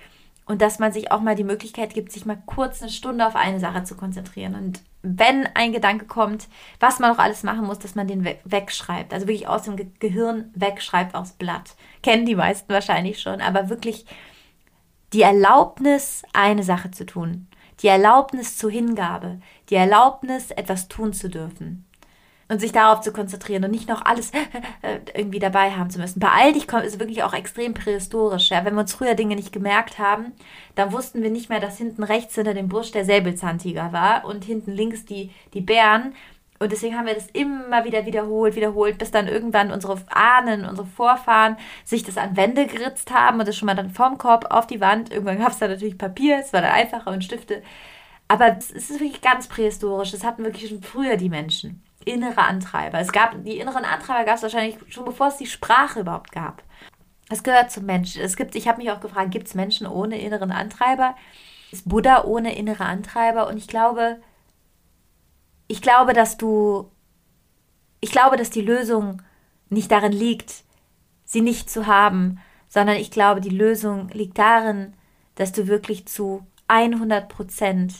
Und 0.46 0.60
dass 0.60 0.78
man 0.78 0.92
sich 0.92 1.12
auch 1.12 1.20
mal 1.20 1.36
die 1.36 1.44
Möglichkeit 1.44 1.94
gibt, 1.94 2.10
sich 2.10 2.26
mal 2.26 2.42
kurz 2.46 2.82
eine 2.82 2.90
Stunde 2.90 3.26
auf 3.26 3.36
eine 3.36 3.60
Sache 3.60 3.84
zu 3.84 3.96
konzentrieren. 3.96 4.54
Und 4.54 4.82
wenn 5.02 5.48
ein 5.54 5.72
Gedanke 5.72 6.06
kommt, 6.06 6.48
was 6.80 6.98
man 6.98 7.10
noch 7.10 7.18
alles 7.18 7.42
machen 7.42 7.66
muss, 7.66 7.78
dass 7.78 7.94
man 7.94 8.06
den 8.06 8.24
wegschreibt. 8.44 9.12
Also 9.12 9.26
wirklich 9.26 9.48
aus 9.48 9.62
dem 9.62 9.76
Ge 9.76 9.86
Gehirn 9.98 10.50
wegschreibt 10.54 11.14
aufs 11.14 11.32
Blatt. 11.32 11.74
Kennen 12.02 12.26
die 12.26 12.36
meisten 12.36 12.72
wahrscheinlich 12.72 13.20
schon, 13.20 13.40
aber 13.40 13.68
wirklich 13.68 14.06
die 15.12 15.22
Erlaubnis, 15.22 16.22
eine 16.32 16.62
Sache 16.62 16.90
zu 16.90 17.04
tun. 17.04 17.48
Die 17.80 17.88
Erlaubnis 17.88 18.56
zur 18.56 18.70
Hingabe. 18.70 19.40
Die 19.68 19.74
Erlaubnis, 19.74 20.50
etwas 20.52 20.88
tun 20.88 21.12
zu 21.12 21.28
dürfen 21.28 21.84
und 22.48 22.60
sich 22.60 22.72
darauf 22.72 23.00
zu 23.00 23.12
konzentrieren 23.12 23.64
und 23.64 23.70
nicht 23.70 23.88
noch 23.88 24.04
alles 24.04 24.30
irgendwie 25.14 25.38
dabei 25.38 25.72
haben 25.72 25.90
zu 25.90 25.98
müssen. 25.98 26.20
Bei 26.20 26.28
all 26.28 26.52
dich 26.52 26.70
ist 26.72 27.00
wirklich 27.00 27.22
auch 27.22 27.34
extrem 27.34 27.74
prähistorisch. 27.74 28.50
Ja? 28.50 28.64
Wenn 28.64 28.74
wir 28.74 28.80
uns 28.80 28.94
früher 28.94 29.14
Dinge 29.14 29.36
nicht 29.36 29.52
gemerkt 29.52 29.98
haben, 29.98 30.32
dann 30.74 30.92
wussten 30.92 31.22
wir 31.22 31.30
nicht 31.30 31.48
mehr, 31.48 31.60
dass 31.60 31.78
hinten 31.78 32.02
rechts 32.02 32.34
hinter 32.34 32.54
dem 32.54 32.68
Busch 32.68 32.92
der 32.92 33.04
Säbelzahntiger 33.04 33.92
war 33.92 34.24
und 34.24 34.44
hinten 34.44 34.72
links 34.72 35.04
die, 35.04 35.30
die 35.54 35.60
Bären. 35.60 36.14
Und 36.58 36.70
deswegen 36.70 36.96
haben 36.96 37.06
wir 37.06 37.14
das 37.14 37.26
immer 37.32 37.84
wieder 37.84 38.06
wiederholt, 38.06 38.54
wiederholt, 38.54 38.96
bis 38.96 39.10
dann 39.10 39.26
irgendwann 39.26 39.72
unsere 39.72 40.00
Ahnen, 40.10 40.64
unsere 40.64 40.86
Vorfahren 40.86 41.56
sich 41.84 42.04
das 42.04 42.16
an 42.16 42.36
Wände 42.36 42.66
geritzt 42.66 43.12
haben 43.12 43.40
und 43.40 43.48
das 43.48 43.56
schon 43.56 43.66
mal 43.66 43.74
dann 43.74 43.90
vom 43.90 44.16
Korb 44.16 44.46
auf 44.50 44.68
die 44.68 44.80
Wand. 44.80 45.10
Irgendwann 45.10 45.40
gab 45.40 45.50
es 45.50 45.58
da 45.58 45.66
natürlich 45.66 45.98
Papier, 45.98 46.38
es 46.38 46.52
war 46.52 46.62
dann 46.62 46.70
einfacher 46.70 47.10
und 47.10 47.24
Stifte. 47.24 47.62
Aber 48.28 48.56
es 48.56 48.70
ist 48.70 48.90
wirklich 48.90 49.20
ganz 49.20 49.48
prähistorisch. 49.48 50.12
Das 50.12 50.22
hatten 50.22 50.44
wirklich 50.44 50.68
schon 50.68 50.82
früher 50.82 51.16
die 51.16 51.28
Menschen 51.28 51.82
innere 52.06 52.42
Antreiber. 52.42 52.98
Es 53.00 53.12
gab, 53.12 53.44
die 53.44 53.58
inneren 53.58 53.84
Antreiber 53.84 54.24
gab 54.24 54.36
es 54.36 54.42
wahrscheinlich 54.42 54.76
schon 54.88 55.04
bevor 55.04 55.28
es 55.28 55.36
die 55.36 55.46
Sprache 55.46 56.00
überhaupt 56.00 56.32
gab. 56.32 56.62
Es 57.28 57.42
gehört 57.42 57.70
zum 57.70 57.86
Menschen. 57.86 58.22
Es 58.22 58.36
gibt, 58.36 58.54
ich 58.54 58.68
habe 58.68 58.78
mich 58.78 58.90
auch 58.90 59.00
gefragt, 59.00 59.30
gibt 59.30 59.48
es 59.48 59.54
Menschen 59.54 59.86
ohne 59.86 60.20
inneren 60.20 60.52
Antreiber? 60.52 61.16
Ist 61.70 61.88
Buddha 61.88 62.24
ohne 62.24 62.54
innere 62.56 62.84
Antreiber? 62.84 63.48
Und 63.48 63.56
ich 63.56 63.68
glaube, 63.68 64.20
ich 65.66 65.80
glaube, 65.80 66.12
dass 66.12 66.36
du, 66.36 66.90
ich 68.00 68.12
glaube, 68.12 68.36
dass 68.36 68.50
die 68.50 68.60
Lösung 68.60 69.22
nicht 69.70 69.90
darin 69.90 70.12
liegt, 70.12 70.64
sie 71.24 71.40
nicht 71.40 71.70
zu 71.70 71.86
haben, 71.86 72.38
sondern 72.68 72.96
ich 72.96 73.10
glaube, 73.10 73.40
die 73.40 73.48
Lösung 73.48 74.08
liegt 74.10 74.38
darin, 74.38 74.94
dass 75.34 75.52
du 75.52 75.66
wirklich 75.66 76.06
zu 76.06 76.46
100 76.68 77.28
Prozent 77.28 77.94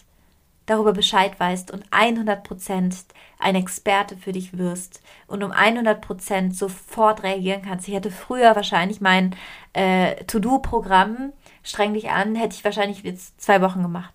darüber 0.67 0.93
Bescheid 0.93 1.39
weißt 1.39 1.71
und 1.71 1.89
100% 1.91 3.05
ein 3.39 3.55
Experte 3.55 4.17
für 4.17 4.33
dich 4.33 4.57
wirst 4.57 5.03
und 5.27 5.43
um 5.43 5.53
100% 5.53 6.55
sofort 6.55 7.23
reagieren 7.23 7.63
kannst. 7.63 7.89
Ich 7.89 7.95
hätte 7.95 8.11
früher 8.11 8.55
wahrscheinlich 8.55 9.01
mein 9.01 9.35
äh, 9.73 10.25
To-Do-Programm, 10.25 11.33
streng 11.63 11.95
dich 11.95 12.11
an, 12.11 12.35
hätte 12.35 12.55
ich 12.55 12.65
wahrscheinlich 12.65 13.03
jetzt 13.03 13.41
zwei 13.41 13.61
Wochen 13.61 13.83
gemacht. 13.83 14.15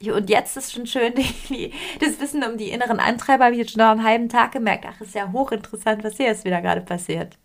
Und 0.00 0.30
jetzt 0.30 0.56
ist 0.56 0.72
schon 0.72 0.86
schön, 0.86 1.14
die, 1.48 1.72
das 2.00 2.20
Wissen 2.20 2.44
um 2.44 2.56
die 2.56 2.70
inneren 2.70 3.00
Antreiber 3.00 3.44
habe 3.44 3.54
ich 3.54 3.60
jetzt 3.60 3.72
schon 3.72 3.82
noch 3.82 3.90
einen 3.90 4.04
halben 4.04 4.28
Tag 4.28 4.52
gemerkt. 4.52 4.84
Ach, 4.88 5.00
ist 5.00 5.14
ja 5.14 5.30
hochinteressant, 5.32 6.04
was 6.04 6.16
hier 6.16 6.26
jetzt 6.26 6.44
wieder 6.44 6.60
gerade 6.60 6.80
passiert. 6.80 7.36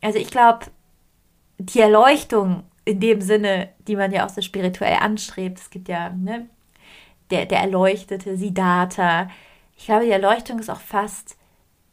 Also 0.00 0.18
ich 0.18 0.30
glaube, 0.30 0.66
die 1.58 1.80
Erleuchtung 1.80 2.64
in 2.84 3.00
dem 3.00 3.20
Sinne, 3.20 3.68
die 3.86 3.96
man 3.96 4.12
ja 4.12 4.24
auch 4.24 4.30
so 4.30 4.40
spirituell 4.40 4.98
anstrebt, 5.00 5.58
es 5.58 5.70
gibt 5.70 5.88
ja 5.88 6.10
ne, 6.10 6.48
der, 7.30 7.46
der 7.46 7.60
Erleuchtete, 7.60 8.36
Siddhartha. 8.36 9.28
Ich 9.76 9.86
glaube, 9.86 10.04
die 10.04 10.10
Erleuchtung 10.10 10.58
ist 10.58 10.70
auch 10.70 10.80
fast 10.80 11.36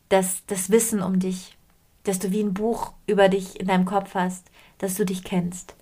das, 0.10 0.46
das 0.48 0.70
Wissen 0.70 1.02
um 1.02 1.20
dich, 1.20 1.58
dass 2.04 2.20
du 2.20 2.32
wie 2.32 2.42
ein 2.42 2.54
Buch 2.54 2.94
über 3.06 3.30
dich 3.30 3.60
in 3.60 3.68
deinem 3.68 3.86
Kopf 3.86 4.16
hast, 4.16 4.50
dass 4.78 4.96
du 4.96 5.06
dich 5.06 5.24
kennst, 5.24 5.76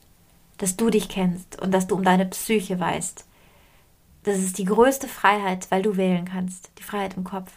dass 0.57 0.77
du 0.77 0.89
dich 0.89 1.09
kennst 1.09 1.61
und 1.61 1.71
dass 1.71 1.87
du 1.87 1.95
um 1.95 2.03
deine 2.03 2.25
Psyche 2.25 2.79
weißt. 2.79 3.25
Das 4.23 4.37
ist 4.37 4.57
die 4.57 4.65
größte 4.65 5.07
Freiheit, 5.07 5.69
weil 5.69 5.83
du 5.83 5.97
wählen 5.97 6.25
kannst, 6.25 6.71
die 6.79 6.83
Freiheit 6.83 7.15
im 7.15 7.23
Kopf. 7.23 7.51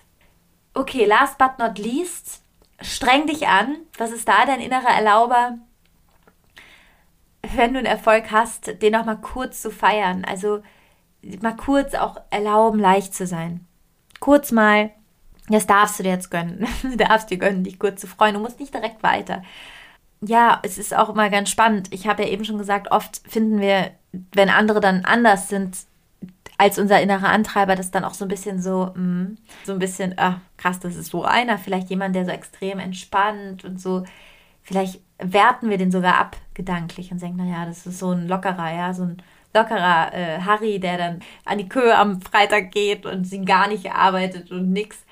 Okay, 0.74 1.06
last 1.06 1.38
but 1.38 1.58
not 1.58 1.78
least, 1.78 2.42
streng 2.80 3.26
dich 3.26 3.48
an. 3.48 3.76
Was 3.96 4.12
ist 4.12 4.28
da 4.28 4.44
dein 4.44 4.60
innerer 4.60 4.90
Erlauber? 4.90 5.58
Wenn 7.54 7.72
du 7.72 7.78
einen 7.78 7.86
Erfolg 7.86 8.30
hast, 8.30 8.82
den 8.82 8.94
auch 8.96 9.06
mal 9.06 9.16
kurz 9.16 9.62
zu 9.62 9.70
feiern. 9.70 10.24
Also 10.26 10.62
mal 11.40 11.56
kurz 11.56 11.94
auch 11.94 12.20
erlauben, 12.30 12.78
leicht 12.78 13.14
zu 13.14 13.26
sein. 13.26 13.66
Kurz 14.20 14.52
mal, 14.52 14.90
das 15.48 15.66
darfst 15.66 15.98
du 15.98 16.02
dir 16.02 16.10
jetzt 16.10 16.30
gönnen. 16.30 16.66
Du 16.82 16.96
darfst 16.96 17.30
dir 17.30 17.38
gönnen, 17.38 17.64
dich 17.64 17.78
kurz 17.78 18.00
zu 18.00 18.06
freuen. 18.06 18.34
Du 18.34 18.40
musst 18.40 18.60
nicht 18.60 18.74
direkt 18.74 19.02
weiter. 19.02 19.42
Ja, 20.20 20.60
es 20.62 20.78
ist 20.78 20.96
auch 20.96 21.08
immer 21.08 21.30
ganz 21.30 21.50
spannend. 21.50 21.92
Ich 21.92 22.06
habe 22.06 22.24
ja 22.24 22.28
eben 22.28 22.44
schon 22.44 22.58
gesagt, 22.58 22.90
oft 22.90 23.22
finden 23.28 23.60
wir, 23.60 23.92
wenn 24.32 24.50
andere 24.50 24.80
dann 24.80 25.04
anders 25.04 25.48
sind 25.48 25.76
als 26.58 26.78
unser 26.78 27.00
innerer 27.00 27.28
Antreiber, 27.28 27.76
das 27.76 27.92
dann 27.92 28.04
auch 28.04 28.14
so 28.14 28.24
ein 28.24 28.28
bisschen 28.28 28.60
so, 28.60 28.90
mh, 28.94 29.00
mm, 29.00 29.38
so 29.64 29.72
ein 29.72 29.78
bisschen, 29.78 30.14
ach, 30.16 30.38
krass, 30.56 30.80
das 30.80 30.96
ist 30.96 31.10
so 31.10 31.24
einer. 31.24 31.56
Vielleicht 31.56 31.88
jemand, 31.88 32.16
der 32.16 32.24
so 32.24 32.32
extrem 32.32 32.80
entspannt 32.80 33.64
und 33.64 33.80
so, 33.80 34.04
vielleicht 34.62 35.00
werten 35.18 35.70
wir 35.70 35.78
den 35.78 35.92
sogar 35.92 36.16
ab 36.16 36.36
gedanklich 36.54 37.12
und 37.12 37.22
denken, 37.22 37.38
naja, 37.38 37.64
das 37.64 37.86
ist 37.86 38.00
so 38.00 38.10
ein 38.10 38.26
lockerer, 38.26 38.72
ja, 38.74 38.92
so 38.92 39.04
ein 39.04 39.22
lockerer 39.54 40.12
äh, 40.12 40.40
Harry, 40.40 40.78
der 40.78 40.98
dann 40.98 41.20
an 41.44 41.58
die 41.58 41.68
Kühe 41.68 41.96
am 41.96 42.20
Freitag 42.20 42.70
geht 42.70 43.06
und 43.06 43.24
sie 43.24 43.44
gar 43.44 43.68
nicht 43.68 43.90
arbeitet 43.92 44.50
und 44.50 44.72
nix. 44.72 45.04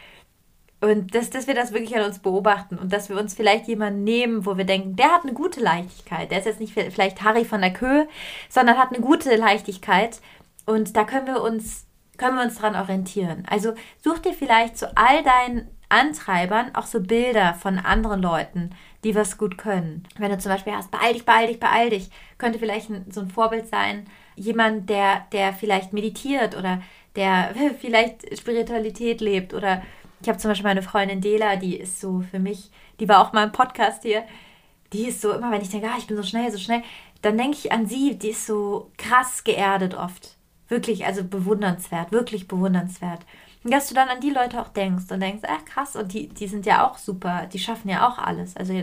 Und 0.81 1.15
dass, 1.15 1.31
dass 1.31 1.47
wir 1.47 1.55
das 1.55 1.73
wirklich 1.73 1.97
an 1.97 2.05
uns 2.05 2.19
beobachten 2.19 2.79
und 2.79 2.93
dass 2.93 3.09
wir 3.09 3.19
uns 3.19 3.35
vielleicht 3.35 3.67
jemanden 3.67 4.05
nehmen, 4.05 4.45
wo 4.45 4.57
wir 4.57 4.65
denken, 4.65 4.95
der 4.95 5.13
hat 5.13 5.23
eine 5.23 5.33
gute 5.33 5.61
Leichtigkeit. 5.61 6.31
Der 6.31 6.39
ist 6.39 6.45
jetzt 6.45 6.61
nicht 6.61 6.75
vielleicht 6.75 7.23
Harry 7.23 7.45
von 7.45 7.63
der 7.63 7.73
Köhe, 7.73 8.07
sondern 8.49 8.77
hat 8.77 8.93
eine 8.93 9.01
gute 9.01 9.35
Leichtigkeit. 9.37 10.21
Und 10.67 10.97
da 10.97 11.05
können 11.05 11.27
wir 11.27 11.43
uns, 11.43 11.87
können 12.19 12.37
wir 12.37 12.45
uns 12.45 12.57
dran 12.57 12.77
orientieren. 12.77 13.45
Also 13.49 13.73
such 14.05 14.19
dir 14.19 14.35
vielleicht 14.35 14.77
zu 14.77 14.95
all 14.97 15.23
deinen 15.23 15.71
Antreibern 15.89 16.75
auch 16.75 16.87
so 16.87 17.01
Bilder 17.01 17.55
von 17.55 17.79
anderen 17.79 18.21
Leuten, 18.21 18.71
die 19.05 19.15
was 19.15 19.39
gut 19.39 19.57
können. 19.57 20.07
Wenn 20.19 20.31
du 20.31 20.39
zum 20.39 20.53
Beispiel 20.53 20.75
hast, 20.75 20.91
beeil 20.91 21.15
dich, 21.15 21.25
beeil 21.25 21.47
dich, 21.47 21.61
beeil 21.61 21.91
dich, 21.91 22.11
könnte 22.39 22.59
vielleicht 22.59 22.91
so 23.11 23.21
ein 23.21 23.31
Vorbild 23.31 23.69
sein, 23.69 24.07
jemand, 24.37 24.89
der, 24.89 25.27
der 25.33 25.53
vielleicht 25.53 25.93
meditiert 25.93 26.57
oder 26.57 26.83
der 27.17 27.55
vielleicht 27.81 28.39
Spiritualität 28.39 29.21
lebt. 29.21 29.55
Oder 29.55 29.83
ich 30.21 30.29
habe 30.29 30.39
zum 30.39 30.51
Beispiel 30.51 30.69
meine 30.69 30.83
Freundin 30.83 31.21
Dela, 31.21 31.57
die 31.57 31.77
ist 31.77 32.01
so 32.01 32.23
für 32.31 32.39
mich, 32.39 32.71
die 33.01 33.09
war 33.09 33.21
auch 33.21 33.33
mal 33.33 33.45
im 33.45 33.53
Podcast 33.53 34.03
hier, 34.03 34.25
die 34.93 35.07
ist 35.07 35.21
so, 35.21 35.33
immer 35.33 35.51
wenn 35.51 35.63
ich 35.63 35.71
denke, 35.71 35.89
ah, 35.89 35.97
ich 35.99 36.07
bin 36.07 36.17
so 36.17 36.23
schnell, 36.23 36.51
so 36.53 36.59
schnell, 36.59 36.83
dann 37.23 37.37
denke 37.37 37.57
ich 37.59 37.73
an 37.73 37.87
sie, 37.87 38.17
die 38.17 38.31
ist 38.31 38.47
so 38.47 38.91
krass 38.97 39.43
geerdet 39.45 39.95
oft. 39.95 40.37
Wirklich, 40.69 41.07
also 41.07 41.25
bewundernswert, 41.25 42.13
wirklich 42.13 42.49
bewundernswert. 42.49 43.21
Und 43.65 43.73
dass 43.73 43.89
du 43.89 43.95
dann 43.95 44.09
an 44.09 44.21
die 44.21 44.31
Leute 44.31 44.61
auch 44.61 44.69
denkst 44.69 45.11
und 45.11 45.21
denkst, 45.21 45.43
ach 45.47 45.65
krass, 45.65 45.97
und 45.97 46.13
die, 46.13 46.29
die 46.29 46.47
sind 46.47 46.67
ja 46.67 46.87
auch 46.87 46.99
super, 46.99 47.49
die 47.53 47.59
schaffen 47.59 47.89
ja 47.89 48.09
auch 48.09 48.19
alles. 48.19 48.57
Also 48.57 48.83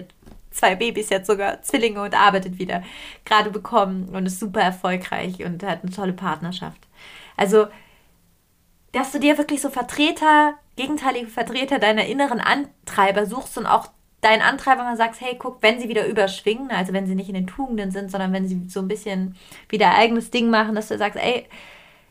zwei 0.54 0.76
Babys 0.76 1.10
jetzt 1.10 1.28
sogar, 1.28 1.62
Zwillinge 1.62 2.02
und 2.02 2.20
arbeitet 2.20 2.60
wieder, 2.60 2.84
gerade 3.26 3.50
bekommen 3.50 4.10
und 4.10 4.26
ist 4.26 4.40
super 4.40 4.62
erfolgreich 4.62 5.44
und 5.44 5.64
hat 5.64 5.84
eine 5.84 5.92
tolle 5.92 6.14
Partnerschaft. 6.14 6.88
Also, 7.36 7.68
dass 8.92 9.12
du 9.12 9.20
dir 9.20 9.38
wirklich 9.38 9.62
so 9.62 9.70
Vertreter, 9.70 10.54
gegenteilige 10.76 11.28
Vertreter 11.28 11.80
deiner 11.80 12.06
inneren 12.06 12.40
Antreiber 12.40 13.26
suchst 13.26 13.58
und 13.58 13.66
auch 13.66 13.88
deinen 14.22 14.42
Antreiber 14.42 14.84
mal 14.84 14.96
sagst, 14.98 15.20
hey, 15.22 15.36
guck, 15.38 15.62
wenn 15.62 15.80
sie 15.80 15.90
wieder 15.90 16.08
überschwingen, 16.08 16.72
also 16.72 16.94
wenn 16.94 17.06
sie 17.06 17.16
nicht 17.16 17.28
in 17.28 17.36
den 17.36 17.48
Tugenden 17.48 17.92
sind, 17.92 18.10
sondern 18.10 18.32
wenn 18.32 18.48
sie 18.48 18.70
so 18.70 18.80
ein 18.80 18.88
bisschen 18.88 19.36
wieder 19.70 19.94
eigenes 19.96 20.32
Ding 20.32 20.50
machen, 20.50 20.76
dass 20.76 20.88
du 20.88 20.98
sagst, 20.98 21.20
ey, 21.20 21.46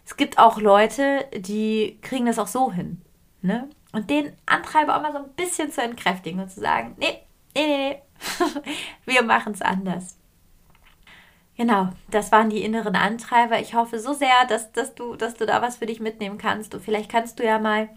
es 0.04 0.16
gibt 0.16 0.38
auch 0.38 0.60
Leute, 0.60 1.24
die 1.34 1.98
kriegen 2.02 2.26
das 2.26 2.38
auch 2.38 2.48
so 2.48 2.72
hin. 2.72 3.00
Ne? 3.40 3.68
Und 3.92 4.10
den 4.10 4.32
Antreiber 4.46 4.96
auch 4.96 5.02
mal 5.02 5.12
so 5.12 5.18
ein 5.18 5.32
bisschen 5.36 5.70
zu 5.70 5.82
entkräftigen 5.82 6.40
und 6.40 6.50
zu 6.50 6.60
sagen, 6.60 6.94
nee, 6.98 7.18
nee, 7.54 7.66
nee, 7.66 7.88
nee, 7.90 8.02
wir 9.04 9.22
machen 9.22 9.52
es 9.52 9.62
anders. 9.62 10.16
Genau, 11.56 11.90
das 12.10 12.32
waren 12.32 12.48
die 12.48 12.62
inneren 12.62 12.96
Antreiber. 12.96 13.60
Ich 13.60 13.74
hoffe 13.74 13.98
so 13.98 14.14
sehr, 14.14 14.46
dass, 14.48 14.72
dass, 14.72 14.94
du, 14.94 15.16
dass 15.16 15.34
du 15.34 15.44
da 15.44 15.60
was 15.60 15.76
für 15.76 15.86
dich 15.86 16.00
mitnehmen 16.00 16.38
kannst. 16.38 16.74
Und 16.74 16.82
vielleicht 16.82 17.10
kannst 17.10 17.38
du 17.38 17.44
ja 17.44 17.58
mal, 17.58 17.90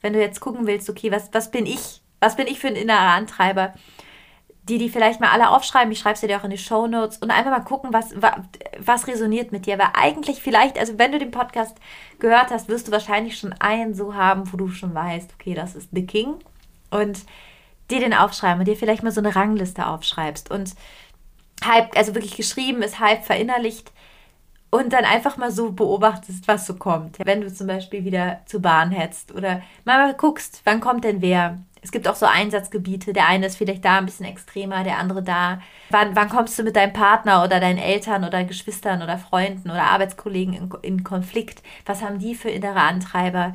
wenn 0.00 0.14
du 0.14 0.20
jetzt 0.20 0.40
gucken 0.40 0.66
willst, 0.66 0.88
okay, 0.88 1.12
was, 1.12 1.28
was 1.32 1.50
bin 1.50 1.66
ich? 1.66 2.00
Was 2.20 2.36
bin 2.36 2.46
ich 2.46 2.58
für 2.58 2.68
ein 2.68 2.76
innerer 2.76 3.12
Antreiber? 3.12 3.74
Die, 4.68 4.78
die 4.78 4.88
vielleicht 4.88 5.20
mal 5.20 5.30
alle 5.30 5.50
aufschreiben, 5.50 5.92
ich 5.92 5.98
schreibe 5.98 6.18
sie 6.18 6.26
dir 6.26 6.38
auch 6.40 6.44
in 6.44 6.50
die 6.50 6.56
Show 6.56 6.86
Notes 6.86 7.18
und 7.18 7.30
einfach 7.30 7.50
mal 7.50 7.60
gucken, 7.60 7.92
was, 7.92 8.14
was 8.78 9.06
resoniert 9.06 9.52
mit 9.52 9.66
dir. 9.66 9.78
Weil 9.78 9.90
eigentlich 9.92 10.42
vielleicht, 10.42 10.78
also 10.78 10.98
wenn 10.98 11.12
du 11.12 11.18
den 11.18 11.30
Podcast 11.30 11.76
gehört 12.18 12.50
hast, 12.50 12.68
wirst 12.68 12.88
du 12.88 12.92
wahrscheinlich 12.92 13.38
schon 13.38 13.52
einen 13.60 13.94
so 13.94 14.14
haben, 14.14 14.50
wo 14.50 14.56
du 14.56 14.68
schon 14.68 14.94
weißt, 14.94 15.34
okay, 15.34 15.52
das 15.52 15.74
ist 15.74 15.90
The 15.92 16.06
King. 16.06 16.36
Und 16.90 17.26
dir 17.90 18.00
den 18.00 18.14
aufschreiben 18.14 18.60
und 18.60 18.68
dir 18.68 18.76
vielleicht 18.76 19.02
mal 19.02 19.12
so 19.12 19.20
eine 19.20 19.34
Rangliste 19.34 19.86
aufschreibst 19.86 20.50
und 20.50 20.74
halb, 21.64 21.96
also 21.96 22.14
wirklich 22.14 22.36
geschrieben 22.36 22.82
ist, 22.82 23.00
halb 23.00 23.24
verinnerlicht 23.24 23.92
und 24.70 24.92
dann 24.92 25.04
einfach 25.04 25.36
mal 25.36 25.52
so 25.52 25.72
beobachtest, 25.72 26.48
was 26.48 26.66
so 26.66 26.74
kommt. 26.74 27.18
Wenn 27.24 27.40
du 27.40 27.52
zum 27.52 27.66
Beispiel 27.66 28.04
wieder 28.04 28.40
zur 28.46 28.60
Bahn 28.60 28.90
hetzt 28.90 29.32
oder 29.32 29.62
mal 29.84 30.14
guckst, 30.14 30.62
wann 30.64 30.80
kommt 30.80 31.04
denn 31.04 31.22
wer? 31.22 31.58
Es 31.80 31.92
gibt 31.92 32.08
auch 32.08 32.16
so 32.16 32.24
Einsatzgebiete. 32.24 33.12
Der 33.12 33.28
eine 33.28 33.46
ist 33.46 33.56
vielleicht 33.56 33.84
da 33.84 33.98
ein 33.98 34.06
bisschen 34.06 34.24
extremer, 34.24 34.84
der 34.84 34.98
andere 34.98 35.22
da. 35.22 35.60
Wann, 35.90 36.16
wann 36.16 36.30
kommst 36.30 36.58
du 36.58 36.62
mit 36.62 36.76
deinem 36.76 36.94
Partner 36.94 37.44
oder 37.44 37.60
deinen 37.60 37.78
Eltern 37.78 38.24
oder 38.24 38.42
Geschwistern 38.42 39.02
oder 39.02 39.18
Freunden 39.18 39.70
oder 39.70 39.82
Arbeitskollegen 39.82 40.54
in, 40.54 40.72
in 40.80 41.04
Konflikt? 41.04 41.62
Was 41.84 42.02
haben 42.02 42.18
die 42.18 42.34
für 42.34 42.48
innere 42.48 42.80
Antreiber? 42.80 43.54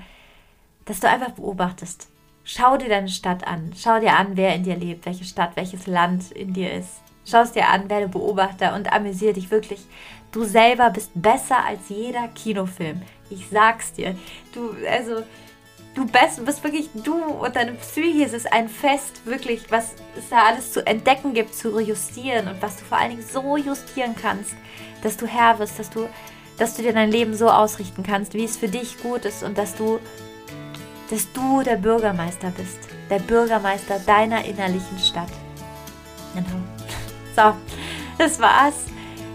Dass 0.85 0.99
du 0.99 1.09
einfach 1.09 1.31
beobachtest. 1.31 2.08
Schau 2.51 2.77
dir 2.77 2.89
deine 2.89 3.09
Stadt 3.09 3.45
an. 3.45 3.73
Schau 3.77 3.99
dir 3.99 4.13
an, 4.13 4.35
wer 4.35 4.55
in 4.55 4.63
dir 4.63 4.75
lebt, 4.75 5.05
welche 5.05 5.23
Stadt, 5.23 5.51
welches 5.53 5.85
Land 5.85 6.31
in 6.31 6.51
dir 6.51 6.73
ist. 6.73 6.89
Schau 7.23 7.41
es 7.41 7.51
dir 7.51 7.67
an, 7.67 7.91
werde 7.91 8.07
Beobachter 8.07 8.73
und 8.73 8.91
amüsiere 8.91 9.33
dich 9.33 9.51
wirklich. 9.51 9.81
Du 10.31 10.43
selber 10.45 10.89
bist 10.89 11.11
besser 11.13 11.63
als 11.63 11.89
jeder 11.89 12.27
Kinofilm. 12.29 13.03
Ich 13.29 13.47
sag's 13.51 13.93
dir. 13.93 14.15
Du, 14.51 14.73
also, 14.89 15.21
du 15.93 16.07
bist, 16.07 16.43
bist 16.43 16.63
wirklich 16.63 16.89
du 16.95 17.23
und 17.23 17.55
deine 17.55 17.73
Psyche. 17.73 18.25
Es 18.25 18.33
ist 18.33 18.51
ein 18.51 18.67
Fest, 18.67 19.27
wirklich, 19.27 19.69
was 19.69 19.93
es 20.17 20.29
da 20.29 20.45
alles 20.45 20.71
zu 20.71 20.83
entdecken 20.87 21.35
gibt, 21.35 21.53
zu 21.53 21.79
justieren 21.79 22.47
und 22.47 22.59
was 22.63 22.77
du 22.77 22.83
vor 22.83 22.97
allen 22.97 23.11
Dingen 23.11 23.27
so 23.31 23.57
justieren 23.57 24.15
kannst, 24.19 24.55
dass 25.03 25.17
du 25.17 25.27
Herr 25.27 25.59
wirst, 25.59 25.77
dass 25.77 25.91
du, 25.91 26.09
dass 26.57 26.75
du 26.75 26.81
dir 26.81 26.93
dein 26.93 27.11
Leben 27.11 27.35
so 27.35 27.47
ausrichten 27.47 28.01
kannst, 28.01 28.33
wie 28.33 28.45
es 28.45 28.57
für 28.57 28.69
dich 28.69 28.99
gut 29.03 29.25
ist 29.25 29.43
und 29.43 29.55
dass 29.55 29.75
du 29.75 29.99
dass 31.09 31.31
du 31.33 31.61
der 31.63 31.75
Bürgermeister 31.75 32.51
bist. 32.55 32.79
Der 33.09 33.19
Bürgermeister 33.19 33.99
deiner 33.99 34.45
innerlichen 34.45 34.99
Stadt. 34.99 35.31
Genau. 36.33 36.47
So, 37.35 37.53
das 38.17 38.39
war's. 38.41 38.73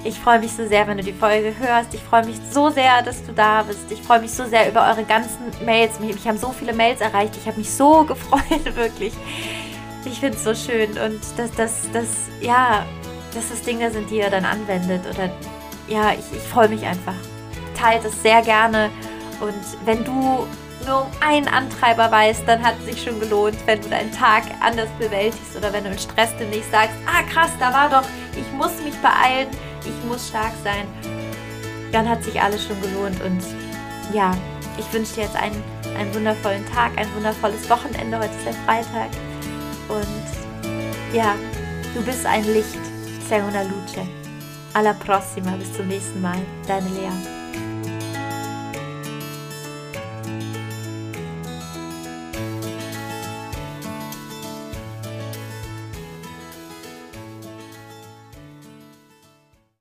Ich 0.03 0.18
freue 0.18 0.39
mich 0.39 0.53
so 0.53 0.66
sehr, 0.68 0.87
wenn 0.87 0.99
du 0.99 1.03
die 1.03 1.14
Folge 1.14 1.55
hörst. 1.59 1.95
Ich 1.95 2.03
freue 2.03 2.27
mich 2.27 2.37
so 2.51 2.68
sehr, 2.68 3.01
dass 3.03 3.25
du 3.25 3.33
da 3.33 3.62
bist. 3.62 3.91
Ich 3.91 4.03
freue 4.03 4.20
mich 4.20 4.33
so 4.33 4.45
sehr 4.45 4.68
über 4.68 4.87
eure 4.87 5.05
ganzen 5.05 5.39
Mails. 5.64 5.99
Mich 6.01 6.29
haben 6.29 6.37
so 6.37 6.53
viele 6.53 6.75
Mails 6.75 7.01
erreicht. 7.01 7.35
Ich 7.41 7.47
habe 7.47 7.57
mich 7.57 7.70
so 7.70 8.05
gefreut, 8.05 8.77
wirklich. 8.77 9.14
Ich 10.05 10.20
finde 10.20 10.37
es 10.37 10.45
so 10.45 10.55
schön. 10.55 10.91
Und 10.91 11.20
dass 11.39 11.51
das, 11.53 11.89
das, 11.95 12.09
ja, 12.43 12.85
dass 13.33 13.49
das 13.49 13.62
Dinge 13.62 13.91
sind, 13.91 14.11
die 14.11 14.18
ihr 14.18 14.29
dann 14.29 14.45
anwendet. 14.45 15.01
Oder 15.09 15.31
ja, 15.89 16.12
ich, 16.12 16.37
ich 16.37 16.43
freue 16.43 16.68
mich 16.68 16.85
einfach. 16.85 17.14
Teilt 17.75 18.05
es 18.05 18.20
sehr 18.22 18.43
gerne. 18.43 18.91
Und 19.41 19.87
wenn 19.87 20.05
du 20.05 20.47
nur 20.87 21.03
um 21.03 21.11
einen 21.20 21.49
Antreiber 21.49 22.11
weißt, 22.11 22.43
dann 22.47 22.62
hat 22.62 22.74
es 22.80 22.87
sich 22.87 23.05
schon 23.05 23.20
gelohnt, 23.20 23.57
wenn 23.66 23.80
du 23.80 23.89
deinen 23.89 24.12
Tag 24.12 24.45
anders 24.61 24.89
bewältigst 24.99 25.57
oder 25.57 25.72
wenn 25.72 25.85
du 25.85 25.91
in 25.91 25.99
Stress 25.99 26.30
demnächst 26.39 26.70
sagst, 26.70 26.95
ah 27.07 27.22
krass, 27.32 27.51
da 27.59 27.72
war 27.72 27.89
doch, 27.89 28.09
ich 28.37 28.51
muss 28.53 28.72
mich 28.82 28.95
beeilen, 28.97 29.49
ich 29.85 30.09
muss 30.09 30.28
stark 30.28 30.53
sein, 30.62 30.87
dann 31.93 32.09
hat 32.09 32.22
sich 32.24 32.41
alles 32.41 32.64
schon 32.64 32.80
gelohnt 32.80 33.20
und 33.22 33.43
ja, 34.12 34.32
ich 34.78 34.93
wünsche 34.93 35.14
dir 35.14 35.22
jetzt 35.24 35.37
einen, 35.37 35.62
einen 35.97 36.14
wundervollen 36.14 36.64
Tag, 36.72 36.93
ein 36.97 37.12
wundervolles 37.14 37.68
Wochenende, 37.70 38.18
heute 38.18 38.35
ist 38.35 38.47
der 38.47 38.55
Freitag 38.64 39.11
und 39.89 41.14
ja, 41.14 41.35
du 41.95 42.03
bist 42.03 42.26
ein 42.26 42.45
Licht, 42.53 42.80
sei 43.28 43.43
una 43.43 43.62
luce. 43.62 44.07
Alla 44.72 44.93
prossima, 44.93 45.53
bis 45.53 45.72
zum 45.72 45.87
nächsten 45.87 46.20
Mal, 46.20 46.39
deine 46.66 46.89
Lea. 46.89 47.43